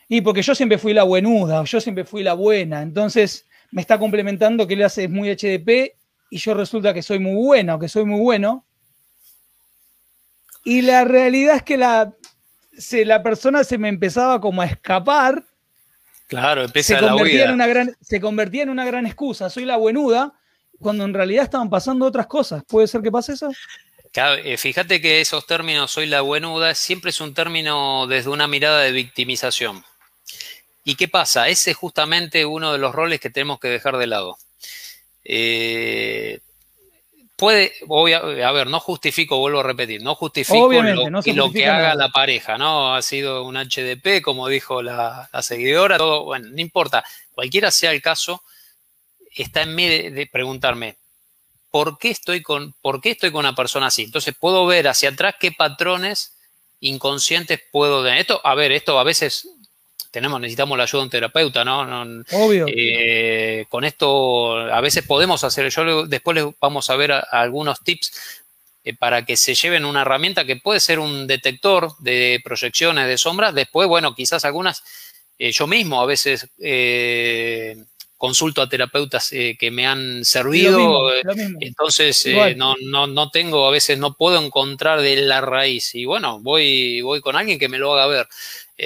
y 0.10 0.22
porque 0.22 0.42
yo 0.42 0.56
siempre 0.56 0.78
fui 0.78 0.94
la 0.94 1.04
buenuda, 1.04 1.64
yo 1.64 1.82
siempre 1.82 2.06
fui 2.06 2.24
la 2.24 2.34
buena, 2.34 2.82
entonces 2.82 3.46
me 3.72 3.82
está 3.82 4.00
complementando 4.00 4.66
que 4.66 4.76
él 4.76 4.84
hace 4.84 5.08
muy 5.08 5.30
HDP 5.30 5.96
y 6.30 6.38
yo 6.38 6.54
resulta 6.54 6.94
que 6.94 7.02
soy 7.02 7.20
muy 7.20 7.36
buena 7.36 7.76
o 7.76 7.80
que 7.80 7.90
soy 7.90 8.06
muy 8.06 8.22
bueno. 8.22 8.66
Y 10.64 10.82
la 10.82 11.06
realidad 11.06 11.58
es 11.58 11.64
que 11.64 11.78
la, 11.78 12.14
se, 12.78 13.06
la 13.06 13.24
persona 13.24 13.64
se 13.64 13.78
me 13.78 13.90
empezaba 13.90 14.40
como 14.42 14.62
a 14.62 14.66
escapar. 14.66 15.46
Claro, 16.28 16.64
empieza 16.64 17.00
se 17.00 17.06
convertía 17.06 17.46
En 17.46 17.52
una 17.52 17.68
gran, 17.68 17.96
se 18.02 18.20
convertía 18.20 18.64
en 18.64 18.70
una 18.70 18.86
gran 18.86 19.06
excusa. 19.06 19.50
Soy 19.50 19.64
la 19.64 19.78
buenuda, 19.78 20.34
cuando 20.80 21.06
en 21.06 21.14
realidad 21.14 21.44
estaban 21.44 21.70
pasando 21.70 22.06
otras 22.06 22.28
cosas. 22.28 22.64
¿Puede 22.68 22.88
ser 22.88 23.02
que 23.02 23.12
pase 23.12 23.34
eso? 23.34 23.50
Eh, 24.44 24.58
fíjate 24.58 25.00
que 25.00 25.22
esos 25.22 25.46
términos, 25.46 25.92
soy 25.92 26.08
la 26.08 26.22
buenuda, 26.22 26.74
siempre 26.74 27.12
es 27.12 27.22
un 27.22 27.34
término 27.34 28.08
desde 28.08 28.30
una 28.30 28.48
mirada 28.48 28.82
de 28.82 28.92
victimización. 28.92 29.84
¿Y 30.88 30.96
qué 30.96 31.10
pasa? 31.10 31.50
Ese 31.50 31.72
es 31.72 31.78
justamente 31.78 32.46
uno 32.46 32.72
de 32.72 32.78
los 32.78 32.96
roles 32.96 33.20
que 33.20 33.30
tenemos 33.30 33.60
que 33.60 33.68
dejar 33.68 33.98
de 33.98 34.08
lado. 34.08 34.38
Eh, 35.26 36.40
puede, 37.36 37.74
a, 38.16 38.52
ver, 38.54 38.68
no 38.68 38.80
justifico, 38.80 39.38
vuelvo 39.38 39.60
a 39.60 39.64
repetir, 39.64 40.02
no 40.02 40.16
justifico 40.16 40.72
lo, 40.72 41.52
que 41.52 41.68
haga 41.68 41.94
la 41.94 42.08
pareja, 42.08 42.58
¿no? 42.58 42.96
Ha 42.96 43.02
sido 43.02 43.44
un 43.44 43.58
HDP, 43.58 44.22
como 44.22 44.48
dijo 44.48 44.82
la, 44.82 45.30
la 45.34 45.42
seguidora, 45.42 45.98
todo, 45.98 46.24
bueno, 46.24 46.48
no 46.52 46.62
importa, 46.62 47.04
cualquiera 47.34 47.70
sea 47.70 47.92
el 47.92 48.02
caso, 48.02 48.42
está 49.36 49.64
en 49.64 49.76
mí 49.76 49.90
de, 49.90 50.30
preguntarme, 50.32 50.96
¿por 51.70 51.98
qué, 51.98 52.12
estoy 52.12 52.42
con, 52.42 52.74
¿por 52.82 53.02
qué 53.02 53.12
estoy 53.12 53.34
con 53.34 53.40
una 53.40 53.56
persona 53.56 53.88
así? 53.88 54.04
Entonces 54.04 54.36
puedo 54.40 54.66
ver 54.66 54.88
hacia 54.88 55.10
atrás 55.10 55.36
qué 55.38 55.52
patrones 55.52 56.38
inconscientes 56.80 57.60
puedo 57.74 58.06
tener. 58.06 58.20
Esto, 58.20 58.40
a 58.42 58.56
ver, 58.56 58.72
esto 58.72 58.98
a 58.98 59.04
veces 59.04 59.50
tenemos, 60.12 60.40
necesitamos 60.40 60.78
la 60.78 60.84
ayuda 60.84 61.02
de 61.02 61.04
un 61.06 61.10
terapeuta, 61.10 61.64
¿no? 61.66 62.24
Obvio. 62.32 62.66
Eh, 62.68 63.66
con 63.70 63.84
esto 63.84 64.58
a 64.58 64.82
veces 64.82 65.04
podemos 65.06 65.44
hacer, 65.44 65.70
yo 65.70 66.06
después 66.06 66.36
les 66.36 66.46
vamos 66.60 66.90
a 66.90 66.96
ver 66.96 67.12
algunos 67.12 67.82
tips 67.82 68.44
eh, 68.84 68.94
para 68.94 69.26
que 69.26 69.38
se 69.38 69.56
lleven 69.56 69.86
una 69.86 70.02
herramienta 70.02 70.46
que 70.46 70.56
puede 70.56 70.80
ser 70.80 71.00
un 71.00 71.28
detector 71.28 71.98
de 72.00 72.40
proyecciones 72.44 73.08
de 73.08 73.18
sombras. 73.18 73.54
Después, 73.54 73.88
bueno, 73.88 74.16
quizás 74.16 74.46
algunas, 74.46 74.84
eh, 75.38 75.52
yo 75.52 75.68
mismo 75.68 76.02
a 76.02 76.06
veces 76.06 76.48
consulto 78.18 78.64
a 78.64 78.70
terapeutas 78.70 79.32
eh, 79.32 79.56
que 79.60 79.70
me 79.70 79.86
han 79.86 80.26
servido, 80.26 81.14
eh, 81.14 81.22
entonces 81.60 82.26
eh, 82.26 82.56
no, 82.56 82.76
no, 82.82 83.06
no, 83.06 83.30
tengo, 83.30 83.68
a 83.68 83.72
veces 83.72 84.00
no 84.00 84.16
puedo 84.16 84.44
encontrar 84.44 85.02
de 85.02 85.18
la 85.18 85.40
raíz 85.40 85.94
y 85.94 86.06
bueno, 86.06 86.40
voy, 86.40 87.02
voy 87.02 87.22
con 87.22 87.36
alguien 87.36 87.60
que 87.60 87.70
me 87.70 87.78
lo 87.78 87.94
haga 87.94 88.08
ver. 88.08 88.28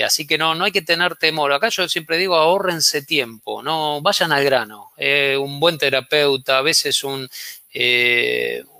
así 0.03 0.28
que 0.28 0.38
no, 0.38 0.53
no 0.53 0.66
hay 0.66 0.72
que 0.74 0.82
tener 0.82 1.16
temor. 1.16 1.53
Acá 1.53 1.70
yo 1.70 1.88
siempre 1.88 2.18
digo, 2.18 2.36
ahórrense 2.36 3.03
tiempo, 3.03 3.64
no 3.64 4.01
vayan 4.01 4.34
al 4.34 4.43
grano. 4.43 4.91
un 5.39 5.60
buen 5.62 5.78
terapeuta, 5.78 6.58
a 6.58 6.62
veces 6.62 7.01
un... 7.03 7.30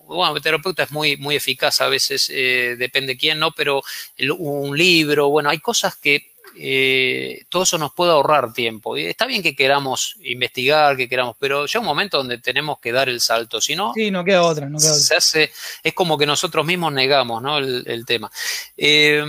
bueno, 0.06 0.36
el 0.36 0.42
terapeuta 0.42 0.84
es 0.84 0.92
muy, 0.92 1.16
muy 1.16 1.38
eficaz, 1.38 1.80
a 1.80 1.88
veces 1.88 2.28
depende 2.28 3.16
quién, 3.16 3.40
¿no? 3.40 3.52
Pero 3.52 3.84
un 4.38 4.78
libro, 4.78 5.30
bueno, 5.30 5.50
hay 5.50 5.60
cosas 5.60 5.96
que 5.96 6.31
eh, 6.58 7.44
todo 7.50 7.64
eso 7.64 7.78
nos 7.78 7.94
puede 7.94 8.12
ahorrar 8.12 8.54
tiempo. 8.54 8.98
Y 8.98 9.06
está 9.06 9.26
bien 9.26 9.42
que 9.44 9.56
queramos 9.56 10.16
investigar, 10.24 10.98
que 10.98 11.10
queramos, 11.10 11.36
pero 11.40 11.66
llega 11.66 11.80
un 11.80 11.86
momento 11.86 12.18
donde 12.18 12.38
tenemos 12.38 12.80
que 12.80 12.92
dar 12.92 13.10
el 13.10 13.22
salto. 13.22 13.62
Si 13.62 13.76
no, 13.76 13.94
sí, 13.94 14.12
no 14.12 14.24
queda 14.24 14.44
otra. 14.44 14.70
No 14.70 14.78
queda 14.78 14.92
hace, 14.92 15.52
es 15.84 15.94
como 15.94 16.18
que 16.18 16.26
nosotros 16.26 16.66
mismos 16.66 16.94
negamos 16.94 17.42
¿no? 17.42 17.58
el, 17.58 18.04
tema. 18.06 18.32
Eh, 18.78 19.24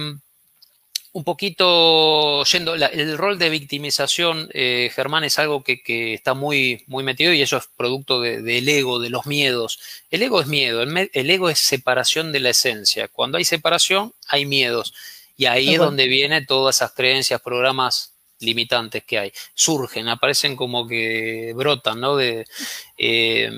un 1.15 1.25
poquito 1.25 2.43
yendo, 2.45 2.75
el 2.75 3.19
rol 3.19 3.39
de 3.39 3.51
victimización, 3.51 4.49
eh, 4.55 4.91
Germán, 4.95 5.25
es 5.25 5.39
algo 5.39 5.63
que, 5.63 6.15
está 6.15 6.33
muy, 6.33 6.85
muy 6.87 7.05
metido 7.05 7.35
y 7.35 7.43
eso 7.43 7.59
es 7.59 7.69
producto 7.77 8.21
del 8.21 8.69
ego, 8.69 8.99
de 8.99 9.11
los 9.11 9.27
miedos. 9.27 9.79
El 10.11 10.23
ego 10.23 10.41
es 10.41 10.47
miedo, 10.47 10.83
el, 10.83 11.31
ego 11.31 11.51
es 11.51 11.59
separación 11.59 12.33
de 12.33 12.41
la 12.41 12.51
esencia. 12.51 13.09
Cuando 13.09 13.37
hay 13.37 13.45
separación, 13.45 14.15
hay 14.27 14.47
miedos. 14.47 14.95
Y 15.37 15.47
ahí 15.47 15.75
es 15.75 15.79
donde 15.79 16.09
vienen 16.09 16.47
todas 16.47 16.77
esas 16.77 16.93
creencias, 16.93 17.41
programas 17.41 18.13
limitantes 18.41 19.05
que 19.05 19.19
hay. 19.19 19.33
Surgen, 19.55 20.09
aparecen 20.09 20.57
como 20.57 20.87
que 20.87 21.53
brotan, 21.55 22.01
¿no? 22.01 22.17
De, 22.17 22.47
eh, 22.99 23.51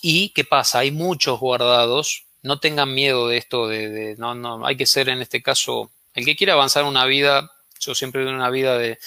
y 0.00 0.30
¿qué 0.30 0.44
pasa? 0.44 0.80
Hay 0.80 0.90
muchos 0.90 1.38
guardados. 1.38 2.24
No 2.42 2.58
tengan 2.58 2.92
miedo 2.92 3.28
de 3.28 3.36
esto, 3.36 3.68
de, 3.68 4.16
no, 4.18 4.34
no, 4.34 4.66
hay 4.66 4.76
que 4.76 4.86
ser 4.86 5.08
en 5.08 5.22
este 5.22 5.42
caso 5.42 5.90
el 6.14 6.24
que 6.24 6.36
quiera 6.36 6.54
avanzar 6.54 6.84
una 6.84 7.06
vida, 7.06 7.50
yo 7.80 7.94
siempre 7.94 8.22
digo 8.22 8.32
una 8.32 8.50
vida 8.50 8.76
de, 8.78 8.98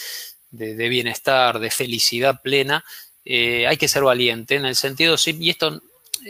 bienestar, 0.52 1.60
de 1.60 1.70
felicidad 1.70 2.42
plena, 2.42 2.84
eh, 3.26 3.68
hay 3.68 3.78
que 3.78 3.88
ser 3.88 4.04
valiente 4.04 4.56
en 4.56 4.66
el 4.66 4.76
sentido, 4.76 5.18
sí, 5.18 5.38
y 5.40 5.50
esto, 5.50 5.82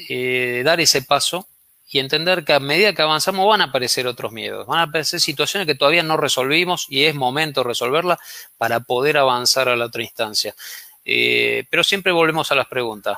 eh, 0.10 0.64
dar 0.66 0.80
ese 0.82 1.04
paso 1.04 1.48
y 1.96 2.00
entender 2.00 2.44
que 2.44 2.52
a 2.52 2.60
medida 2.60 2.92
que 2.92 3.02
avanzamos 3.02 3.48
van 3.48 3.62
a 3.62 3.66
aparecer 3.66 4.06
otros 4.06 4.34
miedos, 4.34 4.68
van 4.68 4.80
a 4.80 4.84
aparecer 4.84 5.22
situaciones 5.22 5.66
que 5.66 5.76
todavía 5.76 6.04
no 6.04 6.18
resolvimos 6.18 6.88
y 6.90 7.06
es 7.06 7.16
momento 7.16 7.62
de 7.62 7.70
resolverlas 7.70 8.20
para 8.58 8.82
poder 8.82 9.16
avanzar 9.16 9.70
a 9.70 9.78
la 9.78 9.86
otra 9.86 10.04
instancia. 10.04 10.54
Eh, 11.06 11.64
pero 11.70 11.86
siempre 11.86 12.12
volvemos 12.12 12.52
a 12.52 12.56
las 12.56 12.68
preguntas. 12.68 13.18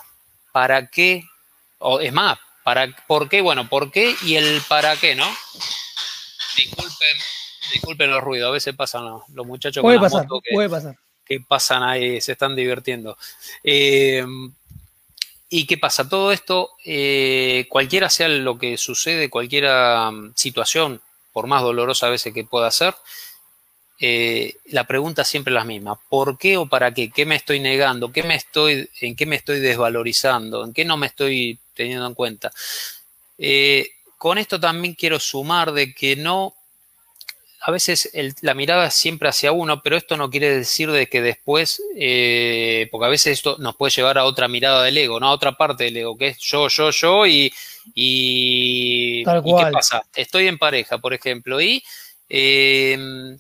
¿Para 0.52 0.86
qué? 0.92 1.24
O 1.80 2.00
es 2.00 2.14
más, 2.14 2.38
¿para, 2.64 2.96
¿por 3.08 3.28
qué? 3.28 3.42
Bueno, 3.42 3.68
¿por 3.68 3.92
qué 3.92 4.16
y 4.22 4.36
el 4.36 4.62
para 4.68 4.96
qué, 4.96 5.16
no? 5.16 5.26
Disculpen, 6.56 7.18
Disculpen 7.74 8.12
los 8.12 8.24
ruidos, 8.24 8.50
a 8.50 8.52
veces 8.52 8.76
pasan 8.76 9.06
los, 9.06 9.48
muchachos 9.48 9.82
puede 9.82 10.00
pasar, 10.00 10.28
que, 10.44 10.54
puede 10.54 10.70
pasar. 10.70 10.96
que 11.26 11.40
pasan 11.40 11.82
ahí, 11.82 12.22
se 12.22 12.34
están 12.34 12.56
divirtiendo. 12.56 13.18
Eh, 13.64 14.24
¿Y 15.50 15.66
qué 15.66 15.78
pasa? 15.78 16.10
Todo 16.10 16.32
esto, 16.32 16.72
eh, 16.84 17.66
cualquiera 17.70 18.10
sea 18.10 18.28
lo 18.28 18.58
que 18.58 18.78
sucede, 18.78 19.30
cualquiera 19.30 20.12
mm, 20.12 20.34
situación, 20.36 21.02
por 21.32 21.48
más 21.48 21.62
dolorosa 21.62 22.08
a 22.08 22.10
veces 22.10 22.34
que 22.34 22.44
pueda 22.44 22.70
ser, 22.72 22.96
eh, 24.00 24.58
la 24.66 24.86
pregunta 24.86 25.24
siempre 25.24 25.52
es 25.52 25.56
la 25.56 25.64
misma. 25.64 26.00
¿Por 26.10 26.38
qué 26.38 26.58
o 26.58 26.68
para 26.68 26.94
qué? 26.94 27.10
¿Qué 27.10 27.26
me 27.26 27.36
estoy 27.36 27.60
negando? 27.60 28.12
¿Qué 28.12 28.24
me 28.24 28.36
estoy, 28.36 28.90
¿En 29.02 29.16
qué 29.16 29.26
me 29.26 29.38
estoy 29.38 29.60
desvalorizando? 29.60 30.64
¿En 30.66 30.74
qué 30.74 30.86
no 30.86 30.98
me 30.98 31.08
estoy 31.08 31.60
teniendo 31.74 32.06
en 32.08 32.14
cuenta? 32.14 32.52
con 34.18 34.40
esto 34.40 34.60
también 34.60 34.96
quiero 34.96 35.20
sumar 35.20 35.72
de 35.72 35.94
que 35.94 36.16
no 36.16 36.56
a 37.60 37.72
veces 37.72 38.12
la 38.42 38.54
mirada 38.54 38.88
es 38.88 38.94
siempre 38.94 39.30
hacia 39.30 39.52
uno, 39.52 39.82
pero 39.82 39.98
esto 39.98 40.16
no 40.16 40.30
quiere 40.30 40.56
decir 40.56 40.92
de 40.92 41.08
que 41.08 41.22
después, 41.22 41.82
eh, 41.96 42.88
porque 42.92 43.06
a 43.06 43.10
veces 43.10 43.34
esto 43.34 43.58
nos 43.60 43.76
puede 43.76 43.92
llevar 43.92 44.18
a 44.18 44.26
otra 44.26 44.48
mirada 44.48 44.84
del 44.84 44.98
ego, 44.98 45.20
¿no? 45.20 45.28
A 45.28 45.34
otra 45.34 45.54
parte 45.54 45.86
del 45.86 45.98
ego, 45.98 46.18
que 46.18 46.28
es 46.28 46.38
yo, 46.38 46.68
yo, 46.68 46.92
yo 46.92 47.26
y, 47.26 47.52
y, 47.96 49.24
¿qué 49.24 49.72
pasa? 49.72 50.04
Estoy 50.16 50.48
en 50.48 50.58
pareja, 50.58 51.00
por 51.00 51.14
ejemplo, 51.14 51.60
y 51.60 51.84
eh, 52.30 52.98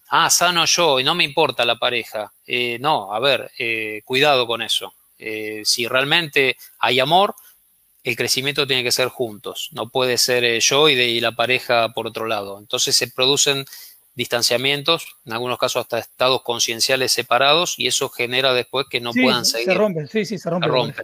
ah, 0.09 0.29
sano 0.29 0.65
yo 0.65 0.99
y 0.99 1.03
no 1.03 1.13
me 1.13 1.23
importa 1.23 1.63
la 1.63 1.77
pareja. 1.77 2.33
Eh, 2.45 2.77
no, 2.79 3.13
a 3.13 3.19
ver, 3.19 3.51
cuidado 4.03 4.47
con 4.47 4.61
eso. 4.63 4.93
si 5.63 5.87
realmente 5.87 6.57
hay 6.79 6.99
amor, 6.99 7.35
el 8.03 8.15
crecimiento 8.15 8.65
tiene 8.65 8.83
que 8.83 8.91
ser 8.91 9.09
juntos, 9.09 9.69
no 9.73 9.89
puede 9.89 10.17
ser 10.17 10.59
yo 10.59 10.89
y, 10.89 10.95
de, 10.95 11.07
y 11.07 11.19
la 11.19 11.33
pareja 11.33 11.89
por 11.89 12.07
otro 12.07 12.25
lado. 12.25 12.57
Entonces 12.57 12.95
se 12.95 13.09
producen 13.09 13.65
distanciamientos, 14.17 15.15
en 15.25 15.33
algunos 15.33 15.59
casos 15.59 15.81
hasta 15.81 15.99
estados 15.99 16.41
concienciales 16.41 17.11
separados, 17.11 17.75
y 17.77 17.85
eso 17.85 18.09
genera 18.09 18.51
después 18.51 18.87
que 18.89 18.99
no 18.99 19.13
puedan 19.13 19.45
seguir. 19.45 19.67
Se 19.67 19.73
rompen, 19.75 20.07
sí, 20.07 20.25
sí, 20.25 20.39
se 20.39 20.49
rompen. 20.49 20.95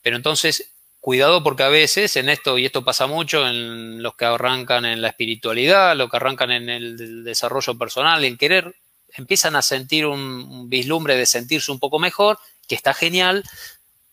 Pero 0.00 0.16
entonces, 0.16 0.72
cuidado 0.98 1.42
porque 1.42 1.64
a 1.64 1.68
veces 1.68 2.16
en 2.16 2.30
esto, 2.30 2.56
y 2.56 2.64
esto 2.64 2.82
pasa 2.82 3.06
mucho 3.06 3.46
en 3.46 4.02
los 4.02 4.16
que 4.16 4.24
arrancan 4.24 4.86
en 4.86 5.02
la 5.02 5.08
espiritualidad, 5.08 5.94
los 5.96 6.10
que 6.10 6.16
arrancan 6.16 6.50
en 6.50 6.70
el 6.70 7.24
desarrollo 7.24 7.76
personal, 7.76 8.24
en 8.24 8.38
querer, 8.38 8.74
empiezan 9.14 9.54
a 9.54 9.60
sentir 9.60 10.06
un, 10.06 10.70
vislumbre 10.70 11.14
de 11.14 11.26
sentirse 11.26 11.70
un 11.70 11.78
poco 11.78 11.98
mejor, 11.98 12.38
que 12.66 12.74
está 12.74 12.94
genial, 12.94 13.44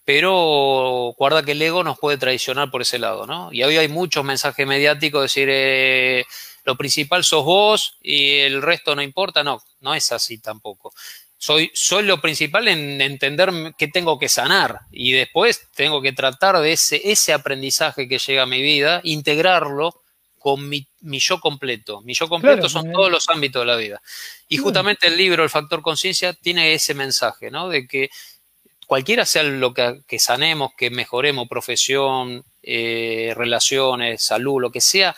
pero 0.03 1.15
guarda 1.17 1.43
que 1.43 1.53
el 1.53 1.61
ego 1.61 1.81
nos 1.81 1.97
puede 1.97 2.17
traicionar 2.17 2.69
por 2.69 2.81
ese 2.81 2.99
lado, 2.99 3.25
¿no? 3.25 3.53
Y 3.53 3.63
hoy 3.63 3.77
hay 3.77 3.87
muchos 3.87 4.25
mensajes 4.25 4.67
mediáticos, 4.67 5.21
decir, 5.21 5.47
eh, 5.49 6.25
lo 6.63 6.75
principal 6.77 7.23
sos 7.23 7.45
vos 7.45 7.97
y 8.01 8.37
el 8.39 8.61
resto 8.61 8.95
no 8.95 9.01
importa. 9.01 9.43
No, 9.43 9.61
no 9.81 9.93
es 9.93 10.11
así 10.11 10.37
tampoco. 10.37 10.93
Soy, 11.37 11.71
soy 11.73 12.03
lo 12.03 12.21
principal 12.21 12.69
en 12.69 13.01
entender 13.01 13.51
qué 13.77 13.89
tengo 13.89 14.17
que 14.17 14.29
sanar 14.29 14.79
y 14.91 15.11
después 15.11 15.67
tengo 15.75 16.01
que 16.01 16.13
tratar 16.13 16.57
de 16.59 16.71
ese, 16.71 17.01
ese 17.11 17.33
aprendizaje 17.33 18.07
que 18.07 18.17
llega 18.17 18.43
a 18.43 18.47
mi 18.47 18.61
vida, 18.61 19.01
integrarlo 19.03 20.03
con 20.43 20.67
mi, 20.67 20.85
yo 21.01 21.39
completo. 21.39 22.01
Mi 22.01 22.13
yo 22.13 22.27
completo 22.27 22.67
son 22.67 22.91
todos 22.91 23.09
los 23.09 23.29
ámbitos 23.29 23.61
de 23.61 23.65
la 23.65 23.77
vida. 23.77 24.01
Y 24.49 24.57
justamente 24.57 25.07
el 25.07 25.15
libro, 25.15 25.41
El 25.41 25.49
Factor 25.49 25.81
Conciencia, 25.81 26.33
tiene 26.33 26.73
ese 26.73 26.93
mensaje, 26.93 27.49
¿no? 27.49 27.69
De 27.69 27.87
que 27.87 28.09
cualquiera 28.85 29.25
sea 29.25 29.43
lo 29.43 29.73
que, 29.73 30.19
sanemos, 30.19 30.71
que 30.77 30.89
mejoremos, 30.89 31.47
profesión, 31.47 32.43
eh, 32.61 33.33
relaciones, 33.37 34.21
salud, 34.21 34.61
lo 34.61 34.69
que 34.69 34.81
sea, 34.81 35.15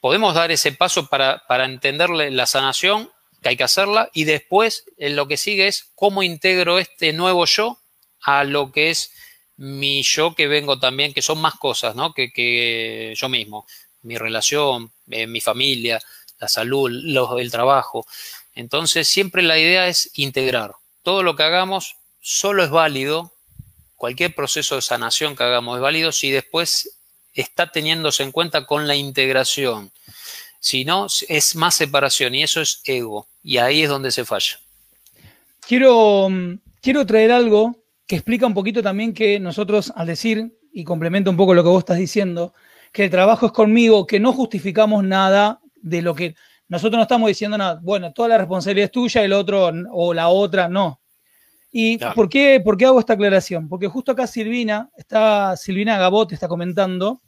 podemos 0.00 0.34
dar 0.34 0.50
ese 0.50 0.72
paso 0.72 1.06
para, 1.06 1.44
para 1.46 1.64
entender 1.64 2.10
la 2.10 2.46
sanación, 2.46 3.10
que 3.42 3.50
hay 3.50 3.56
que 3.56 3.64
hacerla, 3.64 4.10
y 4.12 4.24
después 4.24 4.84
lo 4.98 5.28
que 5.28 5.36
sigue 5.36 5.68
es 5.68 5.90
cómo 5.94 6.22
integro 6.22 6.78
este 6.78 7.12
nuevo 7.12 7.44
yo 7.44 7.78
a 8.22 8.44
lo 8.44 8.72
que 8.72 8.90
es 8.90 9.12
mi 9.56 10.02
yo 10.02 10.34
que 10.34 10.46
vengo 10.46 10.78
también, 10.78 11.12
que 11.12 11.22
son 11.22 11.40
más 11.40 11.54
cosas, 11.54 11.94
¿no? 11.94 12.14
Que, 12.14 13.14
yo 13.16 13.28
mismo, 13.28 13.66
mi 14.02 14.16
relación, 14.16 14.92
eh, 15.10 15.26
mi 15.26 15.40
familia, 15.40 16.00
la 16.38 16.48
salud, 16.48 16.90
el 17.38 17.50
trabajo. 17.50 18.06
Entonces, 18.54 19.08
siempre 19.08 19.42
la 19.42 19.58
idea 19.58 19.88
es 19.88 20.10
integrar. 20.14 20.74
Todo 21.02 21.22
lo 21.22 21.36
que 21.36 21.42
hagamos 21.42 21.96
solo 22.20 22.62
es 22.62 22.70
válido, 22.70 23.32
cualquier 23.96 24.34
proceso 24.34 24.76
de 24.76 24.82
sanación 24.82 25.34
que 25.34 25.42
hagamos 25.42 25.76
es 25.76 25.82
válido 25.82 26.12
si 26.12 26.30
después 26.30 26.97
está 27.40 27.70
teniéndose 27.70 28.22
en 28.22 28.32
cuenta 28.32 28.66
con 28.66 28.86
la 28.86 28.96
integración. 28.96 29.90
Si 30.60 30.84
no, 30.84 31.06
es 31.28 31.54
más 31.56 31.74
separación 31.74 32.34
y 32.34 32.42
eso 32.42 32.60
es 32.60 32.80
ego. 32.84 33.26
Y 33.42 33.58
ahí 33.58 33.82
es 33.82 33.88
donde 33.88 34.10
se 34.10 34.24
falla. 34.24 34.58
Quiero, 35.60 36.28
mm, 36.28 36.58
quiero 36.80 37.06
traer 37.06 37.30
algo 37.30 37.76
que 38.06 38.16
explica 38.16 38.46
un 38.46 38.54
poquito 38.54 38.82
también 38.82 39.12
que 39.12 39.38
nosotros, 39.38 39.92
al 39.94 40.06
decir, 40.08 40.58
y 40.72 40.82
complementa 40.82 41.30
un 41.30 41.36
poco 41.36 41.54
lo 41.54 41.62
que 41.62 41.68
vos 41.68 41.80
estás 41.80 41.98
diciendo, 41.98 42.54
que 42.90 43.04
el 43.04 43.10
trabajo 43.10 43.46
es 43.46 43.52
conmigo, 43.52 44.06
que 44.06 44.18
no 44.18 44.32
justificamos 44.32 45.04
nada 45.04 45.60
de 45.80 46.02
lo 46.02 46.14
que 46.14 46.34
nosotros 46.68 46.96
no 46.96 47.02
estamos 47.02 47.28
diciendo 47.28 47.56
nada. 47.56 47.78
Bueno, 47.82 48.12
toda 48.12 48.28
la 48.28 48.38
responsabilidad 48.38 48.86
es 48.86 48.92
tuya, 48.92 49.22
el 49.22 49.32
otro 49.32 49.70
o 49.92 50.12
la 50.12 50.28
otra 50.28 50.68
no. 50.68 51.00
¿Y 51.70 51.98
por, 51.98 52.28
qué, 52.28 52.60
por 52.64 52.76
qué 52.76 52.86
hago 52.86 52.98
esta 52.98 53.12
aclaración? 53.12 53.68
Porque 53.68 53.88
justo 53.88 54.12
acá 54.12 54.26
Silvina, 54.26 54.90
está, 54.96 55.56
Silvina 55.56 55.98
Gabot 55.98 56.32
está 56.32 56.48
comentando 56.48 57.20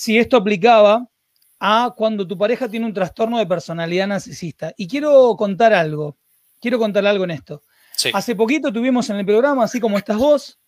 si 0.00 0.16
esto 0.16 0.38
aplicaba 0.38 1.06
a 1.58 1.92
cuando 1.94 2.26
tu 2.26 2.38
pareja 2.38 2.66
tiene 2.70 2.86
un 2.86 2.94
trastorno 2.94 3.36
de 3.36 3.46
personalidad 3.46 4.06
narcisista. 4.06 4.72
Y 4.78 4.88
quiero 4.88 5.36
contar 5.36 5.74
algo, 5.74 6.16
quiero 6.58 6.78
contar 6.78 7.04
algo 7.06 7.24
en 7.24 7.32
esto. 7.32 7.64
Hace 8.14 8.34
poquito 8.34 8.72
tuvimos 8.72 9.10
en 9.10 9.16
el 9.16 9.26
programa, 9.26 9.64
así 9.64 9.78
como 9.78 9.98
estás 9.98 10.16
vos, 10.16 10.58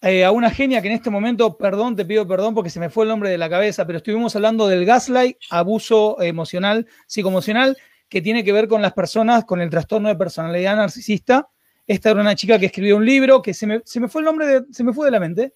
eh, 0.00 0.24
a 0.24 0.32
una 0.32 0.50
genia 0.50 0.82
que 0.82 0.88
en 0.88 0.94
este 0.94 1.10
momento, 1.10 1.56
perdón, 1.56 1.94
te 1.94 2.04
pido 2.04 2.26
perdón 2.26 2.56
porque 2.56 2.70
se 2.70 2.80
me 2.80 2.90
fue 2.90 3.04
el 3.04 3.08
nombre 3.10 3.30
de 3.30 3.38
la 3.38 3.48
cabeza, 3.48 3.86
pero 3.86 3.98
estuvimos 3.98 4.34
hablando 4.34 4.66
del 4.66 4.84
gaslight, 4.84 5.36
abuso 5.50 6.20
emocional, 6.20 6.88
psicoemocional, 7.06 7.78
que 8.08 8.20
tiene 8.20 8.42
que 8.42 8.52
ver 8.52 8.66
con 8.66 8.82
las 8.82 8.94
personas 8.94 9.44
con 9.44 9.60
el 9.60 9.70
trastorno 9.70 10.08
de 10.08 10.16
personalidad 10.16 10.74
narcisista. 10.74 11.50
Esta 11.86 12.10
era 12.10 12.20
una 12.20 12.34
chica 12.34 12.58
que 12.58 12.66
escribió 12.66 12.96
un 12.96 13.06
libro 13.06 13.40
que 13.40 13.54
se 13.54 13.68
me, 13.68 13.80
se 13.84 14.00
me 14.00 14.08
fue 14.08 14.22
el 14.22 14.24
nombre, 14.24 14.46
de, 14.46 14.62
se 14.72 14.82
me 14.82 14.92
fue 14.92 15.06
de 15.06 15.12
la 15.12 15.20
mente, 15.20 15.54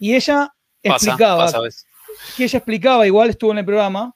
y 0.00 0.16
ella 0.16 0.52
explicaba, 0.88 1.50
que 2.36 2.44
ella 2.44 2.58
explicaba, 2.58 3.06
igual 3.06 3.30
estuvo 3.30 3.52
en 3.52 3.58
el 3.58 3.64
programa, 3.64 4.14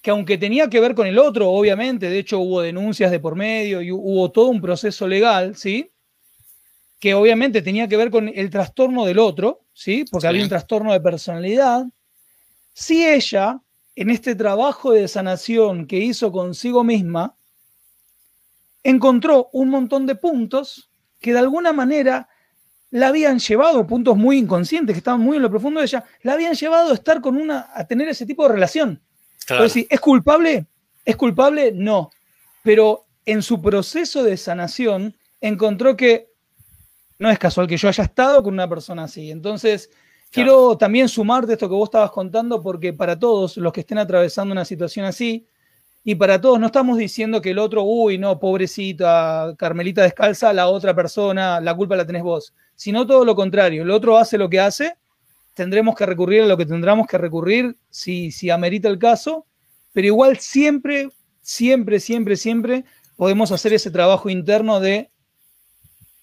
que 0.00 0.10
aunque 0.10 0.36
tenía 0.36 0.68
que 0.68 0.80
ver 0.80 0.94
con 0.94 1.06
el 1.06 1.18
otro, 1.18 1.50
obviamente, 1.50 2.10
de 2.10 2.18
hecho 2.18 2.38
hubo 2.38 2.60
denuncias 2.60 3.10
de 3.10 3.20
por 3.20 3.36
medio 3.36 3.80
y 3.80 3.90
hubo 3.90 4.30
todo 4.30 4.48
un 4.48 4.60
proceso 4.60 5.08
legal, 5.08 5.56
¿sí? 5.56 5.90
Que 7.00 7.14
obviamente 7.14 7.62
tenía 7.62 7.88
que 7.88 7.96
ver 7.96 8.10
con 8.10 8.28
el 8.28 8.50
trastorno 8.50 9.06
del 9.06 9.18
otro, 9.18 9.62
¿sí? 9.72 10.04
Porque 10.10 10.26
había 10.26 10.42
un 10.42 10.48
trastorno 10.48 10.92
de 10.92 11.00
personalidad. 11.00 11.86
Si 12.74 13.06
ella, 13.06 13.60
en 13.96 14.10
este 14.10 14.34
trabajo 14.34 14.92
de 14.92 15.08
sanación 15.08 15.86
que 15.86 15.96
hizo 15.96 16.30
consigo 16.30 16.84
misma, 16.84 17.34
encontró 18.82 19.48
un 19.52 19.70
montón 19.70 20.04
de 20.04 20.16
puntos 20.16 20.90
que 21.18 21.32
de 21.32 21.38
alguna 21.38 21.72
manera 21.72 22.28
la 22.94 23.08
habían 23.08 23.40
llevado, 23.40 23.84
puntos 23.88 24.16
muy 24.16 24.38
inconscientes 24.38 24.94
que 24.94 24.98
estaban 24.98 25.20
muy 25.20 25.36
en 25.36 25.42
lo 25.42 25.50
profundo 25.50 25.80
de 25.80 25.86
ella, 25.86 26.04
la 26.22 26.34
habían 26.34 26.54
llevado 26.54 26.92
a 26.92 26.94
estar 26.94 27.20
con 27.20 27.36
una, 27.36 27.68
a 27.74 27.84
tener 27.88 28.06
ese 28.08 28.24
tipo 28.24 28.44
de 28.44 28.54
relación. 28.54 29.02
¿es 29.90 30.00
culpable? 30.00 30.66
¿Es 31.04 31.16
culpable? 31.16 31.72
No. 31.74 32.12
pero 32.62 33.04
en 33.26 33.42
su 33.42 33.60
proceso 33.60 34.22
de 34.22 34.36
sanación 34.36 35.16
encontró 35.40 35.96
que 35.96 36.28
no 37.18 37.28
es 37.30 37.38
casual 37.38 37.66
que 37.66 37.76
yo 37.76 37.88
haya 37.88 38.04
estado 38.04 38.44
con 38.44 38.54
una 38.54 38.68
persona 38.68 39.04
así. 39.04 39.28
Entonces, 39.32 39.90
quiero 40.30 40.78
también 40.78 41.08
sumarte 41.08 41.54
esto 41.54 41.68
que 41.68 41.74
vos 41.74 41.88
estabas 41.88 42.12
contando, 42.12 42.62
porque 42.62 42.92
para 42.92 43.18
todos 43.18 43.56
los 43.56 43.72
que 43.72 43.80
estén 43.80 43.98
atravesando 43.98 44.52
una 44.52 44.64
situación 44.64 45.04
así, 45.04 45.48
y 46.04 46.14
para 46.16 46.40
todos, 46.40 46.60
no 46.60 46.66
estamos 46.66 46.98
diciendo 46.98 47.40
que 47.40 47.50
el 47.50 47.58
otro, 47.58 47.82
uy, 47.82 48.18
no, 48.18 48.38
pobrecita, 48.38 49.54
Carmelita 49.56 50.02
descalza, 50.02 50.52
la 50.52 50.68
otra 50.68 50.94
persona, 50.94 51.60
la 51.60 51.74
culpa 51.74 51.96
la 51.96 52.06
tenés 52.06 52.22
vos, 52.22 52.54
sino 52.76 53.06
todo 53.06 53.24
lo 53.24 53.34
contrario. 53.34 53.82
El 53.82 53.90
otro 53.90 54.18
hace 54.18 54.36
lo 54.36 54.50
que 54.50 54.60
hace, 54.60 54.98
tendremos 55.54 55.94
que 55.94 56.04
recurrir 56.04 56.42
a 56.42 56.46
lo 56.46 56.58
que 56.58 56.66
tendremos 56.66 57.06
que 57.06 57.16
recurrir 57.16 57.78
si, 57.88 58.30
si 58.30 58.50
amerita 58.50 58.88
el 58.88 58.98
caso, 58.98 59.46
pero 59.94 60.06
igual 60.06 60.38
siempre, 60.38 61.08
siempre, 61.40 61.98
siempre, 61.98 62.36
siempre 62.36 62.84
podemos 63.16 63.50
hacer 63.50 63.72
ese 63.72 63.90
trabajo 63.90 64.28
interno 64.28 64.80
de 64.80 65.10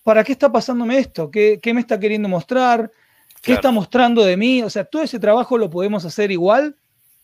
¿para 0.03 0.23
qué 0.23 0.31
está 0.31 0.51
pasándome 0.51 0.97
esto? 0.97 1.31
¿Qué, 1.31 1.59
me 1.73 1.81
está 1.81 1.99
queriendo 1.99 2.27
mostrar? 2.27 2.91
¿Qué 3.41 3.53
está 3.53 3.71
mostrando 3.71 4.23
de 4.23 4.37
mí? 4.37 4.61
O 4.61 4.69
sea, 4.69 4.85
todo 4.85 5.01
ese 5.01 5.19
trabajo 5.19 5.57
lo 5.57 5.69
podemos 5.69 6.05
hacer 6.05 6.31
igual 6.31 6.75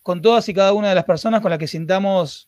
con 0.02 0.22
todas 0.22 0.48
y 0.50 0.54
cada 0.54 0.74
una 0.74 0.90
de 0.90 0.96
las 0.96 1.04
personas 1.04 1.42
con 1.42 1.52
las 1.52 1.60
que 1.60 1.68
sintamos 1.68 2.47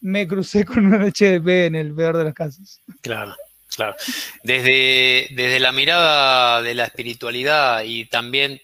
me 0.00 0.26
crucé 0.26 0.64
con 0.64 0.86
una 0.86 1.06
HDP 1.06 1.48
en 1.66 1.74
el 1.74 1.94
peor 1.94 2.16
de 2.16 2.24
los 2.24 2.34
casos. 2.34 2.80
Claro, 3.00 3.34
claro. 3.74 3.96
Desde, 4.42 5.28
desde 5.30 5.60
la 5.60 5.72
mirada 5.72 6.62
de 6.62 6.74
la 6.74 6.84
espiritualidad 6.84 7.82
y 7.84 8.06
también 8.06 8.60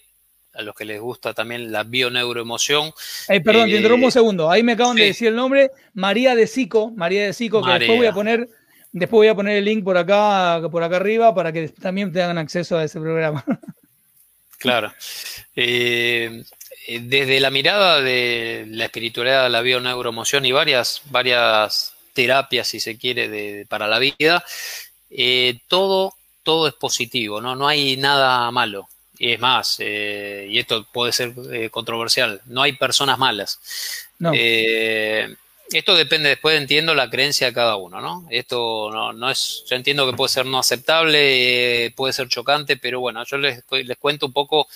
a 0.55 0.63
los 0.63 0.75
que 0.75 0.85
les 0.85 1.01
gusta 1.01 1.35
también 1.35 1.73
la 1.73 1.83
bioneuroemoción. 1.83 2.93
Eh, 3.29 3.41
perdón, 3.41 3.69
te 3.69 3.77
interrumpo 3.77 4.07
un 4.07 4.13
segundo. 4.13 4.51
Ahí 4.51 4.63
me 4.63 4.73
acaban 4.73 4.97
de 4.97 5.07
decir 5.07 5.29
el 5.29 5.35
nombre, 5.35 5.73
María 5.95 6.37
de 6.37 6.47
Sico, 6.47 6.93
María 6.93 7.27
de 7.27 7.33
Sico, 7.33 7.61
que 7.63 7.73
después 7.73 7.99
voy 7.99 8.07
a 8.07 8.13
poner 8.13 8.49
Después 8.95 9.19
voy 9.19 9.27
a 9.27 9.35
poner 9.35 9.57
el 9.57 9.65
link 9.65 9.83
por 9.83 9.97
acá, 9.97 10.63
por 10.71 10.85
acá 10.85 10.97
arriba, 10.97 11.35
para 11.35 11.53
que 11.53 11.69
también 11.69 12.13
tengan 12.13 12.39
acceso 12.39 12.79
a 12.79 12.85
ese 12.85 13.01
programa. 13.01 13.45
Claro. 14.57 14.95
Eh, 15.55 16.43
desde 17.01 17.41
la 17.41 17.51
mirada 17.51 18.01
de 18.01 18.67
la 18.69 18.87
espiritualidad, 18.87 19.51
la 19.51 19.63
bioneuromoción 19.63 20.45
y 20.45 20.53
varias, 20.53 21.03
varias 21.07 21.95
terapias, 22.13 22.69
si 22.69 22.81
se 22.81 22.97
quiere, 22.97 23.67
para 23.67 23.89
la 23.89 23.99
vida, 23.99 24.45
eh, 25.11 25.59
todo, 25.69 26.15
todo 26.43 26.69
es 26.69 26.75
positivo, 26.75 27.41
¿no? 27.41 27.57
no 27.57 27.69
hay 27.69 27.97
nada 27.97 28.51
malo. 28.51 28.89
Y 29.17 29.33
es 29.33 29.41
más, 29.41 29.77
eh, 29.79 30.47
y 30.51 30.59
esto 30.59 30.87
puede 30.93 31.13
ser 31.13 31.35
controversial, 31.71 32.41
no 32.47 32.63
hay 32.63 32.73
personas 32.73 33.19
malas. 33.19 33.61
No 34.19 34.33
esto 35.73 35.97
depende, 35.97 36.29
después 36.29 36.59
entiendo 36.59 36.95
la 36.95 37.09
creencia 37.09 37.47
de 37.47 37.53
cada 37.53 37.77
uno, 37.77 38.01
¿no? 38.01 38.27
Esto 38.31 39.13
no, 39.15 39.31
es, 39.31 39.65
yo 39.69 39.77
entiendo 39.77 40.09
que 40.09 40.17
puede 40.17 40.29
ser 40.29 40.47
no 40.47 40.59
aceptable, 40.59 41.87
eh, 41.87 41.91
puede 41.93 42.13
ser 42.13 42.29
chocante, 42.29 42.77
pero 42.77 43.01
bueno, 43.01 43.25
yo 43.25 43.39
les, 43.39 43.65
les 43.71 43.97
cuento 43.97 44.27
un 44.27 44.33
poco 44.33 44.67
eh, 44.67 44.71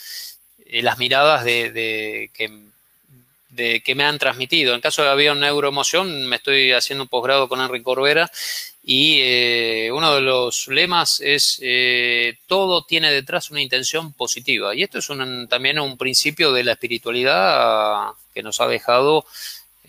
las 0.68 0.98
miradas 0.98 1.44
de, 1.44 2.30
que, 2.34 3.94
me 3.94 4.04
han 4.04 4.18
transmitido. 4.18 4.74
En 4.74 4.80
caso 4.80 5.02
de 5.02 5.08
había 5.08 5.32
una 5.32 5.46
neuroemoción, 5.46 6.26
me 6.26 6.36
estoy 6.36 6.72
haciendo 6.72 7.04
un 7.04 7.08
posgrado 7.08 7.48
con 7.48 7.60
Enrique 7.60 7.84
Corbera 7.84 8.30
y 8.82 9.20
eh, 9.20 9.90
uno 9.92 10.14
de 10.14 10.20
los 10.20 10.68
lemas 10.68 11.20
es 11.20 11.60
todo 12.46 12.84
tiene 12.84 13.10
detrás 13.10 13.50
una 13.50 13.62
intención 13.62 14.12
positiva. 14.12 14.74
Y 14.74 14.82
esto 14.82 14.98
es 14.98 15.08
también 15.48 15.78
un 15.78 15.96
principio 15.96 16.52
de 16.52 16.64
la 16.64 16.72
espiritualidad 16.72 18.12
que 18.34 18.42
nos 18.42 18.60
ha 18.60 18.68
dejado 18.68 19.24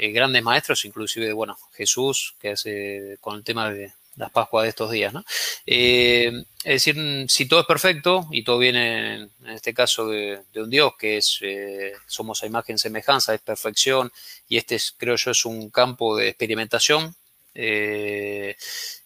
eh, 0.01 0.11
grandes 0.13 0.41
maestros, 0.41 0.85
inclusive, 0.85 1.33
bueno, 1.33 1.57
Jesús, 1.73 2.33
que 2.41 2.51
hace 2.51 3.17
con 3.19 3.35
el 3.35 3.43
tema 3.43 3.69
de 3.69 3.91
las 4.19 4.31
Pascuas 4.31 4.63
de 4.63 4.69
estos 4.69 4.91
días, 4.91 5.13
¿no? 5.13 5.23
Eh, 5.65 6.43
es 6.63 6.85
decir, 6.85 7.25
si 7.29 7.47
todo 7.47 7.61
es 7.61 7.65
perfecto 7.65 8.27
y 8.31 8.43
todo 8.43 8.57
viene, 8.57 9.13
en 9.13 9.49
este 9.49 9.73
caso, 9.73 10.07
de, 10.09 10.41
un 10.55 10.69
Dios 10.69 10.91
que 10.99 11.17
es, 11.17 11.39
eh, 11.41 11.93
somos 12.05 12.43
a 12.43 12.45
imagen 12.45 12.77
semejanza, 12.77 13.33
es 13.33 13.39
perfección, 13.39 14.11
y 14.49 14.57
este, 14.57 14.75
es, 14.75 14.93
creo 14.95 15.15
yo, 15.15 15.31
es 15.31 15.45
un 15.45 15.69
campo 15.69 16.17
de 16.17 16.27
experimentación, 16.27 17.15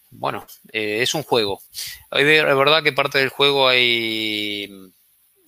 bueno, 0.10 0.46
es 0.72 1.14
un 1.16 1.24
juego. 1.24 1.62
Es 2.12 2.26
verdad 2.26 2.84
que 2.84 2.92
parte 2.92 3.20
del 3.20 3.30
juego 3.30 3.68
hay, 3.68 4.70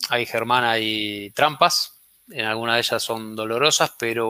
hay 0.10 0.26
Germán, 0.26 0.64
hay 0.64 1.32
trampas, 1.32 1.96
en 2.30 2.46
algunas 2.46 2.76
de 2.76 2.82
ellas 2.82 3.04
son 3.04 3.36
dolorosas, 3.36 3.92
pero 3.98 4.28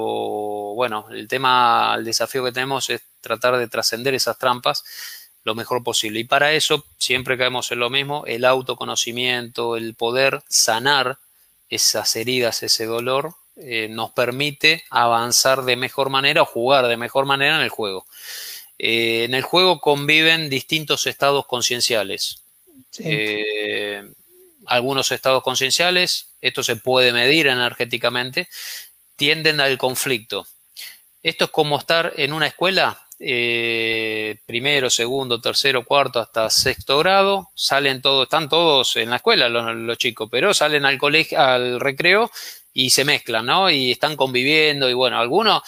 bueno, 0.76 1.08
el 1.12 1.28
tema, 1.28 1.96
el 1.98 2.04
desafío 2.04 2.44
que 2.44 2.52
tenemos 2.52 2.90
es 2.90 3.02
tratar 3.22 3.58
de 3.58 3.68
trascender 3.68 4.14
esas 4.14 4.38
trampas 4.38 4.84
lo 5.46 5.56
mejor 5.56 5.84
posible. 5.84 6.20
Y 6.20 6.24
para 6.26 6.52
eso 6.52 6.86
siempre 6.98 7.38
caemos 7.38 7.72
en 7.72 7.80
lo 7.80 7.90
mismo, 7.90 8.26
el 8.26 8.44
autoconocimiento, 8.44 9.78
el 9.78 9.94
poder 9.96 10.44
sanar 10.50 11.20
esas 11.70 12.16
heridas, 12.16 12.64
ese 12.64 12.86
dolor, 12.86 13.36
eh, 13.56 13.88
nos 13.90 14.12
permite 14.12 14.84
avanzar 14.90 15.64
de 15.64 15.78
mejor 15.78 16.10
manera 16.10 16.42
o 16.42 16.46
jugar 16.46 16.88
de 16.88 16.98
mejor 16.98 17.26
manera 17.26 17.56
en 17.56 17.62
el 17.62 17.70
juego. 17.70 18.06
Eh, 18.78 19.24
en 19.24 19.36
el 19.36 19.44
juego 19.44 19.80
conviven 19.80 20.50
distintos 20.50 21.08
estados 21.08 21.46
concienciales. 21.46 22.42
Eh, 23.00 24.04
algunos 24.66 25.12
estados 25.12 25.44
concienciales, 25.44 26.32
esto 26.42 26.64
se 26.64 26.76
puede 26.76 27.14
medir 27.14 27.48
energéticamente, 27.48 28.50
tienden 29.16 29.62
al 29.62 29.78
conflicto. 29.78 30.48
Esto 31.22 31.46
es 31.46 31.52
como 31.52 31.78
estar 31.78 32.14
en 32.18 32.34
una 32.34 32.48
escuela, 32.48 33.05
eh, 33.20 34.38
primero, 34.46 34.90
segundo, 34.90 35.40
tercero, 35.40 35.86
cuarto, 35.86 36.20
hasta 36.20 36.50
sexto 36.50 36.98
grado, 37.00 37.50
salen 37.56 38.02
todos, 38.02 38.24
están 38.24 38.50
todos 38.50 38.96
en 38.98 39.10
la 39.10 39.18
escuela 39.18 39.48
los, 39.50 39.98
chicos, 39.98 40.28
pero 40.30 40.54
salen 40.54 40.86
al 40.86 40.98
colegio, 40.98 41.40
al 41.40 41.80
recreo 41.80 42.30
y 42.74 42.90
se 42.90 43.06
mezclan, 43.06 43.46
¿no? 43.46 43.70
Y 43.70 43.92
están 43.92 44.18
conviviendo 44.18 44.90
y 44.90 44.94
bueno, 44.94 45.18
algunos, 45.20 45.62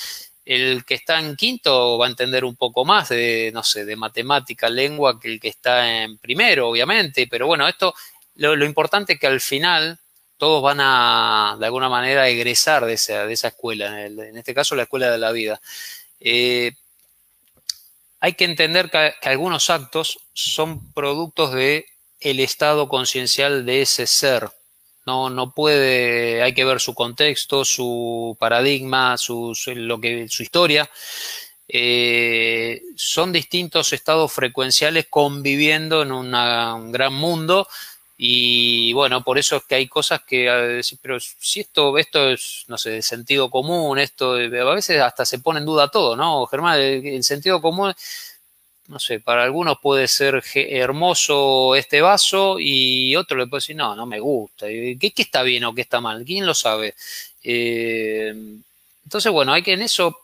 el 0.46 0.84
que 0.86 0.96
está 0.96 1.20
en 1.20 1.36
quinto 1.36 1.98
va 1.98 2.08
a 2.08 2.10
entender 2.10 2.44
un 2.44 2.56
poco 2.56 2.84
más 2.86 3.10
de, 3.10 3.52
no 3.54 3.64
sé, 3.64 3.86
de 3.86 3.96
matemática, 3.96 4.70
lengua 4.70 5.20
que 5.20 5.30
el 5.30 5.40
que 5.40 5.50
está 5.50 6.04
en 6.04 6.18
primero, 6.18 6.70
obviamente, 6.70 7.28
pero 7.30 7.48
bueno, 7.48 7.68
esto 7.68 7.94
lo, 8.36 8.66
importante 8.66 9.14
es 9.14 9.20
que 9.20 9.28
al 9.28 9.42
final 9.42 10.00
todos 10.38 10.62
van 10.62 10.80
a, 10.82 11.58
de 11.60 11.66
alguna 11.66 11.90
manera, 11.90 12.28
egresar 12.28 12.86
de 12.86 12.94
esa, 12.94 13.26
de 13.26 13.34
esa 13.34 13.50
escuela, 13.50 14.06
en, 14.06 14.38
este 14.38 14.54
caso 14.54 14.76
la 14.76 14.84
escuela 14.84 15.10
de 15.12 15.18
la 15.18 15.32
vida. 15.32 15.60
Eh, 16.20 16.74
hay 18.20 18.34
que 18.34 18.46
entender 18.46 18.90
que, 18.90 19.14
algunos 19.24 19.70
actos 19.70 20.20
son 20.34 20.92
productos 20.94 21.54
de 21.54 21.86
el 22.20 22.40
estado 22.40 22.88
conciencial 22.88 23.66
de 23.66 23.82
ese 23.82 24.08
ser. 24.08 24.50
No, 25.06 25.30
no 25.30 25.54
puede, 25.54 26.42
hay 26.44 26.54
que 26.54 26.66
ver 26.66 26.82
su 26.82 26.94
contexto, 26.94 27.64
su 27.64 28.36
paradigma, 28.40 29.18
su, 29.18 29.56
lo 29.76 30.02
que, 30.02 30.28
su 30.28 30.44
historia. 30.44 30.90
Eh, 31.70 32.82
son 32.96 33.32
distintos 33.32 33.94
estados 33.94 34.32
frecuenciales 34.32 35.08
conviviendo 35.10 36.02
en 36.02 36.12
un 36.12 36.92
gran 36.92 37.14
mundo 37.14 37.68
y 38.20 38.94
bueno, 38.94 39.24
por 39.24 39.38
eso 39.38 39.58
es 39.58 39.64
que 39.66 39.76
hay 39.76 39.88
cosas 39.88 40.22
que, 40.24 40.82
pero 41.02 41.20
si 41.20 41.60
esto, 41.60 41.98
esto 42.00 42.30
es, 42.32 42.64
no 42.68 42.78
sé, 42.78 42.90
de 42.90 43.02
sentido 43.04 43.50
común, 43.52 44.00
esto, 44.00 44.34
a 44.34 44.74
veces 44.74 45.00
hasta 45.02 45.24
se 45.24 45.38
pone 45.40 45.60
en 45.60 45.66
duda 45.68 45.90
todo, 45.90 46.16
¿no? 46.16 46.48
Germán, 46.48 46.80
el, 46.80 47.24
sentido 47.24 47.62
común, 47.62 47.94
no 48.88 49.00
sé, 49.00 49.20
para 49.20 49.44
algunos 49.44 49.78
puede 49.80 50.08
ser 50.08 50.44
hermoso 50.56 51.76
este 51.76 52.02
vaso 52.02 52.58
y 52.60 53.16
otro 53.16 53.38
le 53.38 53.46
puede 53.46 53.60
decir, 53.62 53.76
no, 53.76 53.96
no 53.96 54.08
me 54.08 54.20
gusta. 54.20 54.68
¿Qué, 54.68 54.98
qué 55.16 55.22
está 55.22 55.44
bien 55.44 55.66
o 55.66 55.76
qué 55.76 55.82
está 55.82 56.02
mal? 56.02 56.24
¿Quién 56.26 56.46
lo 56.46 56.56
sabe? 56.56 56.96
Eh, 57.44 58.34
entonces, 59.04 59.32
bueno, 59.32 59.54
hay 59.54 59.62
que 59.62 59.74
en 59.74 59.84
eso 59.84 60.18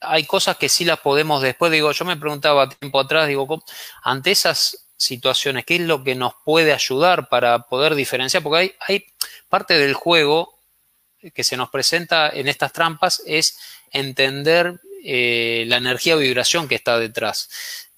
hay 0.00 0.24
cosas 0.24 0.56
que 0.56 0.68
sí 0.70 0.84
las 0.84 0.98
podemos 1.00 1.42
después, 1.42 1.70
digo, 1.70 1.92
yo 1.92 2.04
me 2.06 2.16
preguntaba 2.16 2.68
tiempo 2.70 3.00
atrás, 3.00 3.28
digo, 3.28 3.62
ante 4.02 4.30
esas 4.30 4.86
situaciones, 5.00 5.64
qué 5.64 5.76
es 5.76 5.80
lo 5.80 6.04
que 6.04 6.14
nos 6.14 6.34
puede 6.44 6.72
ayudar 6.72 7.28
para 7.28 7.60
poder 7.60 7.94
diferenciar, 7.94 8.42
porque 8.42 8.58
hay, 8.58 8.72
hay 8.86 9.06
parte 9.48 9.78
del 9.78 9.94
juego 9.94 10.54
que 11.34 11.42
se 11.44 11.56
nos 11.56 11.70
presenta 11.70 12.28
en 12.28 12.48
estas 12.48 12.72
trampas 12.72 13.22
es 13.26 13.58
entender 13.92 14.80
eh, 15.04 15.64
la 15.66 15.78
energía 15.78 16.16
o 16.16 16.18
vibración 16.18 16.68
que 16.68 16.74
está 16.74 16.98
detrás. 16.98 17.48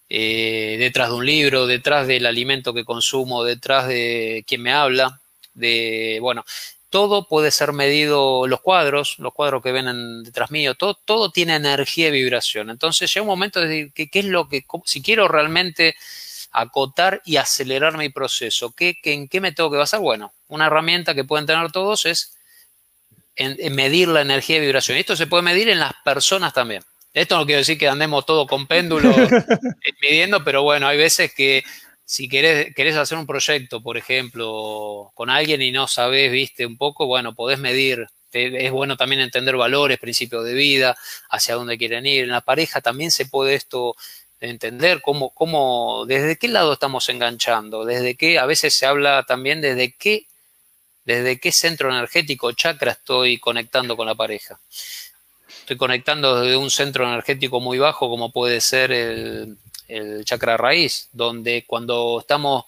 Eh, 0.09 0.77
detrás 0.79 1.09
de 1.09 1.15
un 1.15 1.27
libro, 1.27 1.67
detrás 1.67 2.07
del 2.07 2.27
alimento 2.27 2.75
que 2.75 2.85
consumo, 2.85 3.45
detrás 3.45 3.89
de 3.89 4.45
quien 4.47 4.63
me 4.63 4.73
habla, 4.73 5.21
de, 5.55 6.19
bueno, 6.21 6.45
todo 6.91 7.27
puede 7.27 7.51
ser 7.51 7.73
medido, 7.73 8.47
los 8.47 8.61
cuadros, 8.61 9.19
los 9.19 9.33
cuadros 9.33 9.63
que 9.63 9.73
ven 9.73 10.23
detrás 10.23 10.51
mío, 10.51 10.75
todo, 10.75 10.95
todo 10.95 11.31
tiene 11.31 11.57
energía 11.57 12.09
y 12.09 12.13
vibración. 12.13 12.71
Entonces 12.71 13.13
llega 13.13 13.23
un 13.23 13.29
momento 13.29 13.61
de 13.61 13.67
decir, 13.69 13.93
¿qué, 13.95 14.09
qué 14.09 14.19
es 14.21 14.27
lo 14.27 14.49
que, 14.49 14.65
si 14.85 15.03
quiero 15.03 15.27
realmente 15.29 15.97
acotar 16.53 17.23
y 17.25 17.37
acelerar 17.37 17.97
mi 17.97 18.11
proceso. 18.11 18.73
¿Qué, 18.73 18.97
en 19.05 19.29
qué 19.29 19.41
me 19.41 19.53
tengo 19.53 19.71
que 19.71 19.79
basar? 19.79 20.01
Bueno, 20.01 20.33
una 20.49 20.67
herramienta 20.67 21.15
que 21.15 21.25
pueden 21.25 21.47
tener 21.47 21.73
todos 21.73 22.07
es 22.07 22.37
en, 23.37 23.75
medir 23.75 24.09
la 24.09 24.21
energía 24.21 24.57
de 24.57 24.67
vibración. 24.67 24.99
Esto 24.99 25.17
se 25.17 25.27
puede 25.27 25.43
medir 25.43 25.69
en 25.69 25.81
las 25.81 25.93
personas 26.05 26.53
también. 26.53 26.85
Esto 27.15 27.37
no 27.37 27.45
quiero 27.45 27.59
decir 27.59 27.79
que 27.79 27.89
andemos 27.89 28.25
todos 28.25 28.47
con 28.47 28.67
péndulos 28.67 29.15
midiendo, 30.03 30.43
pero 30.45 30.63
bueno, 30.63 30.87
hay 30.87 30.97
veces 30.97 31.33
que 31.35 31.63
si 32.05 32.29
querés, 32.29 32.75
querés 32.75 32.97
hacer 32.97 33.19
un 33.19 33.27
proyecto, 33.27 33.83
por 33.83 33.97
ejemplo, 33.97 35.11
con 35.15 35.31
alguien 35.31 35.63
y 35.63 35.73
no 35.73 35.89
sabés, 35.89 36.33
viste, 36.33 36.67
un 36.67 36.77
poco, 36.77 37.07
bueno, 37.07 37.35
podés 37.35 37.59
medir. 37.59 38.07
Es 38.33 38.71
bueno 38.71 38.97
también 38.97 39.21
entender 39.21 39.57
valores, 39.57 39.99
principios 39.99 40.45
de 40.47 40.55
vida, 40.55 40.97
hacia 41.29 41.55
dónde 41.55 41.77
quieren 41.77 42.07
ir. 42.07 42.25
En 42.25 42.31
la 42.31 42.41
pareja 42.41 42.81
también 42.81 43.11
se 43.11 43.27
puede 43.27 43.55
esto 43.55 43.95
entender 44.43 45.01
cómo, 45.03 45.31
cómo, 45.31 46.05
desde 46.07 46.37
qué 46.37 46.49
lado 46.49 46.73
estamos 46.73 47.09
enganchando, 47.09 47.85
desde 47.85 48.17
qué, 48.17 48.39
a 48.39 48.47
veces 48.47 48.75
se 48.75 48.87
habla 48.87 49.25
también 49.25 49.61
desde 49.61 49.93
qué, 49.93 50.27
desde 51.05 51.39
qué 51.39 51.53
centro 51.53 51.91
energético, 51.91 52.53
chakra 52.53 52.93
estoy 52.93 53.39
conectando 53.39 53.97
con 53.97 54.07
la 54.07 54.15
pareja. 54.15 54.59
Estoy 55.61 55.77
conectando 55.77 56.41
desde 56.41 56.57
un 56.57 56.71
centro 56.71 57.07
energético 57.07 57.61
muy 57.61 57.79
bajo, 57.79 58.09
como 58.09 58.33
puede 58.33 58.61
ser 58.61 58.91
el, 58.91 59.57
chakra 60.25 60.57
raíz, 60.57 61.09
donde 61.13 61.65
cuando 61.67 62.19
estamos 62.21 62.65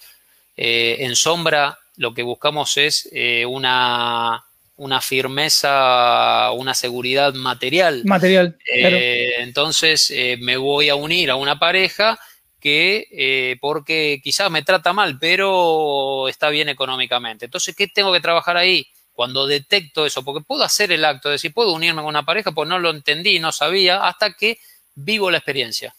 eh, 0.56 0.96
en 1.00 1.16
sombra, 1.16 1.78
lo 1.96 2.12
que 2.14 2.22
buscamos 2.22 2.76
es 2.76 3.08
eh, 3.12 3.46
una, 3.46 4.44
una 4.76 5.00
firmeza, 5.00 6.50
una 6.52 6.74
seguridad 6.74 7.34
material. 7.34 8.02
Material. 8.04 8.56
Eh, 8.74 9.34
entonces 9.38 10.12
me 10.40 10.56
voy 10.56 10.88
a 10.88 10.94
unir 10.94 11.30
a 11.30 11.36
una 11.36 11.58
pareja 11.58 12.18
que 12.60 13.56
porque 13.60 14.20
quizás 14.22 14.50
me 14.50 14.62
trata 14.62 14.92
mal, 14.92 15.18
pero 15.18 16.28
está 16.28 16.48
bien 16.48 16.68
económicamente. 16.68 17.44
Entonces, 17.44 17.76
¿qué 17.76 17.86
tengo 17.88 18.12
que 18.12 18.20
trabajar 18.20 18.56
ahí? 18.56 18.86
cuando 19.14 19.46
detecto 19.46 20.04
eso, 20.04 20.24
porque 20.24 20.44
puedo 20.44 20.64
hacer 20.64 20.90
el 20.90 21.04
acto, 21.04 21.28
de 21.28 21.34
decir, 21.34 21.54
puedo 21.54 21.72
unirme 21.72 22.02
con 22.02 22.08
una 22.08 22.24
pareja, 22.24 22.52
pues 22.52 22.68
no 22.68 22.80
lo 22.80 22.90
entendí, 22.90 23.38
no 23.38 23.52
sabía, 23.52 24.06
hasta 24.06 24.32
que 24.34 24.58
vivo 24.96 25.30
la 25.30 25.38
experiencia. 25.38 25.94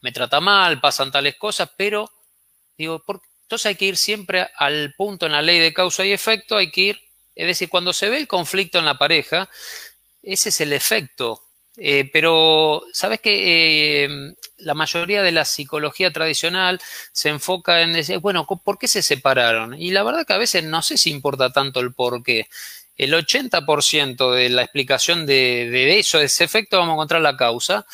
Me 0.00 0.10
trata 0.10 0.40
mal, 0.40 0.80
pasan 0.80 1.10
tales 1.10 1.36
cosas, 1.36 1.70
pero 1.76 2.10
digo, 2.78 3.04
entonces 3.42 3.66
hay 3.66 3.74
que 3.74 3.84
ir 3.84 3.96
siempre 3.98 4.48
al 4.56 4.94
punto 4.94 5.26
en 5.26 5.32
la 5.32 5.42
ley 5.42 5.58
de 5.58 5.74
causa 5.74 6.04
y 6.04 6.12
efecto, 6.12 6.56
hay 6.56 6.70
que 6.70 6.80
ir, 6.80 7.00
es 7.38 7.46
decir, 7.46 7.68
cuando 7.68 7.92
se 7.92 8.10
ve 8.10 8.18
el 8.18 8.26
conflicto 8.26 8.80
en 8.80 8.84
la 8.84 8.98
pareja, 8.98 9.48
ese 10.22 10.48
es 10.48 10.60
el 10.60 10.72
efecto. 10.72 11.40
Eh, 11.76 12.10
pero, 12.12 12.82
¿sabes 12.92 13.20
que 13.20 14.04
eh, 14.04 14.34
la 14.56 14.74
mayoría 14.74 15.22
de 15.22 15.30
la 15.30 15.44
psicología 15.44 16.12
tradicional 16.12 16.80
se 17.12 17.28
enfoca 17.28 17.82
en 17.82 17.92
decir, 17.92 18.18
bueno, 18.18 18.44
¿por 18.44 18.76
qué 18.76 18.88
se 18.88 19.02
separaron? 19.02 19.80
Y 19.80 19.92
la 19.92 20.02
verdad 20.02 20.26
que 20.26 20.32
a 20.32 20.38
veces 20.38 20.64
no 20.64 20.82
sé 20.82 20.98
si 20.98 21.10
importa 21.10 21.52
tanto 21.52 21.78
el 21.78 21.94
por 21.94 22.24
qué. 22.24 22.48
El 22.96 23.14
80% 23.14 24.32
de 24.32 24.48
la 24.48 24.62
explicación 24.62 25.24
de, 25.24 25.96
eso, 26.00 26.18
de 26.18 26.24
ese 26.24 26.42
efecto, 26.42 26.78
vamos 26.78 26.94
a 26.94 26.96
encontrar 26.96 27.22
la 27.22 27.36
causa 27.36 27.86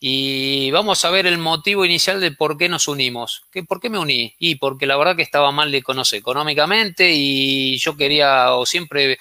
y 0.00 0.70
vamos 0.70 1.04
a 1.04 1.10
ver 1.10 1.26
el 1.26 1.36
motivo 1.36 1.84
inicial 1.84 2.20
de 2.20 2.32
por 2.32 2.56
qué 2.56 2.68
nos 2.70 2.88
unimos. 2.88 3.44
¿Qué, 3.52 3.62
¿Por 3.62 3.80
qué 3.80 3.90
me 3.90 3.98
uní? 3.98 4.34
Y 4.38 4.54
porque 4.54 4.86
la 4.86 4.96
verdad 4.96 5.14
que 5.14 5.22
estaba 5.22 5.52
mal, 5.52 5.70
de 5.70 5.82
conocer 5.82 6.20
económicamente 6.20 7.12
y 7.12 7.78
yo 7.78 7.96
quería 7.96 8.54
o 8.54 8.66
siempre... 8.66 9.18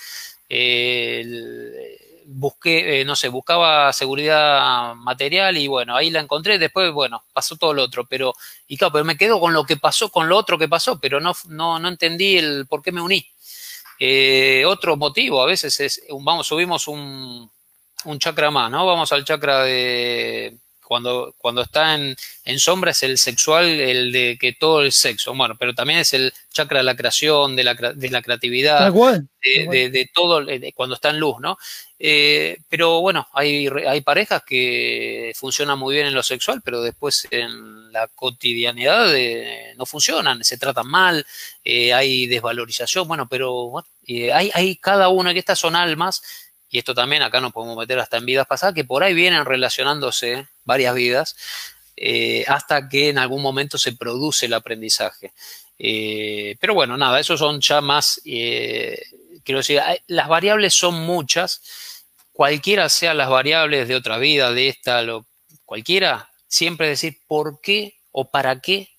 Eh, 0.49 1.97
busqué, 2.31 3.01
eh, 3.01 3.05
no 3.05 3.15
sé, 3.15 3.27
buscaba 3.29 3.91
seguridad 3.91 4.93
material 4.95 5.57
y 5.57 5.67
bueno, 5.67 5.95
ahí 5.95 6.11
la 6.11 6.19
encontré, 6.19 6.59
después, 6.59 6.91
bueno, 6.91 7.23
pasó 7.33 7.57
todo 7.57 7.73
lo 7.73 7.83
otro, 7.83 8.05
pero, 8.05 8.35
y 8.67 8.77
claro, 8.77 8.93
pero 8.93 9.05
me 9.05 9.17
quedo 9.17 9.39
con 9.39 9.51
lo 9.51 9.63
que 9.63 9.77
pasó, 9.77 10.09
con 10.09 10.29
lo 10.29 10.37
otro 10.37 10.57
que 10.57 10.67
pasó, 10.67 10.99
pero 10.99 11.19
no, 11.19 11.33
no, 11.47 11.79
no 11.79 11.87
entendí 11.87 12.37
el 12.37 12.67
por 12.67 12.83
qué 12.83 12.91
me 12.91 13.01
uní. 13.01 13.27
Eh, 13.99 14.63
otro 14.65 14.95
motivo 14.95 15.41
a 15.41 15.47
veces 15.47 15.79
es, 15.79 16.03
vamos, 16.21 16.47
subimos 16.47 16.87
un, 16.87 17.49
un 18.05 18.19
chakra 18.19 18.51
más, 18.51 18.71
¿no? 18.71 18.85
Vamos 18.85 19.11
al 19.11 19.25
chakra 19.25 19.63
de 19.63 20.57
cuando, 20.89 21.35
cuando 21.37 21.61
está 21.61 21.93
en, 21.93 22.17
sombra 22.57 22.89
es 22.89 23.03
el 23.03 23.19
sexual, 23.19 23.67
el 23.67 24.11
de 24.11 24.39
que 24.41 24.53
todo 24.53 24.81
el 24.81 24.91
sexo, 24.91 25.35
bueno, 25.35 25.55
pero 25.55 25.75
también 25.75 25.99
es 25.99 26.15
el 26.15 26.33
chakra 26.51 26.79
de 26.79 26.83
la 26.83 26.95
creación, 26.95 27.55
de 27.55 27.63
la, 27.63 27.75
de 27.75 28.09
la 28.09 28.23
creatividad, 28.23 28.91
de, 28.91 30.09
todo, 30.11 30.43
cuando 30.73 30.95
está 30.95 31.11
en 31.11 31.19
luz, 31.19 31.35
¿no? 31.39 31.59
Eh, 31.99 32.57
pero 32.69 33.01
bueno, 33.01 33.27
hay, 33.33 33.67
hay 33.87 34.01
parejas 34.01 34.41
que 34.43 35.31
funcionan 35.35 35.77
muy 35.77 35.93
bien 35.93 36.07
en 36.07 36.15
lo 36.15 36.23
sexual, 36.23 36.63
pero 36.65 36.81
después 36.81 37.27
en 37.29 37.91
la 37.91 38.07
cotidianidad 38.07 39.15
eh, 39.15 39.75
no 39.77 39.85
funcionan, 39.85 40.43
se 40.43 40.57
tratan 40.57 40.87
mal, 40.87 41.23
eh, 41.63 41.93
hay 41.93 42.25
desvalorización, 42.25 43.07
bueno, 43.07 43.27
pero 43.29 43.69
bueno, 43.69 43.87
hay, 44.33 44.49
hay 44.55 44.75
cada 44.77 45.09
uno, 45.09 45.31
que 45.33 45.39
estas 45.39 45.59
son 45.59 45.75
almas 45.75 46.23
y 46.69 46.77
esto 46.77 46.93
también 46.93 47.23
acá 47.23 47.41
nos 47.41 47.51
podemos 47.51 47.77
meter 47.77 47.99
hasta 47.99 48.17
en 48.17 48.25
vidas 48.25 48.47
pasadas, 48.47 48.75
que 48.75 48.85
por 48.85 49.03
ahí 49.03 49.13
vienen 49.13 49.45
relacionándose 49.45 50.47
varias 50.65 50.93
vidas, 50.93 51.35
eh, 51.97 52.45
hasta 52.47 52.87
que 52.87 53.09
en 53.09 53.17
algún 53.17 53.41
momento 53.41 53.77
se 53.77 53.93
produce 53.93 54.45
el 54.45 54.53
aprendizaje. 54.53 55.33
Eh, 55.79 56.55
pero 56.59 56.73
bueno, 56.73 56.95
nada, 56.95 57.19
esos 57.19 57.39
son 57.39 57.59
ya 57.59 57.81
más, 57.81 58.21
eh, 58.23 59.01
quiero 59.43 59.59
decir, 59.59 59.81
las 60.07 60.27
variables 60.27 60.73
son 60.73 60.93
muchas, 60.95 61.61
cualquiera 62.33 62.87
sean 62.87 63.17
las 63.17 63.29
variables 63.29 63.87
de 63.87 63.95
otra 63.95 64.17
vida, 64.17 64.53
de 64.53 64.69
esta, 64.69 65.01
lo, 65.01 65.25
cualquiera, 65.65 66.29
siempre 66.47 66.87
decir 66.87 67.17
por 67.27 67.59
qué 67.61 67.95
o 68.11 68.29
para 68.29 68.59
qué 68.59 68.89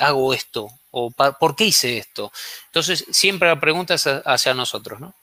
hago 0.00 0.34
esto, 0.34 0.68
o 0.90 1.10
por 1.10 1.56
qué 1.56 1.64
hice 1.64 1.98
esto. 1.98 2.32
Entonces, 2.66 3.04
siempre 3.10 3.48
la 3.48 3.60
pregunta 3.60 3.94
es 3.94 4.06
hacia 4.06 4.54
nosotros, 4.54 5.00
¿no? 5.00 5.14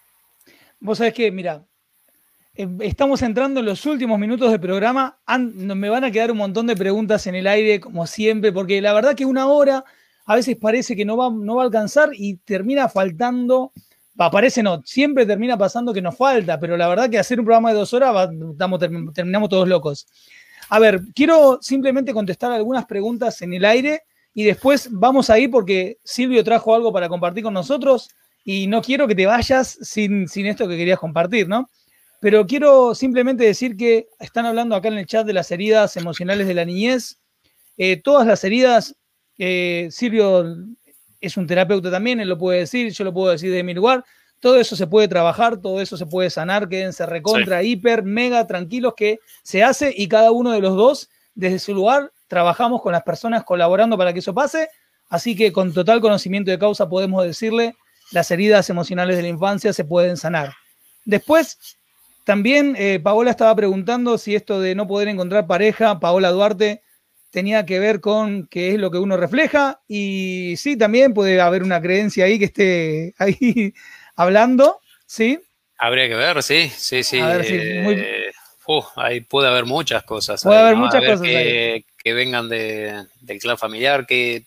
Vos 0.80 1.00
sabés 1.00 1.14
que, 1.14 1.32
mira, 1.32 1.66
eh, 2.54 2.68
estamos 2.82 3.22
entrando 3.22 3.60
en 3.60 3.66
los 3.66 3.86
últimos 3.86 4.20
minutos 4.20 4.52
del 4.52 4.60
programa. 4.60 5.20
Me 5.28 5.90
van 5.90 6.04
a 6.04 6.12
quedar 6.12 6.32
un 6.32 6.38
montón 6.38 6.68
de 6.68 6.76
preguntas 6.76 7.26
en 7.28 7.36
el 7.36 7.48
aire, 7.48 7.80
como 7.80 8.06
siempre, 8.06 8.52
porque 8.52 8.82
la 8.82 8.94
verdad 8.94 9.16
que 9.16 9.26
una 9.26 9.48
hora 9.48 9.84
a 10.26 10.36
veces 10.36 10.58
parece 10.58 10.96
que 10.96 11.06
no 11.06 11.18
va, 11.18 11.30
no 11.30 11.56
va 11.56 11.64
a 11.64 11.66
alcanzar 11.66 12.10
y 12.14 12.36
termina 12.38 12.90
faltando. 12.90 13.72
parece 14.16 14.62
no, 14.62 14.82
siempre 14.86 15.26
termina 15.26 15.58
pasando 15.58 15.94
que 15.94 16.02
nos 16.02 16.18
falta, 16.18 16.60
pero 16.60 16.78
la 16.78 16.88
verdad 16.88 17.10
que 17.10 17.18
hacer 17.18 17.40
un 17.40 17.46
programa 17.46 17.70
de 17.70 17.80
dos 17.80 17.94
horas 17.94 18.30
terminamos 19.14 19.50
todos 19.50 19.68
locos. 19.68 20.08
A 20.70 20.80
ver, 20.80 21.02
quiero 21.16 21.60
simplemente 21.62 22.14
contestar 22.14 22.52
algunas 22.52 22.86
preguntas 22.86 23.42
en 23.42 23.54
el 23.54 23.64
aire 23.66 24.02
y 24.34 24.44
después 24.44 24.90
vamos 24.92 25.30
a 25.30 25.36
porque 25.50 25.98
Silvio 26.04 26.44
trajo 26.44 26.76
algo 26.76 26.92
para 26.92 27.08
compartir 27.08 27.44
con 27.44 27.54
nosotros 27.54 28.10
y 28.50 28.66
no 28.68 28.82
quiero 28.82 29.10
que 29.10 29.14
te 29.14 29.26
vayas 29.26 29.78
sin, 29.82 30.26
esto 30.34 30.70
que 30.70 30.78
querías 30.78 31.00
compartir, 31.00 31.50
¿no? 31.50 31.70
Pero 32.22 32.48
quiero 32.48 32.96
simplemente 32.96 33.44
decir 33.44 33.76
que 33.76 34.08
están 34.20 34.46
hablando 34.46 34.74
acá 34.74 34.88
en 34.88 34.98
el 34.98 35.06
chat 35.06 35.28
de 35.28 35.34
las 35.34 35.52
heridas 35.52 35.98
emocionales 35.98 36.48
de 36.48 36.54
la 36.54 36.64
niñez. 36.64 37.20
Eh, 37.76 38.02
todas 38.02 38.26
las 38.26 38.46
heridas, 38.46 38.96
eh, 39.38 39.90
Silvio 39.92 40.46
es 41.20 41.36
un 41.36 41.46
terapeuta 41.46 41.92
también, 41.92 42.22
él 42.22 42.30
lo 42.30 42.38
puede 42.38 42.60
decir, 42.60 42.90
yo 42.94 43.04
lo 43.04 43.14
puedo 43.14 43.34
decir 43.34 43.52
de 43.52 43.64
mi 43.64 43.74
lugar. 43.74 44.06
Todo 44.40 44.56
eso 44.56 44.78
se 44.78 44.88
puede 44.88 45.10
trabajar, 45.10 45.58
todo 45.58 45.82
eso 45.82 45.98
se 45.98 46.06
puede 46.06 46.30
sanar, 46.30 46.70
quédense 46.70 47.06
recontra, 47.06 47.64
hiper, 47.64 48.04
mega 48.04 48.48
tranquilos 48.48 48.94
que 48.96 49.20
se 49.44 49.62
hace 49.62 49.94
y 49.94 50.08
cada 50.08 50.32
uno 50.32 50.54
de 50.54 50.62
los 50.62 50.74
dos, 50.78 51.10
desde 51.36 51.60
su 51.60 51.74
lugar, 51.74 52.14
trabajamos 52.30 52.82
con 52.82 52.94
las 52.94 53.04
personas 53.04 53.44
colaborando 53.44 53.98
para 53.98 54.14
que 54.14 54.20
eso 54.20 54.34
pase. 54.34 54.70
Así 55.10 55.36
que 55.36 55.52
con 55.52 55.74
total 55.74 56.00
conocimiento 56.00 56.50
de 56.50 56.58
causa 56.58 56.88
podemos 56.88 57.26
decirle 57.26 57.76
las 58.12 58.32
heridas 58.32 58.70
emocionales 58.70 59.16
de 59.18 59.24
la 59.24 59.28
infancia 59.30 59.74
se 59.74 59.86
pueden 59.86 60.18
sanar. 60.18 60.54
Después, 61.06 61.78
también 62.24 62.76
eh, 62.78 63.00
Paola 63.02 63.32
estaba 63.32 63.56
preguntando 63.56 64.18
si 64.18 64.36
esto 64.36 64.60
de 64.60 64.76
no 64.76 64.88
poder 64.88 65.08
encontrar 65.08 65.48
pareja, 65.48 66.00
Paola 66.00 66.30
Duarte, 66.32 66.82
tenía 67.32 67.66
que 67.66 67.80
ver 67.80 68.02
con 68.02 68.48
qué 68.48 68.74
es 68.74 68.80
lo 68.80 68.92
que 68.92 68.98
uno 68.98 69.18
refleja 69.18 69.82
y 69.88 70.56
sí, 70.58 70.78
también 70.78 71.14
puede 71.14 71.40
haber 71.40 71.64
una 71.64 71.82
creencia 71.82 72.26
ahí 72.26 72.40
que 72.40 72.46
esté 72.46 73.14
ahí 73.20 73.74
hablando, 74.16 74.80
¿sí? 75.06 75.40
Habría 75.78 76.08
que 76.08 76.16
ver, 76.16 76.42
sí, 76.42 76.72
sí, 76.76 77.04
sí. 77.04 77.20
Eh, 77.22 78.32
ahí 78.96 79.22
puede 79.22 79.48
haber 79.48 79.66
muchas 79.66 80.04
cosas. 80.04 80.42
Puede 80.44 80.60
haber 80.60 80.76
muchas 80.76 81.02
cosas. 81.04 81.22
Que, 81.22 81.86
que 82.04 82.14
vengan 82.14 82.50
del 82.50 83.40
clan 83.40 83.58
familiar, 83.58 84.08
que 84.08 84.44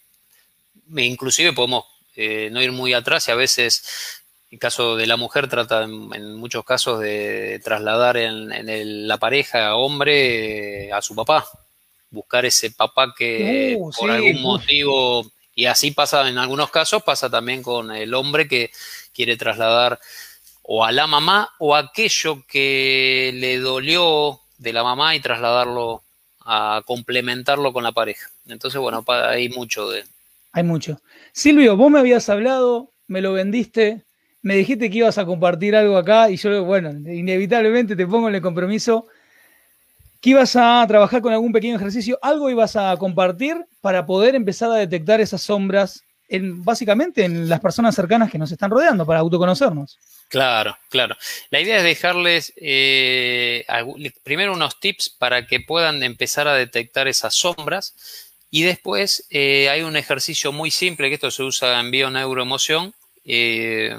inclusive 0.97 1.53
podemos 1.53 1.85
eh, 2.17 2.49
no 2.51 2.63
ir 2.63 2.73
muy 2.73 2.93
atrás 2.93 3.29
y 3.29 3.31
a 3.31 3.35
veces, 3.35 4.23
en 4.51 4.59
caso 4.59 4.97
de 4.97 5.07
la 5.07 5.17
mujer, 5.17 5.49
trata 5.49 5.85
en, 5.85 6.35
muchos 6.35 6.65
casos 6.65 7.01
de 7.01 7.61
trasladar 7.63 8.17
en, 8.17 9.07
la 9.07 9.19
pareja 9.19 9.77
hombre 9.77 10.89
eh, 10.89 10.93
a 10.93 11.01
su 11.03 11.15
papá, 11.15 11.47
buscar 12.11 12.45
ese 12.45 12.71
papá 12.71 13.15
que 13.17 13.77
uh, 13.79 13.91
por 13.93 14.11
algún 14.11 14.43
motivo, 14.43 15.31
y 15.55 15.67
así 15.67 15.91
pasa 15.93 16.29
en 16.29 16.39
algunos 16.39 16.71
casos, 16.71 17.03
pasa 17.03 17.31
también 17.31 17.63
con 17.63 17.95
el 17.95 18.15
hombre 18.15 18.49
que 18.49 18.71
quiere 19.13 19.37
trasladar 19.37 20.01
o 20.63 20.85
a 20.85 20.93
la 20.93 21.07
mamá 21.07 21.51
o 21.59 21.75
aquello 21.75 22.45
que 22.47 23.33
le 23.35 23.59
dolió 23.59 24.41
de 24.59 24.73
la 24.73 24.83
mamá 24.83 25.15
y 25.15 25.21
trasladarlo 25.21 26.03
a 26.45 26.83
complementarlo 26.85 27.73
con 27.73 27.83
la 27.83 27.93
pareja. 27.93 28.31
Entonces, 28.47 28.81
bueno, 28.81 29.05
hay 29.07 29.49
mucho 29.49 29.89
de, 29.91 30.05
hay 30.53 30.63
mucho. 30.63 31.01
Silvio, 31.33 31.76
vos 31.76 31.91
me 31.91 31.99
habías 31.99 32.28
hablado, 32.28 32.91
me 33.07 33.20
lo 33.20 33.33
vendiste, 33.33 34.05
me 34.43 34.57
dijiste 34.57 34.91
que 34.91 34.99
ibas 34.99 35.18
a 35.18 35.26
compartir 35.26 35.76
algo 35.76 35.97
acá 35.97 36.31
y 36.31 36.37
yo, 36.37 36.64
bueno, 36.64 36.91
inevitablemente 36.91 37.97
te 37.97 38.07
pongo 38.07 38.28
en 38.28 38.37
el 38.37 38.43
compromiso. 38.43 39.07
que 40.20 40.31
ibas 40.31 40.55
a 40.57 40.85
trabajar 40.87 41.22
con 41.22 41.33
algún 41.33 41.53
pequeño 41.53 41.76
ejercicio, 41.76 42.18
algo 42.22 42.51
ibas 42.51 42.76
a 42.76 42.95
compartir 42.99 43.57
para 43.81 44.05
poder 44.05 44.35
empezar 44.35 44.70
a 44.70 44.74
detectar 44.74 45.20
esas 45.20 45.43
sombras 45.43 46.03
en, 46.28 46.62
básicamente 46.64 47.24
en 47.24 47.49
las 47.49 47.61
personas 47.61 47.95
cercanas 47.95 48.31
que 48.31 48.39
nos 48.39 48.53
están 48.53 48.70
rodeando, 48.70 49.05
para 49.07 49.20
autoconocernos. 49.20 49.99
Claro, 50.28 50.76
claro. 50.89 51.16
La 51.51 51.61
idea 51.61 51.78
es 51.78 51.83
dejarles 51.83 52.53
eh, 52.57 53.64
primero 54.22 54.53
unos 54.53 54.78
tips 54.78 55.11
para 55.11 55.47
que 55.47 55.61
puedan 55.61 56.03
empezar 56.03 56.47
a 56.47 56.55
detectar 56.55 57.09
esas 57.09 57.35
sombras 57.35 58.30
y 58.51 58.63
después 58.63 59.27
eh, 59.31 59.69
hay 59.69 59.83
un 59.83 59.97
ejercicio 59.97 60.53
muy 60.53 60.71
simple, 60.71 61.09
que 61.09 61.15
esto 61.15 61.31
se 61.31 61.43
usa 61.43 61.79
en 61.79 61.91
bioneuroemoción, 61.91 62.95
eh, 63.25 63.97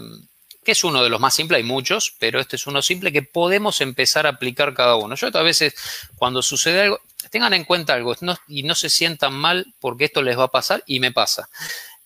que 0.64 0.74
es 0.74 0.84
uno 0.84 1.04
de 1.04 1.10
los 1.10 1.20
más 1.20 1.34
simples, 1.34 1.58
hay 1.58 1.64
muchos, 1.64 2.14
pero 2.20 2.40
este 2.40 2.58
es 2.58 2.68
uno 2.68 2.82
simple 2.82 3.12
que 3.12 3.24
podemos 3.24 3.82
empezar 3.82 4.26
a 4.26 4.32
aplicar 4.32 4.74
cada 4.74 4.96
uno. 4.96 5.16
Yo 5.16 5.30
a 5.34 5.44
veces 5.44 5.74
cuando 6.18 6.42
sucede 6.42 6.82
algo, 6.82 7.00
tengan 7.30 7.54
en 7.54 7.64
cuenta 7.64 7.94
algo 7.94 8.16
y 8.48 8.64
no 8.64 8.76
se 8.76 8.90
sientan 8.90 9.34
mal 9.34 9.74
porque 9.80 10.06
esto 10.06 10.22
les 10.22 10.38
va 10.38 10.44
a 10.44 10.52
pasar 10.52 10.84
y 10.86 11.00
me 11.00 11.12
pasa. 11.12 11.50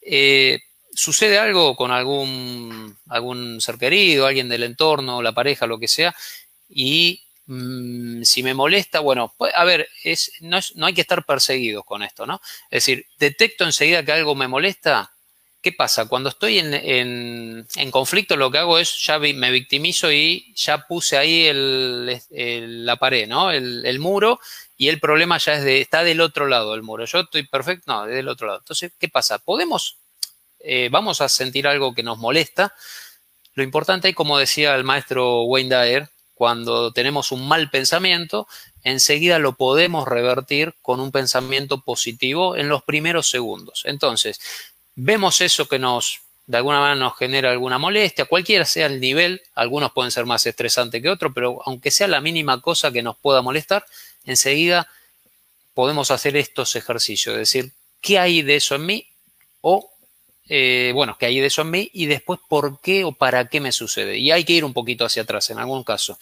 Eh, 0.01 0.59
sucede 0.93 1.37
algo 1.39 1.75
con 1.75 1.91
algún, 1.91 2.97
algún 3.09 3.59
ser 3.59 3.77
querido, 3.77 4.27
alguien 4.27 4.47
del 4.47 4.63
entorno, 4.63 5.21
la 5.21 5.33
pareja, 5.33 5.67
lo 5.67 5.79
que 5.79 5.87
sea, 5.87 6.15
y 6.69 7.24
mm, 7.47 8.23
si 8.23 8.43
me 8.43 8.53
molesta, 8.53 8.99
bueno, 8.99 9.33
pues, 9.37 9.53
a 9.55 9.63
ver, 9.63 9.87
es, 10.03 10.31
no, 10.41 10.59
hay 10.85 10.93
que 10.93 11.01
estar 11.01 11.25
perseguidos 11.25 11.85
con 11.85 12.03
esto, 12.03 12.25
¿no? 12.25 12.41
Es 12.69 12.85
decir, 12.85 13.05
detecto 13.19 13.63
enseguida 13.63 14.03
que 14.03 14.11
algo 14.11 14.35
me 14.35 14.47
molesta, 14.47 15.11
¿Qué 15.65 15.71
pasa? 15.71 16.07
Cuando 16.07 16.29
estoy 16.29 16.59
en, 16.59 17.65
conflicto, 17.89 18.37
lo 18.37 18.51
que 18.51 18.59
hago 18.59 18.77
es 18.77 19.03
ya 19.03 19.17
me 19.17 19.49
victimizo 19.49 20.11
y 20.11 20.53
ya 20.53 20.85
puse 20.85 21.17
ahí 21.17 21.49
la 22.29 22.97
pared, 22.97 23.27
¿no? 23.27 23.49
El, 23.49 23.97
muro 23.97 24.39
y 24.77 24.89
el 24.89 24.99
problema 24.99 25.39
ya 25.39 25.55
es 25.55 25.63
de, 25.63 25.81
está 25.81 26.03
del 26.03 26.21
otro 26.21 26.45
lado 26.45 26.73
del 26.73 26.83
muro. 26.83 27.05
Yo 27.05 27.21
estoy 27.21 27.47
perfecto, 27.47 27.91
no, 27.91 28.05
del 28.05 28.27
otro 28.27 28.45
lado. 28.45 28.59
Entonces, 28.59 28.91
¿qué 28.99 29.09
pasa? 29.09 29.39
Podemos, 29.39 29.97
eh, 30.59 30.89
vamos 30.91 31.19
a 31.21 31.29
sentir 31.29 31.67
algo 31.67 31.95
que 31.95 32.03
nos 32.03 32.19
molesta. 32.19 32.71
Lo 33.55 33.63
importante, 33.63 34.13
como 34.13 34.37
decía 34.37 34.75
el 34.75 34.83
maestro 34.83 35.45
Wayne 35.45 35.75
Dyer, 35.75 36.09
cuando 36.35 36.91
tenemos 36.91 37.31
un 37.31 37.47
mal 37.47 37.69
pensamiento, 37.69 38.47
enseguida 38.83 39.39
lo 39.39 39.53
podemos 39.53 40.07
revertir 40.07 40.75
con 40.81 40.99
un 40.99 41.11
pensamiento 41.11 41.81
positivo 41.81 42.55
en 42.55 42.69
los 42.69 42.83
primeros 42.83 43.29
segundos. 43.29 43.83
Entonces, 43.85 44.39
vemos 44.95 45.41
eso 45.41 45.67
que 45.67 45.79
nos, 45.79 46.19
de 46.45 46.57
alguna 46.57 46.79
manera 46.79 46.99
nos 46.99 47.17
genera 47.17 47.51
alguna 47.51 47.77
molestia, 47.77 48.25
cualquiera 48.25 48.65
sea 48.65 48.87
el 48.87 48.99
nivel, 48.99 49.41
algunos 49.55 49.93
pueden 49.93 50.11
ser 50.11 50.25
más 50.25 50.45
estresantes 50.45 51.01
que 51.01 51.09
otros, 51.09 51.31
pero 51.33 51.61
aunque 51.65 51.89
sea 51.89 52.07
la 52.07 52.21
mínima 52.21 52.61
cosa 52.61 52.91
que 52.91 53.01
nos 53.01 53.17
pueda 53.17 53.41
molestar, 53.41 53.85
enseguida 54.25 54.89
podemos 55.73 56.11
hacer 56.11 56.35
estos 56.35 56.75
ejercicios, 56.75 57.33
es 57.33 57.39
decir, 57.39 57.71
¿qué 58.01 58.19
hay 58.19 58.41
de 58.41 58.57
eso 58.57 58.75
en 58.75 58.85
mí? 58.85 59.07
O, 59.61 59.89
eh, 60.47 60.91
bueno, 60.93 61.17
¿qué 61.19 61.27
hay 61.27 61.39
de 61.39 61.47
eso 61.47 61.61
en 61.61 61.71
mí? 61.71 61.89
Y 61.93 62.05
después, 62.05 62.39
¿por 62.47 62.79
qué 62.81 63.03
o 63.03 63.11
para 63.11 63.47
qué 63.47 63.59
me 63.59 63.71
sucede? 63.71 64.17
Y 64.17 64.31
hay 64.31 64.43
que 64.43 64.53
ir 64.53 64.65
un 64.65 64.73
poquito 64.73 65.05
hacia 65.05 65.23
atrás 65.23 65.49
en 65.49 65.59
algún 65.59 65.83
caso. 65.83 66.17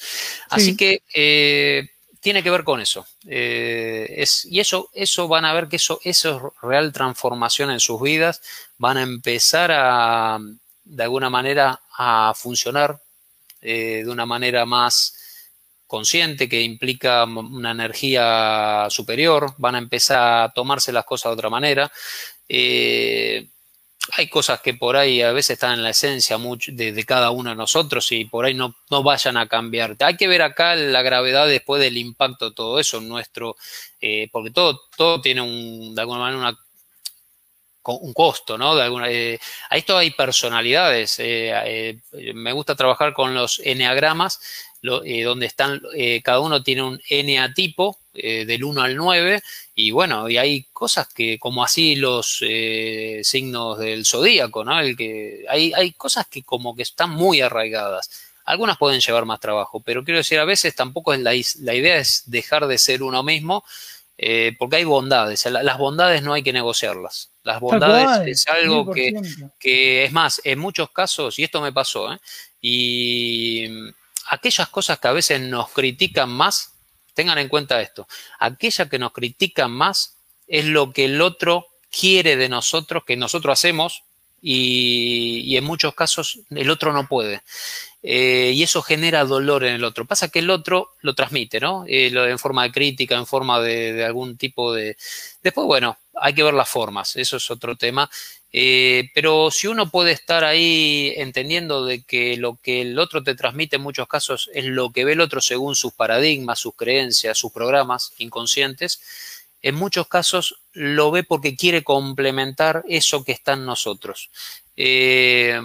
Así 0.50 0.78
que 0.78 1.04
eh, 1.14 1.90
tiene 2.20 2.44
que 2.44 2.50
ver 2.50 2.64
con 2.64 2.82
eso. 2.82 3.06
Eh, 3.28 4.08
es, 4.18 4.46
y 4.46 4.60
eso, 4.60 4.90
eso 4.94 5.28
van 5.28 5.46
a 5.46 5.54
ver 5.54 5.68
que 5.68 5.76
eso, 5.76 6.00
eso 6.04 6.38
es 6.38 6.62
real 6.62 6.92
transformación 6.94 7.72
en 7.72 7.80
sus 7.80 8.02
vidas. 8.02 8.42
Van 8.78 8.98
a 8.98 9.04
empezar 9.04 9.72
a, 9.74 10.40
de 10.84 11.04
alguna 11.04 11.30
manera, 11.30 11.82
a 11.98 12.34
funcionar 12.36 13.00
de 13.62 14.04
una 14.10 14.26
manera 14.26 14.66
más 14.66 15.16
consciente, 15.94 16.50
que 16.50 16.60
implica 16.64 17.24
una 17.24 17.70
energía 17.70 18.88
superior. 18.90 19.54
Van 19.60 19.76
a 19.76 19.78
empezar 19.78 20.44
a 20.44 20.52
tomarse 20.52 20.92
las 20.92 21.06
cosas 21.06 21.30
de 21.30 21.34
otra 21.34 21.52
manera. 21.52 21.92
Eh, 22.50 23.48
hay 24.12 24.28
cosas 24.28 24.60
que 24.62 24.74
por 24.74 24.98
ahí 24.98 25.22
a 25.22 25.32
veces 25.32 25.52
están 25.52 25.74
en 25.74 25.84
la 25.84 25.92
esencia 25.92 26.38
de, 26.38 27.06
cada 27.06 27.32
uno 27.32 27.52
de 27.52 27.56
nosotros 27.56 28.12
y 28.12 28.26
por 28.26 28.46
ahí 28.46 28.54
no, 28.54 28.76
no, 28.90 29.02
vayan 29.02 29.38
a 29.38 29.48
cambiar. 29.48 29.96
Hay 30.00 30.18
que 30.18 30.28
ver 30.28 30.42
acá 30.42 30.76
la 30.76 31.02
gravedad 31.02 31.48
después 31.48 31.82
del 31.82 31.98
impacto 31.98 32.50
de 32.50 32.56
todo 32.56 32.80
eso 32.80 33.00
nuestro, 33.00 33.56
eh, 34.02 34.28
porque 34.32 34.52
todo, 34.52 34.82
todo 34.98 35.22
tiene 35.22 35.42
un, 35.42 35.96
de 35.96 36.02
alguna 36.02 36.20
manera 36.20 36.58
un 37.86 38.14
costo, 38.14 38.58
¿no? 38.58 38.76
De 38.76 38.84
alguna, 38.84 39.10
eh, 39.10 39.40
a 39.70 39.76
esto 39.76 39.98
hay 39.98 40.12
personalidades. 40.12 41.16
Eh, 41.20 42.00
me 42.34 42.54
gusta 42.54 42.76
trabajar 42.76 43.14
con 43.14 43.34
los 43.34 43.60
eneagramas, 43.64 44.40
donde 44.84 45.46
están, 45.46 45.82
cada 46.24 46.42
uno 46.42 46.62
tiene 46.62 46.84
un 46.84 47.02
eneatipo 47.10 47.98
del 48.14 48.64
1 48.64 48.82
al 48.82 48.96
9 48.96 49.42
y 49.76 49.92
bueno, 49.92 50.30
y 50.30 50.38
hay 50.38 50.64
cosas 50.72 51.08
que, 51.08 51.40
como 51.40 51.64
así 51.64 51.96
los 51.96 52.40
eh, 52.42 53.22
signos 53.24 53.80
del 53.80 54.06
zodíaco, 54.06 54.64
¿no? 54.64 54.80
El 54.80 54.96
que, 54.96 55.46
hay, 55.50 55.74
hay 55.74 55.94
cosas 55.94 56.28
que 56.28 56.44
como 56.44 56.76
que 56.76 56.84
están 56.84 57.10
muy 57.10 57.42
arraigadas. 57.42 58.10
Algunas 58.46 58.78
pueden 58.78 59.00
llevar 59.00 59.26
más 59.26 59.40
trabajo, 59.40 59.80
pero 59.80 60.04
quiero 60.04 60.20
decir, 60.20 60.38
a 60.38 60.46
veces 60.46 60.76
tampoco 60.76 61.14
es 61.14 61.22
la, 61.22 61.32
la 61.62 61.74
idea 61.74 61.98
es 61.98 62.24
dejar 62.28 62.68
de 62.68 62.78
ser 62.78 63.02
uno 63.02 63.24
mismo, 63.24 63.64
eh, 64.18 64.56
porque 64.60 64.76
hay 64.76 64.84
bondades. 64.84 65.44
Las 65.46 65.78
bondades 65.80 66.22
no 66.22 66.34
hay 66.34 66.44
que 66.44 66.54
negociarlas. 66.54 67.32
Las 67.44 67.60
bondades 67.60 68.28
es 68.28 68.48
algo 68.48 68.94
que, 68.94 69.14
que, 69.60 70.04
es 70.04 70.12
más, 70.12 70.40
en 70.44 70.60
muchos 70.60 70.92
casos, 70.92 71.40
y 71.40 71.44
esto 71.46 71.62
me 71.62 71.74
pasó, 71.74 72.14
¿eh? 72.14 72.20
y 72.62 73.70
aquellas 74.28 74.70
cosas 74.70 75.00
que 75.00 75.08
a 75.08 75.12
veces 75.12 75.42
nos 75.42 75.70
critican 75.70 76.30
más, 76.30 76.74
Tengan 77.14 77.38
en 77.38 77.50
cuenta 77.50 77.82
esto. 77.82 78.08
Aquella 78.40 78.90
que 78.90 79.00
nos 79.00 79.14
critican 79.14 79.72
más 79.72 80.18
es 80.48 80.66
lo 80.66 80.92
que 80.92 81.06
el 81.06 81.22
otro 81.22 81.68
quiere 81.92 82.36
de 82.36 82.50
nosotros, 82.50 83.04
que 83.06 83.16
nosotros 83.16 83.60
hacemos, 83.60 84.04
y, 84.46 85.56
en 85.56 85.64
muchos 85.64 85.96
casos 85.96 86.40
el 86.52 86.70
otro 86.70 86.92
no 86.92 87.08
puede. 87.08 87.42
Eh, 88.06 88.52
y 88.54 88.62
eso 88.62 88.82
genera 88.82 89.24
dolor 89.24 89.64
en 89.64 89.76
el 89.76 89.84
otro. 89.86 90.06
Pasa 90.06 90.28
que 90.28 90.40
el 90.40 90.50
otro 90.50 90.90
lo 91.02 91.16
transmite, 91.16 91.62
¿no? 91.62 91.86
Eh, 91.88 92.12
en 92.14 92.38
forma 92.38 92.64
de 92.64 92.72
crítica, 92.74 93.16
en 93.16 93.26
forma 93.26 93.62
de, 93.62 94.04
algún 94.04 94.38
tipo 94.38 94.74
de... 94.74 94.98
Después, 95.42 95.66
bueno, 95.66 95.98
hay 96.16 96.34
que 96.34 96.44
ver 96.44 96.54
las 96.54 96.68
formas, 96.68 97.16
eso 97.16 97.38
es 97.38 97.50
otro 97.50 97.78
tema. 97.78 98.10
Eh, 98.52 99.10
pero 99.16 99.50
si 99.50 99.68
uno 99.68 99.90
puede 99.90 100.12
estar 100.12 100.44
ahí 100.44 101.14
entendiendo 101.16 101.86
de 101.86 102.04
que 102.04 102.38
lo 102.38 102.58
que 102.62 102.82
el 102.82 103.00
otro 103.00 103.24
te 103.24 103.36
transmite 103.36 103.78
en 103.78 103.82
muchos 103.82 104.08
casos 104.08 104.50
es 104.54 104.66
lo 104.66 104.92
que 104.92 105.06
ve 105.06 105.14
el 105.14 105.22
otro 105.22 105.42
según 105.42 105.76
sus 105.76 105.94
paradigmas, 105.94 106.60
sus 106.60 106.76
creencias, 106.76 107.38
sus 107.38 107.52
programas 107.52 108.14
inconscientes, 108.18 109.02
en 109.64 109.76
muchos 109.76 110.08
casos 110.08 110.60
lo 110.74 111.10
ve 111.10 111.24
porque 111.24 111.56
quiere 111.56 111.84
complementar 111.84 112.84
eso 112.88 113.24
que 113.24 113.32
está 113.32 113.54
en 113.54 113.66
nosotros. 113.66 114.30
Eh, 114.76 115.60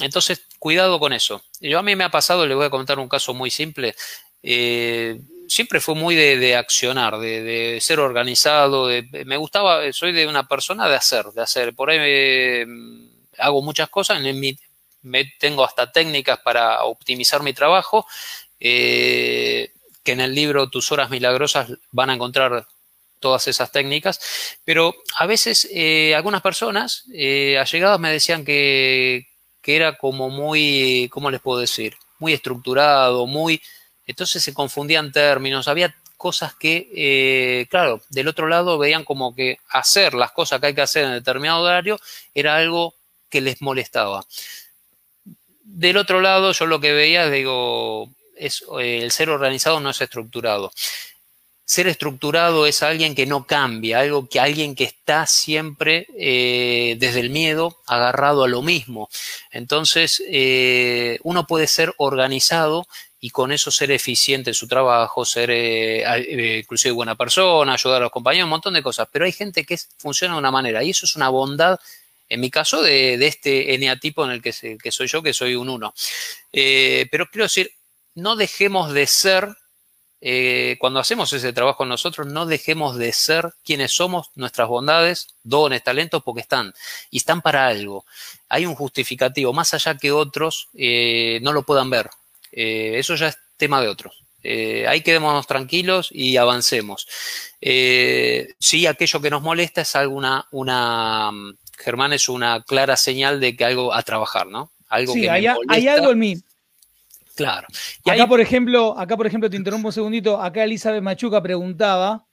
entonces, 0.00 0.42
cuidado 0.58 0.98
con 0.98 1.12
eso. 1.12 1.42
Yo 1.60 1.78
a 1.78 1.82
mí 1.82 1.94
me 1.94 2.04
ha 2.04 2.10
pasado, 2.10 2.46
le 2.46 2.54
voy 2.54 2.66
a 2.66 2.70
contar 2.70 2.98
un 2.98 3.08
caso 3.08 3.34
muy 3.34 3.50
simple. 3.50 3.94
Eh, 4.42 5.20
siempre 5.46 5.80
fue 5.80 5.94
muy 5.94 6.14
de, 6.14 6.56
accionar, 6.56 7.18
de, 7.18 7.78
ser 7.82 8.00
organizado. 8.00 8.88
me 9.26 9.36
gustaba, 9.36 9.92
soy 9.92 10.12
de 10.12 10.26
una 10.26 10.48
persona 10.48 10.88
de 10.88 10.96
hacer, 10.96 11.26
de 11.26 11.42
hacer. 11.42 11.74
Por 11.74 11.90
ahí 11.90 12.64
hago 13.38 13.60
muchas 13.60 13.90
cosas, 13.90 14.20
me, 15.02 15.24
tengo 15.38 15.64
hasta 15.64 15.92
técnicas 15.92 16.38
para 16.38 16.84
optimizar 16.84 17.42
mi 17.42 17.52
trabajo, 17.52 18.06
eh, 18.58 19.72
que 20.02 20.12
en 20.12 20.20
el 20.20 20.34
libro 20.34 20.70
Tus 20.70 20.90
horas 20.92 21.10
milagrosas 21.10 21.68
van 21.90 22.10
a 22.10 22.14
encontrar 22.14 22.66
todas 23.22 23.48
esas 23.48 23.72
técnicas, 23.72 24.20
pero 24.66 24.94
a 25.16 25.24
veces 25.24 25.66
eh, 25.72 26.14
algunas 26.14 26.42
personas 26.42 27.04
eh, 27.14 27.56
allegadas 27.58 27.98
me 27.98 28.12
decían 28.12 28.44
que, 28.44 29.28
que 29.62 29.76
era 29.76 29.96
como 29.96 30.28
muy, 30.28 31.08
¿cómo 31.10 31.30
les 31.30 31.40
puedo 31.40 31.60
decir? 31.60 31.96
Muy 32.18 32.34
estructurado, 32.34 33.26
muy 33.26 33.62
entonces 34.06 34.42
se 34.42 34.52
confundían 34.52 35.12
términos, 35.12 35.68
había 35.68 35.94
cosas 36.16 36.54
que, 36.54 36.88
eh, 36.94 37.66
claro, 37.68 38.00
del 38.10 38.28
otro 38.28 38.46
lado 38.46 38.78
veían 38.78 39.04
como 39.04 39.34
que 39.34 39.58
hacer 39.68 40.14
las 40.14 40.32
cosas 40.32 40.60
que 40.60 40.68
hay 40.68 40.74
que 40.74 40.82
hacer 40.82 41.04
en 41.04 41.12
determinado 41.12 41.62
horario 41.62 41.98
era 42.34 42.56
algo 42.56 42.94
que 43.28 43.40
les 43.40 43.60
molestaba. 43.60 44.24
Del 45.64 45.96
otro 45.96 46.20
lado, 46.20 46.52
yo 46.52 46.66
lo 46.66 46.80
que 46.80 46.92
veía, 46.92 47.30
digo, 47.30 48.10
es, 48.36 48.64
eh, 48.80 49.00
el 49.02 49.10
ser 49.10 49.30
organizado 49.30 49.80
no 49.80 49.90
es 49.90 50.00
estructurado. 50.00 50.72
Ser 51.72 51.86
estructurado 51.86 52.66
es 52.66 52.82
alguien 52.82 53.14
que 53.14 53.24
no 53.24 53.46
cambia, 53.46 54.00
algo 54.00 54.28
que 54.28 54.40
alguien 54.40 54.74
que 54.74 54.84
está 54.84 55.26
siempre 55.26 56.06
eh, 56.18 56.96
desde 56.98 57.20
el 57.20 57.30
miedo 57.30 57.78
agarrado 57.86 58.44
a 58.44 58.48
lo 58.48 58.60
mismo. 58.60 59.08
Entonces, 59.50 60.22
uno 61.22 61.46
puede 61.46 61.66
ser 61.66 61.94
organizado 61.96 62.86
y 63.24 63.30
con 63.30 63.52
eso 63.52 63.70
ser 63.70 63.92
eficiente 63.92 64.50
en 64.50 64.54
su 64.54 64.66
trabajo, 64.66 65.24
ser 65.24 65.48
eh, 65.52 66.02
eh, 66.02 66.58
inclusive 66.58 66.90
buena 66.90 67.14
persona, 67.14 67.74
ayudar 67.74 67.98
a 67.98 68.06
los 68.06 68.10
compañeros, 68.10 68.46
un 68.46 68.50
montón 68.50 68.74
de 68.74 68.82
cosas. 68.82 69.06
Pero 69.12 69.24
hay 69.24 69.30
gente 69.30 69.64
que 69.64 69.78
funciona 69.96 70.34
de 70.34 70.40
una 70.40 70.50
manera 70.50 70.82
y 70.82 70.90
eso 70.90 71.06
es 71.06 71.14
una 71.14 71.28
bondad, 71.28 71.78
en 72.28 72.40
mi 72.40 72.50
caso, 72.50 72.82
de, 72.82 73.14
este 73.24 73.74
eneatipo 73.74 74.24
en 74.24 74.32
el 74.32 74.42
que, 74.42 74.52
soy 74.52 75.06
yo, 75.06 75.22
que 75.22 75.32
soy 75.32 75.54
un 75.54 75.68
uno. 75.68 75.94
Eh, 76.52 77.06
pero 77.12 77.28
quiero 77.30 77.44
decir, 77.44 77.70
no 78.16 78.34
dejemos 78.34 78.92
de 78.92 79.06
ser 79.06 79.56
eh, 80.24 80.76
cuando 80.78 81.00
hacemos 81.00 81.32
ese 81.32 81.52
trabajo 81.52 81.84
nosotros, 81.84 82.28
no 82.28 82.46
dejemos 82.46 82.96
de 82.96 83.12
ser 83.12 83.54
quienes 83.64 83.92
somos, 83.92 84.30
nuestras 84.36 84.68
bondades, 84.68 85.34
dones, 85.42 85.82
talentos, 85.82 86.22
porque 86.22 86.42
están. 86.42 86.72
Y 87.10 87.16
están 87.16 87.42
para 87.42 87.66
algo. 87.66 88.06
Hay 88.48 88.64
un 88.64 88.76
justificativo, 88.76 89.52
más 89.52 89.74
allá 89.74 89.96
que 89.96 90.12
otros 90.12 90.68
eh, 90.74 91.40
no 91.42 91.52
lo 91.52 91.64
puedan 91.64 91.90
ver. 91.90 92.08
Eh, 92.52 92.94
eso 92.98 93.16
ya 93.16 93.28
es 93.28 93.38
tema 93.56 93.80
de 93.80 93.88
otros. 93.88 94.22
ahí 94.44 95.00
quedémonos 95.02 95.48
tranquilos 95.48 96.08
y 96.12 96.36
avancemos. 96.36 97.08
sí, 97.60 98.86
aquello 98.86 99.20
que 99.20 99.30
nos 99.30 99.42
molesta 99.42 99.80
es 99.80 99.96
alguna, 99.96 100.46
una, 100.52 101.32
Germán, 101.78 102.12
es 102.12 102.28
una 102.28 102.62
clara 102.62 102.96
señal 102.96 103.40
de 103.40 103.56
que 103.56 103.64
algo 103.64 103.92
a 103.92 104.02
trabajar, 104.04 104.46
¿no? 104.46 104.70
Algo 104.88 105.14
sí, 105.14 105.26
hay, 105.26 105.46
hay 105.68 105.88
algo 105.88 106.12
en 106.12 106.18
mí 106.18 106.36
Claro. 107.34 107.66
Y 108.04 108.10
acá, 108.10 108.26
por 108.26 108.40
ejemplo, 108.40 108.98
acá, 108.98 109.16
por 109.16 109.26
ejemplo, 109.26 109.48
te 109.48 109.56
interrumpo 109.56 109.88
un 109.88 109.92
segundito. 109.92 110.40
Acá 110.40 110.64
Elizabeth 110.64 111.02
Machuca 111.02 111.42
preguntaba 111.42 112.26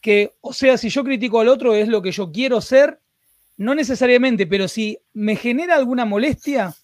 que, 0.00 0.34
o 0.40 0.52
sea, 0.52 0.78
si 0.78 0.88
yo 0.88 1.02
critico 1.02 1.40
al 1.40 1.48
otro 1.48 1.74
es 1.74 1.88
lo 1.88 2.02
que 2.02 2.12
yo 2.12 2.30
quiero 2.30 2.60
ser, 2.60 3.00
no 3.56 3.74
necesariamente, 3.74 4.46
pero 4.46 4.68
si 4.68 4.98
me 5.14 5.36
genera 5.36 5.74
alguna 5.76 6.04
molestia, 6.04 6.74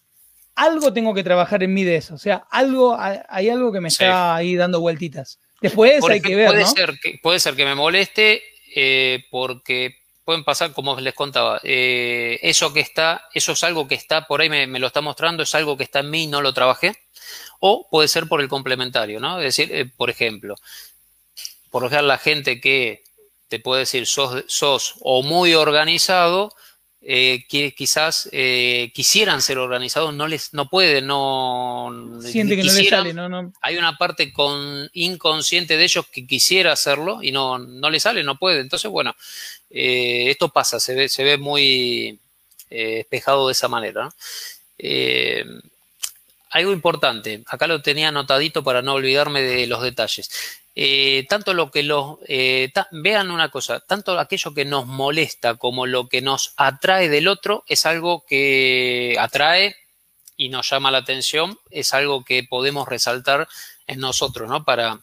algo 0.54 0.92
tengo 0.92 1.14
que 1.14 1.22
trabajar 1.22 1.62
en 1.62 1.72
mí 1.72 1.84
de 1.84 1.96
eso. 1.96 2.14
O 2.14 2.18
sea, 2.18 2.46
algo, 2.50 2.96
hay 2.98 3.48
algo 3.48 3.72
que 3.72 3.80
me 3.80 3.88
está 3.88 4.34
ahí 4.34 4.56
dando 4.56 4.80
vueltitas. 4.80 5.38
Después 5.60 6.02
hay 6.08 6.20
que 6.20 6.34
ver. 6.34 6.48
Puede, 6.48 6.62
¿no? 6.62 6.66
ser 6.66 6.98
que, 7.00 7.20
puede 7.22 7.38
ser 7.38 7.54
que 7.54 7.64
me 7.64 7.76
moleste 7.76 8.42
eh, 8.74 9.24
porque 9.30 9.96
pueden 10.24 10.44
pasar, 10.44 10.72
como 10.72 10.98
les 10.98 11.14
contaba, 11.14 11.60
eh, 11.62 12.38
eso 12.42 12.72
que 12.72 12.80
está, 12.80 13.28
eso 13.34 13.52
es 13.52 13.62
algo 13.64 13.86
que 13.86 13.94
está 13.94 14.26
por 14.26 14.40
ahí, 14.40 14.48
me, 14.48 14.66
me, 14.66 14.78
lo 14.78 14.88
está 14.88 15.00
mostrando, 15.00 15.42
es 15.42 15.54
algo 15.54 15.76
que 15.76 15.84
está 15.84 16.00
en 16.00 16.10
mí 16.10 16.24
y 16.24 16.26
no 16.26 16.42
lo 16.42 16.52
trabajé 16.52 16.96
o 17.64 17.86
puede 17.88 18.08
ser 18.08 18.26
por 18.26 18.40
el 18.40 18.48
complementario, 18.48 19.20
¿no? 19.20 19.38
Es 19.38 19.56
decir, 19.56 19.72
eh, 19.72 19.86
por 19.86 20.10
ejemplo, 20.10 20.56
por 21.70 21.84
lo 21.84 21.88
general 21.88 22.08
la 22.08 22.18
gente 22.18 22.60
que 22.60 23.04
te 23.46 23.60
puede 23.60 23.80
decir 23.80 24.08
sos, 24.08 24.44
sos 24.48 24.94
o 25.00 25.22
muy 25.22 25.54
organizado, 25.54 26.52
eh, 27.02 27.44
que 27.48 27.72
quizás 27.72 28.28
eh, 28.32 28.90
quisieran 28.92 29.40
ser 29.42 29.58
organizados, 29.58 30.12
no 30.12 30.26
les, 30.26 30.52
no 30.52 30.68
pueden, 30.68 31.06
no 31.06 32.18
siente 32.20 32.56
que 32.56 32.64
no 32.64 32.72
les 32.72 32.88
sale, 32.88 33.14
no, 33.14 33.28
no. 33.28 33.52
Hay 33.60 33.76
una 33.76 33.96
parte 33.96 34.32
con, 34.32 34.90
inconsciente 34.92 35.76
de 35.76 35.84
ellos 35.84 36.06
que 36.08 36.26
quisiera 36.26 36.72
hacerlo 36.72 37.22
y 37.22 37.30
no, 37.30 37.60
no 37.60 37.90
le 37.90 38.00
sale, 38.00 38.24
no 38.24 38.40
puede. 38.40 38.60
Entonces, 38.60 38.90
bueno, 38.90 39.14
esto 39.70 40.48
pasa, 40.48 40.80
se 40.80 40.94
ve, 40.96 41.08
se 41.08 41.22
ve 41.22 41.38
muy 41.38 42.18
espejado 42.68 43.46
de 43.46 43.52
esa 43.52 43.68
manera. 43.68 44.06
¿no? 44.06 44.12
Algo 46.52 46.72
importante, 46.72 47.42
acá 47.46 47.66
lo 47.66 47.82
tenía 47.82 48.08
anotadito 48.08 48.62
para 48.62 48.82
no 48.82 48.94
olvidarme 48.94 49.42
de 49.42 49.66
los 49.66 49.82
detalles. 49.82 50.30
Eh, 50.74 51.26
tanto 51.28 51.52
lo 51.52 51.70
que 51.70 51.82
los 51.82 52.18
eh, 52.26 52.72
vean 52.92 53.30
una 53.30 53.50
cosa, 53.50 53.80
tanto 53.80 54.18
aquello 54.18 54.54
que 54.54 54.64
nos 54.64 54.86
molesta 54.86 55.56
como 55.56 55.86
lo 55.86 56.08
que 56.08 56.22
nos 56.22 56.54
atrae 56.56 57.10
del 57.10 57.28
otro 57.28 57.64
es 57.68 57.84
algo 57.84 58.24
que 58.26 59.16
atrae 59.18 59.76
y 60.36 60.48
nos 60.48 60.68
llama 60.70 60.90
la 60.90 60.98
atención, 60.98 61.58
es 61.70 61.92
algo 61.92 62.24
que 62.24 62.44
podemos 62.44 62.88
resaltar 62.88 63.48
en 63.86 64.00
nosotros, 64.00 64.48
¿no? 64.48 64.64
Para, 64.64 65.00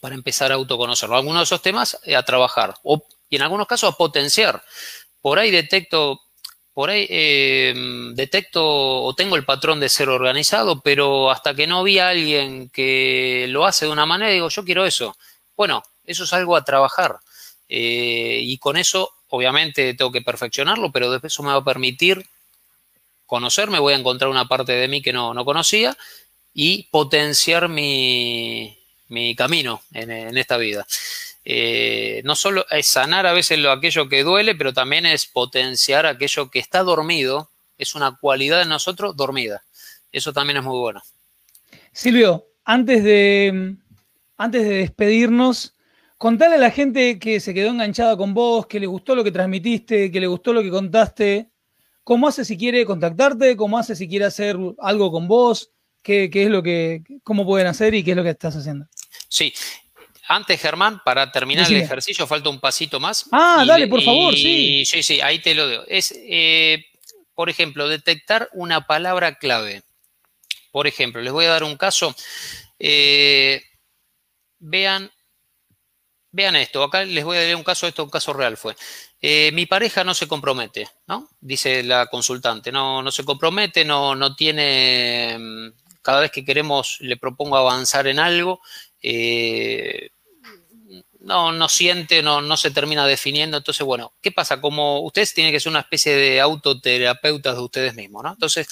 para 0.00 0.14
empezar 0.14 0.50
a 0.50 0.56
autoconocerlo. 0.56 1.16
Algunos 1.16 1.40
de 1.40 1.44
esos 1.44 1.62
temas 1.62 1.98
eh, 2.04 2.16
a 2.16 2.24
trabajar 2.24 2.74
o, 2.82 3.04
y 3.28 3.36
en 3.36 3.42
algunos 3.42 3.66
casos 3.66 3.92
a 3.92 3.96
potenciar. 3.96 4.62
Por 5.20 5.38
ahí 5.38 5.50
detecto 5.50 6.20
por 6.76 6.90
ahí 6.90 7.06
eh, 7.08 7.72
detecto 8.12 8.62
o 8.62 9.14
tengo 9.14 9.36
el 9.36 9.46
patrón 9.46 9.80
de 9.80 9.88
ser 9.88 10.10
organizado, 10.10 10.82
pero 10.82 11.30
hasta 11.30 11.54
que 11.54 11.66
no 11.66 11.82
vi 11.82 11.98
a 11.98 12.10
alguien 12.10 12.68
que 12.68 13.46
lo 13.48 13.64
hace 13.64 13.86
de 13.86 13.92
una 13.92 14.04
manera, 14.04 14.30
digo, 14.30 14.50
yo 14.50 14.62
quiero 14.62 14.84
eso. 14.84 15.16
Bueno, 15.56 15.82
eso 16.04 16.24
es 16.24 16.32
algo 16.34 16.54
a 16.54 16.66
trabajar. 16.66 17.16
Eh, 17.66 18.40
y 18.42 18.58
con 18.58 18.76
eso, 18.76 19.10
obviamente, 19.30 19.94
tengo 19.94 20.12
que 20.12 20.20
perfeccionarlo, 20.20 20.92
pero 20.92 21.10
después 21.10 21.32
eso 21.32 21.42
me 21.42 21.52
va 21.52 21.60
a 21.60 21.64
permitir 21.64 22.26
conocerme, 23.24 23.78
voy 23.78 23.94
a 23.94 23.96
encontrar 23.96 24.30
una 24.30 24.44
parte 24.44 24.72
de 24.72 24.86
mí 24.86 25.00
que 25.00 25.14
no, 25.14 25.34
conocía 25.46 25.96
y 26.52 26.82
potenciar 26.90 27.70
mi, 27.70 28.76
camino 29.34 29.80
en 29.94 30.36
esta 30.36 30.58
vida. 30.58 30.86
Eh, 31.48 32.22
no 32.24 32.34
solo 32.34 32.66
es 32.70 32.88
sanar 32.88 33.24
a 33.24 33.32
veces 33.32 33.60
lo, 33.60 33.70
aquello 33.70 34.08
que 34.08 34.24
duele, 34.24 34.56
pero 34.56 34.72
también 34.72 35.06
es 35.06 35.26
potenciar 35.26 36.04
aquello 36.04 36.50
que 36.50 36.58
está 36.58 36.82
dormido, 36.82 37.50
es 37.78 37.94
una 37.94 38.16
cualidad 38.20 38.58
de 38.58 38.64
nosotros 38.64 39.16
dormida. 39.16 39.62
Eso 40.10 40.32
también 40.32 40.56
es 40.56 40.64
muy 40.64 40.76
bueno. 40.76 41.02
Silvio, 41.92 42.48
antes 42.64 43.04
de, 43.04 43.76
antes 44.36 44.64
de 44.64 44.74
despedirnos, 44.78 45.76
contale 46.18 46.56
a 46.56 46.58
la 46.58 46.72
gente 46.72 47.20
que 47.20 47.38
se 47.38 47.54
quedó 47.54 47.70
enganchada 47.70 48.16
con 48.16 48.34
vos, 48.34 48.66
que 48.66 48.80
le 48.80 48.88
gustó 48.88 49.14
lo 49.14 49.22
que 49.22 49.30
transmitiste, 49.30 50.10
que 50.10 50.20
le 50.20 50.26
gustó 50.26 50.52
lo 50.52 50.64
que 50.64 50.70
contaste, 50.70 51.48
cómo 52.02 52.26
hace 52.26 52.44
si 52.44 52.58
quiere 52.58 52.84
contactarte, 52.84 53.56
cómo 53.56 53.78
hace 53.78 53.94
si 53.94 54.08
quiere 54.08 54.24
hacer 54.24 54.56
algo 54.80 55.12
con 55.12 55.28
vos, 55.28 55.70
qué, 56.02 56.28
qué 56.28 56.42
es 56.42 56.50
lo 56.50 56.60
que, 56.60 57.04
cómo 57.22 57.46
pueden 57.46 57.68
hacer 57.68 57.94
y 57.94 58.02
qué 58.02 58.10
es 58.10 58.16
lo 58.16 58.24
que 58.24 58.30
estás 58.30 58.56
haciendo. 58.56 58.88
Sí, 59.28 59.52
antes, 60.28 60.60
Germán, 60.60 61.00
para 61.04 61.30
terminar 61.30 61.70
el 61.70 61.76
ejercicio, 61.76 62.26
falta 62.26 62.48
un 62.48 62.60
pasito 62.60 62.98
más. 63.00 63.26
Ah, 63.32 63.64
dale, 63.66 63.86
por 63.86 64.02
favor, 64.02 64.34
sí. 64.34 64.84
Sí, 64.84 65.02
sí, 65.02 65.20
ahí 65.20 65.38
te 65.38 65.54
lo 65.54 65.68
digo. 65.68 65.84
Es, 65.86 66.14
eh, 66.16 66.86
por 67.34 67.50
ejemplo, 67.50 67.88
detectar 67.88 68.48
una 68.52 68.86
palabra 68.86 69.36
clave. 69.38 69.82
Por 70.72 70.86
ejemplo, 70.86 71.20
les 71.22 71.32
voy 71.32 71.44
a 71.44 71.50
dar 71.50 71.64
un 71.64 71.76
caso. 71.76 72.14
Eh, 72.78 73.62
vean, 74.58 75.10
vean 76.30 76.56
esto. 76.56 76.82
Acá 76.82 77.04
les 77.04 77.24
voy 77.24 77.36
a 77.36 77.46
dar 77.46 77.56
un 77.56 77.64
caso, 77.64 77.86
esto 77.86 78.04
un 78.04 78.10
caso 78.10 78.32
real 78.32 78.56
fue. 78.56 78.76
Eh, 79.20 79.50
mi 79.52 79.66
pareja 79.66 80.04
no 80.04 80.14
se 80.14 80.28
compromete, 80.28 80.88
¿no? 81.06 81.28
Dice 81.40 81.82
la 81.82 82.06
consultante, 82.06 82.70
no, 82.70 83.02
no 83.02 83.10
se 83.10 83.24
compromete, 83.24 83.84
no, 83.84 84.14
no 84.14 84.34
tiene, 84.34 85.36
mm, 85.38 85.72
cada 86.02 86.20
vez 86.20 86.30
que 86.30 86.44
queremos, 86.44 86.98
le 87.00 87.16
propongo 87.16 87.56
avanzar 87.56 88.06
en 88.06 88.18
algo, 88.18 88.60
eh, 89.02 90.10
no, 91.26 91.50
no 91.50 91.68
siente, 91.68 92.22
no, 92.22 92.40
no 92.40 92.56
se 92.56 92.70
termina 92.70 93.06
definiendo. 93.06 93.56
Entonces, 93.56 93.84
bueno, 93.84 94.14
¿qué 94.22 94.30
pasa? 94.30 94.60
Como 94.60 95.00
ustedes 95.00 95.34
tienen 95.34 95.52
que 95.52 95.58
ser 95.58 95.70
una 95.70 95.80
especie 95.80 96.14
de 96.14 96.40
autoterapeutas 96.40 97.56
de 97.56 97.62
ustedes 97.62 97.94
mismos, 97.94 98.22
¿no? 98.22 98.32
Entonces, 98.32 98.68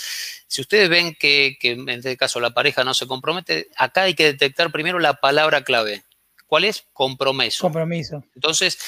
si 0.47 0.61
ustedes 0.61 0.89
ven 0.89 1.17
que, 1.19 1.59
en 1.63 1.89
este 1.89 2.17
caso 2.17 2.39
la 2.39 2.51
pareja 2.51 2.85
no 2.85 2.95
se 2.95 3.09
compromete, 3.09 3.69
acá 3.77 4.03
hay 4.03 4.15
que 4.15 4.25
detectar 4.27 4.71
primero 4.71 5.01
la 5.01 5.15
palabra 5.15 5.65
clave. 5.65 6.05
¿Cuál 6.47 6.65
es? 6.65 6.85
Compromiso. 6.93 7.63
Compromiso. 7.63 8.23
Entonces, 8.37 8.79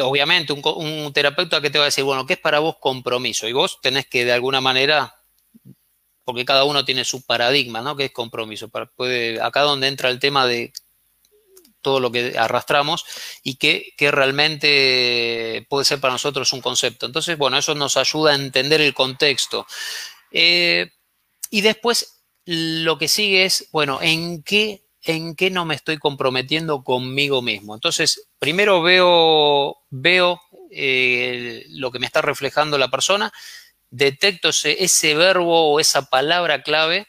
obviamente, 0.00 0.54
un, 0.54 0.62
un 0.64 1.12
terapeuta 1.12 1.60
que 1.60 1.68
te 1.68 1.78
va 1.78 1.84
a 1.84 1.92
decir, 1.92 2.04
bueno, 2.04 2.24
¿qué 2.24 2.32
es 2.32 2.40
para 2.40 2.60
vos 2.60 2.76
compromiso? 2.80 3.46
Y 3.46 3.52
vos 3.52 3.80
tenés 3.82 4.06
que 4.06 4.24
de 4.24 4.32
alguna 4.32 4.62
manera 4.62 5.14
porque 6.24 6.46
cada 6.46 6.64
uno 6.64 6.84
tiene 6.84 7.04
su 7.04 7.22
paradigma, 7.22 7.82
¿no? 7.82 7.96
Que 7.96 8.06
es 8.06 8.12
compromiso. 8.12 8.70
Puede, 8.96 9.42
acá 9.42 9.60
donde 9.60 9.88
entra 9.88 10.08
el 10.08 10.18
tema 10.18 10.46
de 10.46 10.72
todo 11.84 12.00
lo 12.00 12.10
que 12.10 12.36
arrastramos 12.36 13.04
y 13.44 13.54
que, 13.54 13.94
realmente 14.10 15.64
puede 15.68 15.84
ser 15.84 16.00
para 16.00 16.14
nosotros 16.14 16.52
un 16.52 16.60
concepto. 16.60 17.06
Entonces, 17.06 17.38
bueno, 17.38 17.56
eso 17.56 17.76
nos 17.76 17.96
ayuda 17.96 18.32
a 18.32 18.34
entender 18.34 18.80
el 18.80 18.92
contexto. 18.92 19.68
Eh, 20.32 20.90
y 21.50 21.60
después 21.60 22.24
lo 22.44 22.98
que 22.98 23.06
sigue 23.06 23.44
es, 23.44 23.68
bueno, 23.70 24.00
¿en 24.02 24.42
qué, 24.42 24.82
¿en 25.02 25.36
qué 25.36 25.50
no 25.50 25.64
me 25.64 25.76
estoy 25.76 25.98
comprometiendo 25.98 26.82
conmigo 26.82 27.40
mismo? 27.40 27.74
Entonces, 27.74 28.26
primero 28.40 28.82
veo, 28.82 29.76
veo 29.90 30.40
eh, 30.72 31.64
lo 31.68 31.92
que 31.92 32.00
me 32.00 32.06
está 32.06 32.20
reflejando 32.20 32.78
la 32.78 32.90
persona, 32.90 33.32
detecto 33.90 34.48
ese, 34.48 34.82
ese 34.82 35.14
verbo 35.14 35.72
o 35.72 35.78
esa 35.78 36.10
palabra 36.10 36.64
clave 36.64 37.06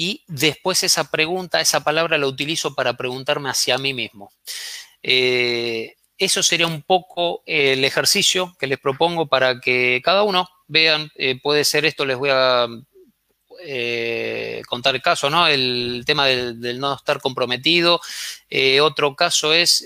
y 0.00 0.22
después 0.28 0.84
esa 0.84 1.10
pregunta, 1.10 1.60
esa 1.60 1.82
palabra 1.82 2.18
la 2.18 2.28
utilizo 2.28 2.72
para 2.72 2.96
preguntarme 2.96 3.50
hacia 3.50 3.78
mí 3.78 3.94
mismo. 3.94 4.30
Eh, 5.02 5.96
eso 6.16 6.40
sería 6.44 6.68
un 6.68 6.82
poco 6.82 7.42
el 7.46 7.84
ejercicio 7.84 8.54
que 8.60 8.68
les 8.68 8.78
propongo 8.78 9.26
para 9.26 9.58
que 9.58 10.00
cada 10.04 10.22
uno 10.22 10.48
vean, 10.68 11.10
eh, 11.16 11.40
puede 11.42 11.64
ser 11.64 11.84
esto, 11.84 12.06
les 12.06 12.16
voy 12.16 12.30
a 12.32 12.68
eh, 13.64 14.62
contar 14.68 14.94
el 14.94 15.02
caso, 15.02 15.30
¿no? 15.30 15.48
El 15.48 16.04
tema 16.06 16.26
del, 16.26 16.78
no 16.78 16.94
estar 16.94 17.20
comprometido. 17.20 18.00
otro 18.80 19.16
caso 19.16 19.52
es, 19.52 19.82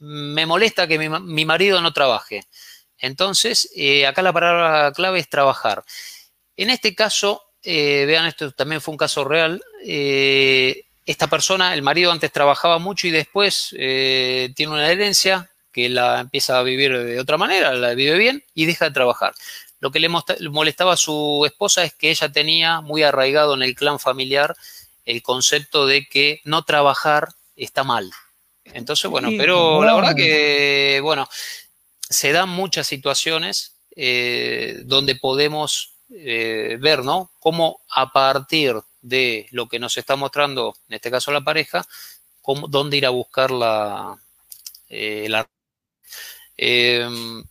me 0.00 0.44
molesta 0.44 0.86
que 0.86 0.98
mi, 0.98 1.08
mi, 1.08 1.46
marido 1.46 1.80
no 1.80 1.94
trabaje. 1.94 2.42
Entonces, 2.98 3.70
acá 4.06 4.20
la 4.20 4.34
palabra 4.34 4.92
clave 4.92 5.18
es 5.18 5.30
trabajar. 5.30 5.82
En 6.58 6.68
este 6.68 6.94
caso, 6.94 7.47
eh, 7.70 8.06
vean, 8.06 8.24
esto 8.24 8.50
también 8.52 8.80
fue 8.80 8.92
un 8.92 8.98
caso 8.98 9.24
real. 9.24 9.62
Eh, 9.84 10.86
esta 11.04 11.26
persona, 11.26 11.74
el 11.74 11.82
marido 11.82 12.10
antes 12.10 12.32
trabajaba 12.32 12.78
mucho 12.78 13.06
y 13.06 13.10
después 13.10 13.76
eh, 13.78 14.54
tiene 14.56 14.72
una 14.72 14.90
herencia 14.90 15.50
que 15.70 15.90
la 15.90 16.20
empieza 16.20 16.58
a 16.58 16.62
vivir 16.62 16.96
de 16.96 17.20
otra 17.20 17.36
manera, 17.36 17.74
la 17.74 17.92
vive 17.92 18.16
bien 18.16 18.42
y 18.54 18.64
deja 18.64 18.86
de 18.86 18.92
trabajar. 18.92 19.34
Lo 19.80 19.90
que 19.90 20.00
le 20.00 20.08
molestaba 20.08 20.94
a 20.94 20.96
su 20.96 21.42
esposa 21.44 21.84
es 21.84 21.92
que 21.92 22.08
ella 22.08 22.32
tenía 22.32 22.80
muy 22.80 23.02
arraigado 23.02 23.52
en 23.52 23.62
el 23.62 23.74
clan 23.74 23.98
familiar 23.98 24.56
el 25.04 25.22
concepto 25.22 25.86
de 25.86 26.06
que 26.06 26.40
no 26.44 26.62
trabajar 26.62 27.28
está 27.54 27.84
mal. 27.84 28.10
Entonces, 28.64 29.10
bueno, 29.10 29.28
pero 29.36 29.84
la 29.84 29.94
verdad 29.94 30.16
que, 30.16 31.00
bueno, 31.02 31.28
se 32.00 32.32
dan 32.32 32.48
muchas 32.48 32.86
situaciones 32.86 33.74
eh, 33.94 34.80
donde 34.84 35.16
podemos 35.16 35.97
eh, 36.10 36.76
ver, 36.80 37.04
¿no? 37.04 37.30
Cómo 37.38 37.80
a 37.90 38.12
partir 38.12 38.76
de 39.02 39.46
lo 39.50 39.68
que 39.68 39.78
nos 39.78 39.96
está 39.98 40.16
mostrando, 40.16 40.74
en 40.88 40.94
este 40.94 41.10
caso 41.10 41.32
la 41.32 41.42
pareja, 41.42 41.86
cómo, 42.40 42.68
dónde 42.68 42.96
ir 42.96 43.06
a 43.06 43.10
buscar 43.10 43.50
la... 43.50 44.16
Eh, 44.88 45.30
em, 46.56 47.44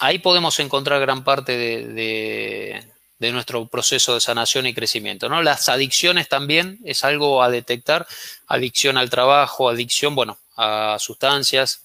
ahí 0.00 0.18
podemos 0.18 0.58
encontrar 0.60 1.00
gran 1.00 1.24
parte 1.24 1.56
de, 1.56 2.84
de, 3.18 3.32
nuestro 3.32 3.66
proceso 3.68 4.14
de 4.14 4.20
sanación 4.20 4.66
y 4.66 4.74
crecimiento. 4.74 5.28
¿no? 5.28 5.42
Las 5.42 5.68
adicciones 5.68 6.28
también 6.28 6.78
es 6.84 7.04
algo 7.04 7.42
a 7.42 7.50
detectar, 7.50 8.06
adicción 8.46 8.98
al 8.98 9.10
trabajo, 9.10 9.68
adicción, 9.68 10.14
bueno, 10.14 10.38
a 10.56 10.96
sustancias, 10.98 11.83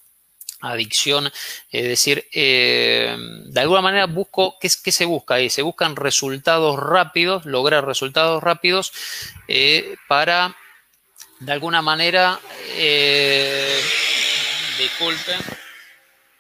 adicción, 0.61 1.31
es 1.71 1.83
decir, 1.83 2.27
eh, 2.33 3.15
de 3.45 3.59
alguna 3.59 3.81
manera 3.81 4.05
busco, 4.07 4.57
¿qué, 4.59 4.69
¿qué, 4.83 4.91
se 4.91 5.05
busca 5.05 5.35
ahí? 5.35 5.49
Se 5.49 5.61
buscan 5.61 5.95
resultados 5.95 6.77
rápidos, 6.77 7.45
lograr 7.45 7.85
resultados 7.85 8.43
rápidos 8.43 8.91
eh, 9.47 9.95
para, 10.07 10.55
de 11.39 11.51
alguna 11.51 11.81
manera, 11.81 12.39
eh, 12.75 13.81
disculpen, 14.77 15.39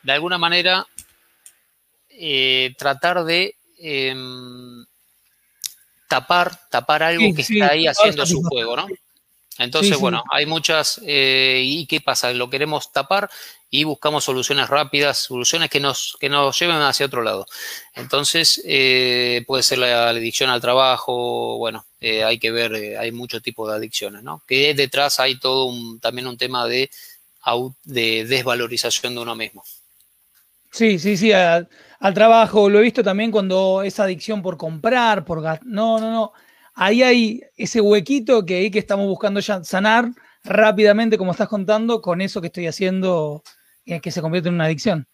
de 0.03 0.11
alguna 0.11 0.37
manera 0.37 0.85
tratar 2.77 3.23
de 3.23 3.55
em, 3.77 4.85
tapar, 6.09 6.59
tapar 6.69 7.03
algo 7.03 7.33
que 7.33 7.43
está 7.43 7.71
ahí 7.71 7.87
haciendo 7.87 8.25
su 8.25 8.41
juego, 8.43 8.75
¿no? 8.75 8.87
Entonces, 9.57 9.97
bueno, 9.97 10.23
hay 10.31 10.45
muchas, 10.45 10.99
¿y 11.01 11.85
qué 11.87 12.01
pasa? 12.01 12.31
Lo 12.33 12.49
queremos 12.49 12.91
tapar 12.91 13.29
y 13.71 13.83
buscamos 13.83 14.23
soluciones 14.23 14.67
rápidas, 14.67 15.19
soluciones 15.19 15.69
que 15.69 15.79
nos, 15.79 16.17
que 16.19 16.29
nos 16.29 16.59
lleven 16.59 16.77
hacia 16.77 17.05
otro 17.05 17.21
lado. 17.21 17.45
Entonces, 17.93 18.61
eh, 18.65 19.43
puede 19.45 19.63
ser 19.63 19.77
la, 19.77 20.09
adicción 20.09 20.49
al 20.49 20.61
trabajo, 20.61 21.57
bueno, 21.57 21.85
eh, 22.01 22.23
hay 22.23 22.39
que 22.39 22.51
ver, 22.51 22.73
eh, 22.73 22.97
hay 22.97 23.11
muchos 23.11 23.41
tipos 23.43 23.69
de 23.69 23.75
adicciones, 23.75 24.23
¿no? 24.23 24.41
Que 24.47 24.73
detrás 24.73 25.19
hay 25.19 25.37
todo 25.37 25.71
también 25.99 26.27
un 26.27 26.37
tema 26.37 26.65
de, 26.65 26.89
de 27.83 28.25
desvalorización 28.25 29.13
de 29.13 29.21
uno 29.21 29.35
mismo. 29.35 29.63
Sí, 30.71 30.99
sí, 30.99 31.17
sí, 31.17 31.31
al, 31.31 31.67
trabajo, 32.13 32.69
lo 32.69 32.79
he 32.79 32.83
visto 32.83 33.03
también 33.03 33.31
cuando 33.31 33.83
es 33.83 33.99
adicción 33.99 34.41
por 34.41 34.57
comprar, 34.57 35.25
por 35.25 35.41
no, 35.65 35.99
no, 35.99 36.11
no, 36.11 36.31
ahí 36.73 37.03
hay 37.03 37.41
ese 37.57 37.81
huequito 37.81 38.45
que 38.45 38.69
que 38.71 38.79
estamos 38.79 39.07
buscando 39.07 39.39
ya 39.39 39.63
sanar 39.63 40.11
rápidamente, 40.43 41.17
como 41.17 41.31
estás 41.31 41.47
contando, 41.49 42.01
con 42.01 42.21
eso 42.21 42.41
que 42.41 42.47
estoy 42.47 42.67
haciendo 42.67 43.43
que 44.01 44.11
se 44.11 44.21
convierte 44.21 44.49
en 44.49 44.55
una 44.55 44.65
adicción. 44.65 45.07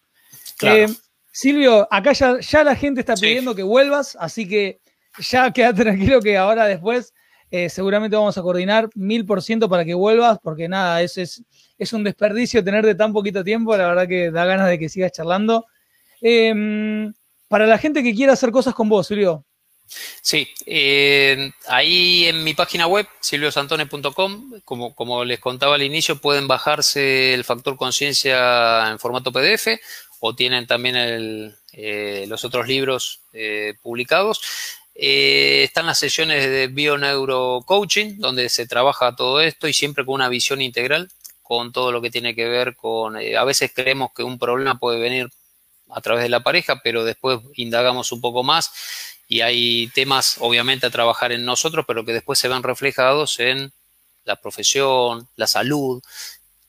Eh, 0.62 0.88
Silvio, 1.32 1.88
acá 1.92 2.14
ya, 2.14 2.64
la 2.64 2.76
gente 2.76 3.02
está 3.02 3.16
pidiendo 3.16 3.56
que 3.56 3.64
vuelvas, 3.64 4.18
así 4.20 4.48
que 4.48 4.80
ya 5.20 5.52
queda 5.52 5.74
tranquilo 5.74 6.22
que 6.22 6.38
ahora 6.38 6.66
después 6.66 7.14
eh, 7.52 7.70
seguramente 7.70 8.16
vamos 8.16 8.38
a 8.38 8.42
coordinar 8.42 8.90
mil 8.96 9.26
por 9.26 9.42
ciento 9.42 9.70
para 9.70 9.86
que 9.86 9.94
vuelvas, 9.94 10.40
porque 10.42 10.68
nada, 10.68 11.02
es, 11.02 11.18
es, 11.18 11.44
es, 11.78 11.94
un 11.94 12.04
desperdicio 12.04 12.64
tenerte 12.64 12.96
tan 12.96 13.14
poquito 13.14 13.44
tiempo, 13.44 13.76
la 13.78 13.88
verdad 13.88 14.08
que 14.08 14.32
da 14.32 14.46
ganas 14.46 14.68
de 14.68 14.80
que 14.80 14.90
sigas 14.90 15.12
charlando. 15.12 15.66
Em, 16.22 17.14
para 17.48 17.68
la 17.68 17.78
gente 17.78 18.02
que 18.02 18.16
quiera 18.16 18.34
hacer 18.34 18.52
cosas 18.52 18.74
con 18.74 18.90
vos, 18.90 19.08
Silvio, 19.08 19.46
Sí, 20.22 20.48
eh, 20.66 21.52
ahí 21.68 22.26
en 22.26 22.44
mi 22.44 22.54
página 22.54 22.88
web, 22.88 23.08
silviosantone.com, 23.20 24.62
como, 24.66 24.96
como 24.96 25.24
les 25.24 25.40
contaba 25.40 25.76
al 25.76 25.84
inicio, 25.84 26.18
pueden 26.18 26.48
bajarse 26.48 27.34
el 27.34 27.44
factor 27.44 27.78
conciencia 27.78 28.90
en 28.90 29.00
formato 29.00 29.32
PDF 29.32 29.80
o 30.20 30.36
tienen 30.36 30.66
también 30.66 31.56
eh, 31.74 32.26
los 32.28 32.44
otros 32.44 32.68
libros 32.68 33.22
eh, 33.34 33.76
publicados. 33.82 34.42
están 34.96 35.86
las 35.86 36.00
sesiones 36.00 36.46
de 36.50 36.68
Bioneurocoaching, 36.68 38.20
donde 38.20 38.50
se 38.50 38.66
trabaja 38.66 39.16
todo 39.16 39.42
esto 39.42 39.68
y 39.68 39.74
siempre 39.74 40.06
con 40.06 40.16
una 40.16 40.30
visión 40.30 40.62
integral, 40.62 41.12
con 41.44 41.72
todo 41.72 41.92
lo 41.92 42.02
que 42.02 42.10
tiene 42.10 42.34
que 42.34 42.48
ver 42.48 42.76
con, 42.76 43.18
a 43.18 43.44
veces 43.44 43.72
creemos 43.74 44.12
que 44.16 44.24
un 44.24 44.40
problema 44.40 44.80
puede 44.80 45.00
venir 45.00 45.30
a 45.92 46.02
través 46.02 46.24
de 46.24 46.30
la 46.30 46.42
pareja, 46.42 46.82
pero 46.84 47.04
después 47.04 47.40
indagamos 47.56 48.12
un 48.12 48.22
poco 48.22 48.42
más 48.44 48.72
y 49.28 49.42
hay 49.42 49.88
temas, 49.88 50.38
obviamente, 50.40 50.86
a 50.86 50.92
trabajar 50.92 51.32
en 51.32 51.46
nosotros, 51.46 51.86
pero 51.88 52.06
que 52.06 52.14
después 52.14 52.38
se 52.38 52.48
ven 52.48 52.64
reflejados 52.64 53.40
en 53.40 53.72
la 54.24 54.36
profesión, 54.36 55.28
la 55.36 55.48
salud, 55.48 56.02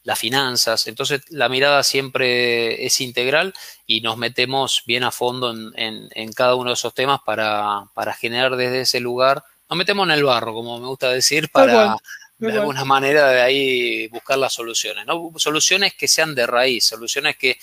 las 0.05 0.19
finanzas. 0.19 0.87
Entonces, 0.87 1.23
la 1.31 1.49
mirada 1.49 1.83
siempre 1.83 2.87
es 2.87 3.01
integral 3.01 3.53
y 3.87 4.01
nos 4.01 4.17
metemos 4.17 4.83
bien 4.87 5.03
a 5.05 5.11
fondo 5.11 5.53
en, 5.75 6.33
cada 6.33 6.55
uno 6.55 6.71
de 6.71 6.75
esos 6.75 6.95
temas 6.95 7.21
para, 7.25 7.89
generar 8.19 8.57
desde 8.57 8.83
ese 8.83 9.01
lugar, 9.01 9.43
nos 9.69 9.77
metemos 9.77 10.07
en 10.07 10.13
el 10.13 10.25
barro, 10.25 10.55
como 10.55 10.79
me 10.79 10.87
gusta 10.87 11.11
decir, 11.11 11.51
para 11.51 11.97
de 12.39 12.53
alguna 12.53 12.85
manera 12.85 13.31
de 13.31 13.41
ahí 13.41 14.09
buscar 14.09 14.39
las 14.39 14.53
soluciones. 14.53 15.07
¿no? 15.07 15.33
Soluciones 15.37 15.95
que 15.95 16.07
sean 16.07 16.35
de 16.35 16.47
raíz, 16.47 16.85
soluciones 16.85 17.37
que, 17.37 17.59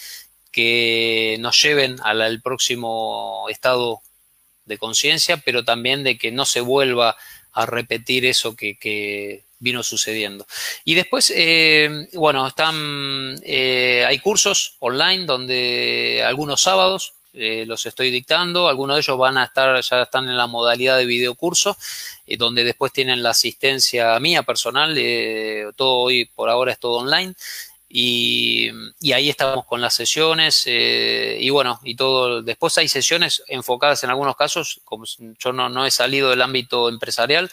que 0.51 1.37
nos 1.39 1.61
lleven 1.61 1.97
al 2.03 2.41
próximo 2.41 3.45
estado 3.49 4.01
de 4.73 4.77
conciencia, 4.79 5.37
pero 5.37 5.63
también 5.63 6.03
de 6.03 6.17
que 6.17 6.31
no 6.31 6.45
se 6.45 6.61
vuelva 6.61 7.15
a 7.53 7.65
repetir 7.65 8.25
eso 8.25 8.55
que, 8.55 9.43
vino 9.59 9.81
sucediendo. 9.81 10.45
Y 10.83 10.95
después, 10.95 11.31
eh, 11.33 12.09
bueno, 12.13 12.45
están, 12.45 13.39
eh, 13.43 14.03
hay 14.05 14.19
cursos 14.19 14.75
online 14.79 15.25
donde 15.25 16.21
algunos 16.25 16.59
sábados 16.59 17.13
eh, 17.33 17.63
los 17.65 17.85
estoy 17.85 18.11
dictando, 18.11 18.67
algunos 18.67 18.97
de 18.97 19.01
ellos 19.01 19.17
van 19.17 19.37
a 19.37 19.45
estar, 19.45 19.79
ya 19.81 20.01
están 20.01 20.27
en 20.27 20.35
la 20.35 20.47
modalidad 20.47 20.97
de 20.97 21.05
videocurso, 21.05 21.77
donde 22.37 22.65
después 22.65 22.91
tienen 22.91 23.23
la 23.23 23.29
asistencia 23.29 24.19
mía 24.19 24.43
personal, 24.43 24.93
todo 25.77 25.99
hoy 25.99 26.25
por 26.25 26.49
ahora 26.49 26.73
es 26.73 26.79
todo 26.79 26.97
online. 26.97 27.33
Y, 27.95 28.71
ahí 29.13 29.29
estamos 29.29 29.67
con 29.67 29.79
las 29.79 29.93
sesiones 29.93 30.63
eh, 30.65 31.37
y 31.39 31.51
bueno, 31.51 31.79
y 31.83 31.95
todo. 31.95 32.41
Después 32.41 32.75
hay 32.79 32.87
sesiones 32.87 33.43
enfocadas 33.47 34.03
en 34.03 34.09
algunos 34.09 34.35
casos, 34.35 34.81
como 34.83 35.05
yo 35.37 35.53
no, 35.53 35.85
he 35.85 35.91
salido 35.91 36.31
del 36.31 36.41
ámbito 36.41 36.89
empresarial, 36.89 37.51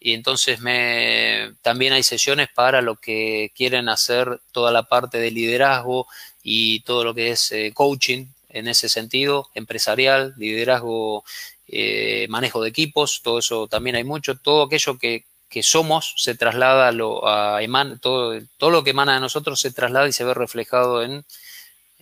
y 0.00 0.14
entonces 0.14 0.60
me, 0.60 1.52
también 1.60 1.92
hay 1.92 2.02
sesiones 2.02 2.48
para 2.54 2.80
lo 2.80 2.96
que 2.96 3.52
quieren 3.54 3.90
hacer 3.90 4.40
toda 4.52 4.72
la 4.72 4.84
parte 4.84 5.18
de 5.18 5.30
liderazgo 5.30 6.06
y 6.42 6.80
todo 6.80 7.04
lo 7.04 7.14
que 7.14 7.32
es 7.32 7.52
eh, 7.52 7.72
coaching 7.74 8.28
en 8.48 8.68
ese 8.68 8.88
sentido, 8.88 9.50
empresarial, 9.54 10.32
liderazgo, 10.38 11.24
eh, 11.68 12.26
manejo 12.30 12.62
de 12.62 12.70
equipos, 12.70 13.20
todo 13.22 13.40
eso 13.40 13.66
también 13.68 13.96
hay 13.96 14.04
mucho, 14.04 14.38
todo 14.38 14.62
aquello 14.62 14.96
que, 14.96 15.26
que 15.48 15.62
somos 15.62 16.14
se 16.16 16.34
traslada 16.34 16.88
a, 16.88 16.92
lo, 16.92 17.26
a 17.28 17.60
todo, 18.00 18.38
todo 18.56 18.70
lo 18.70 18.82
que 18.84 18.90
emana 18.90 19.14
de 19.14 19.20
nosotros 19.20 19.60
se 19.60 19.72
traslada 19.72 20.08
y 20.08 20.12
se 20.12 20.24
ve 20.24 20.34
reflejado 20.34 21.02
en 21.02 21.24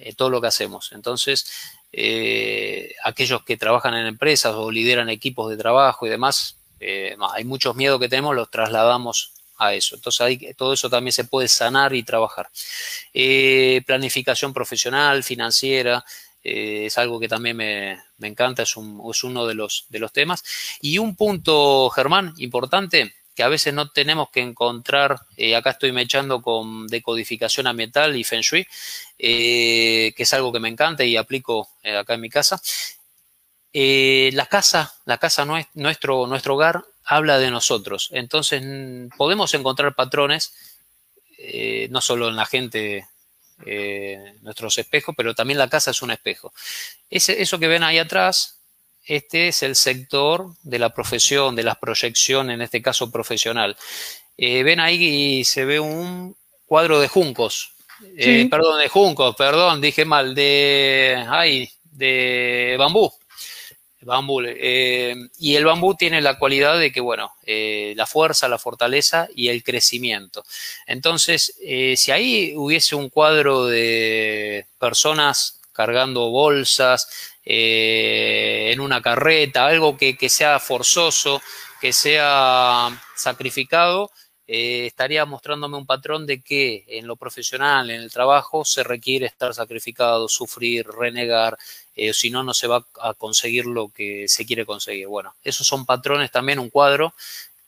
eh, 0.05 0.15
todo 0.15 0.31
lo 0.31 0.41
que 0.41 0.49
hacemos. 0.49 0.91
Entonces, 0.93 1.47
eh, 1.93 2.95
aquellos 3.05 3.45
que 3.45 3.57
trabajan 3.57 3.95
en 3.95 4.07
empresas 4.07 4.55
o 4.55 4.71
lideran 4.71 5.09
equipos 5.09 5.49
de 5.49 5.57
trabajo 5.57 6.07
y 6.07 6.11
demás, 6.11 6.57
eh, 6.81 7.15
hay 7.33 7.45
muchos 7.45 7.77
miedos 7.77 8.01
que 8.01 8.09
tenemos, 8.09 8.35
los 8.35 8.51
trasladamos 8.51 9.33
a 9.59 9.75
eso. 9.75 9.95
Entonces, 9.95 10.39
todo 10.57 10.73
eso 10.73 10.91
también 10.91 11.13
se 11.13 11.25
puede 11.25 11.47
sanar 11.47 11.95
y 11.95 12.03
trabajar. 12.03 12.49
planificación 13.87 14.53
profesional, 14.53 15.23
financiera, 15.23 16.05
es 16.43 16.99
algo 16.99 17.21
que 17.21 17.29
también 17.29 17.57
me, 17.57 18.01
encanta, 18.23 18.65
es, 18.65 18.71
es, 18.71 19.25
uno 19.25 19.47
de 19.47 19.55
los, 19.55 19.87
de 19.89 20.01
los 20.01 20.13
temas. 20.13 20.43
Y 20.81 20.99
un 20.99 21.15
punto, 21.15 21.89
Germán, 21.91 22.35
importante, 22.39 23.15
que 23.35 23.43
a 23.43 23.49
veces 23.49 23.73
no 23.73 23.91
tenemos 23.91 24.31
que 24.31 24.41
encontrar, 24.41 25.21
eh, 25.37 25.57
acá 25.57 25.71
estoy 25.71 25.93
mechando 25.93 26.43
con 26.43 26.87
decodificación 26.87 27.67
ambiental 27.67 28.17
y 28.17 28.25
Feng 28.25 28.43
Shui, 28.43 28.67
eh, 29.19 30.13
que 30.17 30.23
es 30.23 30.35
algo 30.35 30.53
que 30.53 30.61
me 30.61 30.69
encanta 30.69 31.05
y 31.05 31.17
aplico 31.17 31.69
eh, 31.83 31.97
acá 31.97 32.15
en 32.15 32.21
mi 32.21 32.29
casa. 32.29 32.61
la 33.73 34.47
casa, 34.47 34.95
la 35.07 35.19
casa 35.19 35.47
nuestro, 35.75 36.27
nuestro 36.27 36.55
hogar, 36.55 36.85
habla 37.05 37.39
de 37.39 37.51
nosotros. 37.51 38.11
Entonces 38.13 38.63
podemos 39.17 39.55
encontrar 39.55 39.95
patrones, 39.95 40.53
no 41.91 42.01
solo 42.01 42.29
en 42.29 42.37
la 42.37 42.47
gente, 42.47 43.07
nuestros 44.43 44.77
espejos, 44.79 45.15
pero 45.17 45.35
también 45.35 45.59
la 45.59 45.69
casa 45.69 45.91
es 45.91 46.03
un 46.03 46.11
espejo. 46.11 46.53
Ese, 47.09 47.41
eso 47.41 47.59
que 47.59 47.69
ven 47.69 47.83
ahí 47.83 47.99
atrás, 47.99 48.62
este 49.05 49.49
es 49.49 49.63
el 49.63 49.75
sector 49.75 50.55
de 50.63 50.79
la 50.79 50.91
profesión, 50.91 51.57
de 51.57 51.65
la 51.65 51.75
proyección, 51.75 52.51
en 52.51 52.63
este 52.63 52.81
caso 52.81 53.11
profesional. 53.11 53.77
Eh, 54.37 54.63
ven 54.63 54.81
ahí 54.81 55.45
se 55.45 55.65
ve 55.65 55.81
un 55.81 56.37
cuadro 56.67 57.01
de 57.01 57.09
juncos. 57.09 57.73
Eh, 58.17 58.49
perdón, 58.51 58.81
de 58.81 58.89
juncos, 58.89 59.37
perdón, 59.37 59.81
dije 59.81 60.05
mal, 60.05 60.35
de, 60.35 61.25
ay, 61.29 61.71
de 61.85 62.77
bambú. 62.79 63.13
Bambú. 64.01 64.43
Eh, 64.45 65.15
y 65.39 65.55
el 65.55 65.65
bambú 65.65 65.95
tiene 65.95 66.21
la 66.21 66.37
cualidad 66.37 66.77
de 66.79 66.91
que, 66.91 67.01
bueno, 67.01 67.33
la 67.47 68.07
fuerza, 68.07 68.49
la 68.49 68.59
fortaleza 68.59 69.29
y 69.35 69.49
el 69.49 69.63
crecimiento. 69.63 70.45
Entonces, 70.87 71.55
si 71.97 72.11
ahí 72.11 72.55
hubiese 72.57 72.97
un 72.97 73.11
cuadro 73.11 73.67
de 73.67 74.67
personas 74.81 75.61
cargando 75.73 76.31
bolsas 76.31 77.32
en 77.45 78.81
una 78.81 79.01
carreta, 79.03 79.67
algo 79.67 79.97
que, 79.97 80.17
sea 80.29 80.59
forzoso, 80.59 81.43
que 81.81 81.93
sea 81.93 82.91
sacrificado, 83.17 84.11
estaría 84.47 85.25
mostrándome 85.25 85.77
un 85.77 85.87
patrón 85.87 86.27
de 86.27 86.43
que 86.43 86.85
en 86.89 87.07
lo 87.07 87.17
profesional, 87.17 87.91
en 87.91 88.03
el 88.03 88.13
trabajo, 88.13 88.65
se 88.65 88.83
requiere 88.83 89.27
estar 89.27 89.55
sacrificado, 89.55 90.29
sufrir, 90.29 90.87
renegar, 90.87 91.57
eh, 91.95 92.13
si 92.13 92.31
no, 92.31 92.43
no 92.43 92.55
se 92.55 92.67
va 92.67 92.85
a 93.01 93.15
conseguir 93.15 93.67
lo 93.67 93.89
que 93.89 94.29
se 94.29 94.47
quiere 94.47 94.67
conseguir. 94.67 95.07
Bueno, 95.09 95.35
esos 95.43 95.67
son 95.67 95.87
patrones 95.87 96.31
también, 96.31 96.59
un 96.59 96.71
cuadro 96.71 97.15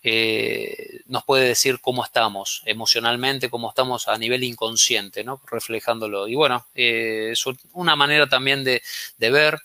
eh, 0.06 1.00
nos 1.06 1.24
puede 1.24 1.48
decir 1.48 1.80
cómo 1.80 2.04
estamos 2.04 2.62
emocionalmente, 2.66 3.48
cómo 3.48 3.70
estamos 3.70 4.06
a 4.06 4.18
nivel 4.18 4.44
inconsciente, 4.44 5.24
¿no? 5.24 5.40
Reflejándolo. 5.50 6.28
Y 6.28 6.34
bueno, 6.34 6.66
eh, 6.74 7.30
es 7.32 7.42
una 7.72 7.96
manera 7.96 8.28
también 8.28 8.64
de, 8.64 8.82
ver, 9.18 9.58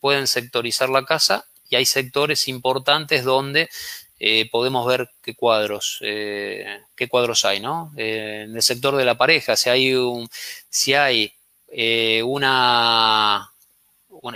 pueden 0.00 0.26
sectorizar 0.26 0.88
la 0.88 1.04
casa 1.04 1.46
y 1.70 1.76
hay 1.76 1.86
sectores 1.86 2.48
importantes 2.48 3.22
donde 3.24 3.70
podemos 4.50 4.84
ver 4.84 5.08
qué 5.22 5.36
cuadros, 5.36 5.98
qué 6.00 7.08
cuadros 7.08 7.44
hay, 7.44 7.60
¿no? 7.60 7.92
en 7.96 8.56
el 8.56 8.62
sector 8.62 8.96
de 8.96 9.04
la 9.04 9.16
pareja, 9.16 9.54
si 9.54 9.70
hay 9.70 9.94
un, 9.94 10.28
si 10.68 10.94
hay 10.94 11.32
una 12.24 13.52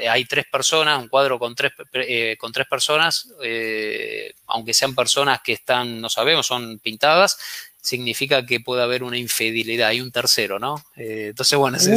hay 0.09 0.25
tres 0.25 0.47
personas, 0.51 1.01
un 1.01 1.09
cuadro 1.09 1.39
con 1.39 1.55
tres, 1.55 1.73
eh, 1.93 2.37
con 2.39 2.53
tres 2.53 2.67
personas, 2.67 3.33
eh, 3.43 4.33
aunque 4.47 4.75
sean 4.75 4.95
personas 4.95 5.41
que 5.43 5.53
están, 5.53 6.01
no 6.01 6.09
sabemos, 6.09 6.47
son 6.47 6.79
pintadas, 6.79 7.39
significa 7.81 8.47
que 8.47 8.61
puede 8.61 8.83
haber 8.83 9.03
una 9.03 9.19
infidelidad, 9.19 9.89
hay 9.89 10.01
un 10.01 10.13
tercero, 10.13 10.59
¿no? 10.59 10.85
Eh, 10.97 11.29
entonces, 11.31 11.59
bueno, 11.59 11.79
se, 11.79 11.97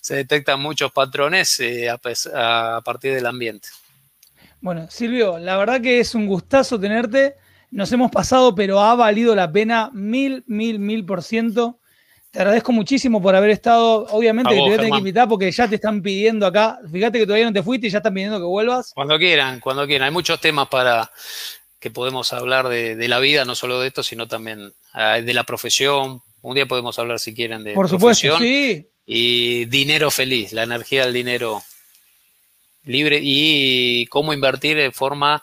se, 0.00 0.14
detectan 0.14 0.60
muchos 0.60 0.92
patrones 0.92 1.60
a, 2.34 2.76
a 2.76 2.80
partir 2.80 3.14
del 3.14 3.26
ambiente. 3.26 3.68
Bueno, 4.60 4.88
Silvio, 4.90 5.38
la 5.38 5.56
verdad 5.56 5.80
que 5.80 6.00
es 6.00 6.14
un 6.14 6.26
gustazo 6.26 6.78
tenerte. 6.78 7.36
Nos 7.72 7.90
hemos 7.90 8.10
pasado, 8.10 8.54
pero 8.54 8.80
ha 8.80 8.94
valido 8.94 9.34
la 9.34 9.50
pena 9.50 9.90
mil, 9.92 10.44
mil, 10.46 10.78
mil 10.78 11.04
por 11.04 11.22
ciento. 11.22 11.80
Te 12.32 12.40
agradezco 12.40 12.72
muchísimo 12.72 13.20
por 13.20 13.36
haber 13.36 13.50
estado. 13.50 14.06
Obviamente 14.10 14.48
que 14.50 14.56
te 14.56 14.62
voy 14.62 14.72
a 14.72 14.76
tener 14.76 14.90
que 14.90 14.98
invitar 14.98 15.28
porque 15.28 15.52
ya 15.52 15.68
te 15.68 15.74
están 15.74 16.00
pidiendo 16.00 16.46
acá. 16.46 16.78
Fíjate 16.90 17.18
que 17.18 17.26
todavía 17.26 17.44
no 17.44 17.52
te 17.52 17.62
fuiste 17.62 17.88
y 17.88 17.90
ya 17.90 17.98
están 17.98 18.14
pidiendo 18.14 18.38
que 18.38 18.46
vuelvas. 18.46 18.92
Cuando 18.94 19.18
quieran, 19.18 19.60
cuando 19.60 19.86
quieran. 19.86 20.06
Hay 20.06 20.14
muchos 20.14 20.40
temas 20.40 20.68
para 20.68 21.10
que 21.78 21.90
podemos 21.90 22.32
hablar 22.32 22.68
de, 22.68 23.06
la 23.06 23.18
vida, 23.18 23.44
no 23.44 23.54
solo 23.54 23.80
de 23.80 23.88
esto, 23.88 24.02
sino 24.02 24.28
también 24.28 24.72
ah, 24.94 25.20
de 25.20 25.34
la 25.34 25.44
profesión. 25.44 26.22
Un 26.40 26.54
día 26.54 26.64
podemos 26.64 26.98
hablar, 26.98 27.20
si 27.20 27.34
quieren, 27.34 27.64
de 27.64 27.74
por 27.74 27.90
supuesto, 27.90 28.38
sí. 28.38 28.88
y 29.04 29.66
dinero 29.66 30.10
feliz, 30.10 30.54
la 30.54 30.62
energía 30.62 31.04
del 31.04 31.12
dinero 31.12 31.62
libre 32.84 33.20
y 33.22 34.06
cómo 34.06 34.32
invertir 34.32 34.78
de 34.78 34.90
forma 34.90 35.42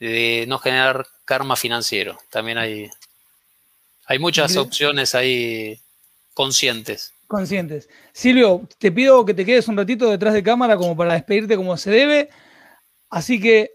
de 0.00 0.44
no 0.48 0.58
generar 0.58 1.06
karma 1.24 1.54
financiero. 1.54 2.18
También 2.30 2.58
hay, 2.58 2.90
hay 4.06 4.18
muchas 4.18 4.56
opciones 4.56 5.14
ahí 5.14 5.78
conscientes. 6.36 7.14
Conscientes. 7.26 7.88
Silvio, 8.12 8.68
te 8.78 8.92
pido 8.92 9.24
que 9.24 9.32
te 9.32 9.44
quedes 9.44 9.66
un 9.68 9.76
ratito 9.76 10.10
detrás 10.10 10.34
de 10.34 10.42
cámara 10.42 10.76
como 10.76 10.94
para 10.94 11.14
despedirte 11.14 11.56
como 11.56 11.74
se 11.78 11.90
debe. 11.90 12.28
Así 13.08 13.40
que, 13.40 13.70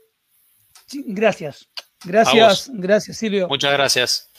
gracias. 1.07 1.67
Gracias, 2.05 2.69
gracias 2.71 3.17
Silvio. 3.17 3.47
Muchas 3.47 3.73
gracias. 3.73 4.29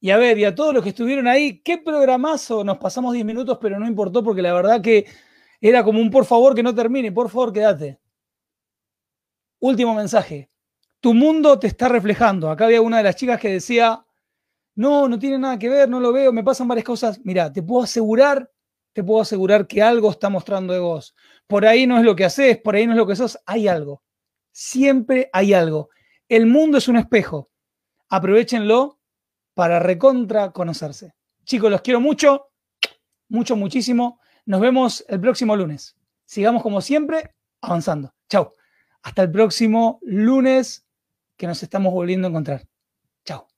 Y 0.00 0.10
a 0.10 0.16
ver, 0.16 0.36
y 0.38 0.44
a 0.44 0.54
todos 0.54 0.74
los 0.74 0.82
que 0.82 0.88
estuvieron 0.88 1.28
ahí, 1.28 1.62
qué 1.62 1.78
programazo. 1.78 2.64
Nos 2.64 2.78
pasamos 2.78 3.14
10 3.14 3.24
minutos, 3.24 3.58
pero 3.60 3.78
no 3.78 3.86
importó 3.86 4.24
porque 4.24 4.42
la 4.42 4.52
verdad 4.52 4.82
que 4.82 5.06
era 5.60 5.84
como 5.84 6.00
un 6.00 6.10
por 6.10 6.24
favor 6.24 6.56
que 6.56 6.64
no 6.64 6.74
termine, 6.74 7.12
por 7.12 7.30
favor 7.30 7.52
quédate. 7.52 8.00
Último 9.60 9.94
mensaje. 9.94 10.50
Tu 11.00 11.14
mundo 11.14 11.60
te 11.60 11.68
está 11.68 11.88
reflejando. 11.88 12.50
Acá 12.50 12.64
había 12.64 12.82
una 12.82 12.96
de 12.96 13.04
las 13.04 13.14
chicas 13.14 13.38
que 13.38 13.50
decía, 13.50 14.04
no, 14.74 15.08
no 15.08 15.18
tiene 15.18 15.38
nada 15.38 15.58
que 15.58 15.68
ver, 15.68 15.88
no 15.88 16.00
lo 16.00 16.12
veo, 16.12 16.32
me 16.32 16.44
pasan 16.44 16.68
varias 16.68 16.86
cosas. 16.86 17.20
Mira, 17.24 17.52
te 17.52 17.62
puedo 17.62 17.82
asegurar, 17.84 18.50
te 18.92 19.04
puedo 19.04 19.20
asegurar 19.20 19.66
que 19.66 19.82
algo 19.82 20.10
está 20.10 20.28
mostrando 20.30 20.72
de 20.72 20.78
vos. 20.78 21.14
Por 21.46 21.66
ahí 21.66 21.86
no 21.86 21.98
es 21.98 22.04
lo 22.04 22.16
que 22.16 22.24
haces, 22.24 22.58
por 22.58 22.74
ahí 22.74 22.86
no 22.86 22.92
es 22.92 22.98
lo 22.98 23.06
que 23.06 23.16
sos, 23.16 23.38
hay 23.46 23.68
algo. 23.68 24.02
Siempre 24.50 25.28
hay 25.32 25.54
algo. 25.54 25.90
El 26.28 26.46
mundo 26.46 26.78
es 26.78 26.88
un 26.88 26.96
espejo. 26.96 27.50
Aprovechenlo 28.08 28.98
para 29.54 29.78
recontra 29.78 30.52
conocerse. 30.52 31.14
Chicos, 31.44 31.70
los 31.70 31.82
quiero 31.82 32.00
mucho, 32.00 32.50
mucho, 33.28 33.56
muchísimo. 33.56 34.20
Nos 34.46 34.60
vemos 34.60 35.04
el 35.08 35.20
próximo 35.20 35.56
lunes. 35.56 35.96
Sigamos 36.24 36.62
como 36.62 36.80
siempre 36.80 37.34
avanzando. 37.60 38.14
Chao. 38.28 38.54
Hasta 39.02 39.22
el 39.22 39.30
próximo 39.30 39.98
lunes 40.02 40.86
que 41.36 41.46
nos 41.46 41.62
estamos 41.62 41.92
volviendo 41.92 42.28
a 42.28 42.30
encontrar. 42.30 42.66
Chao. 43.24 43.48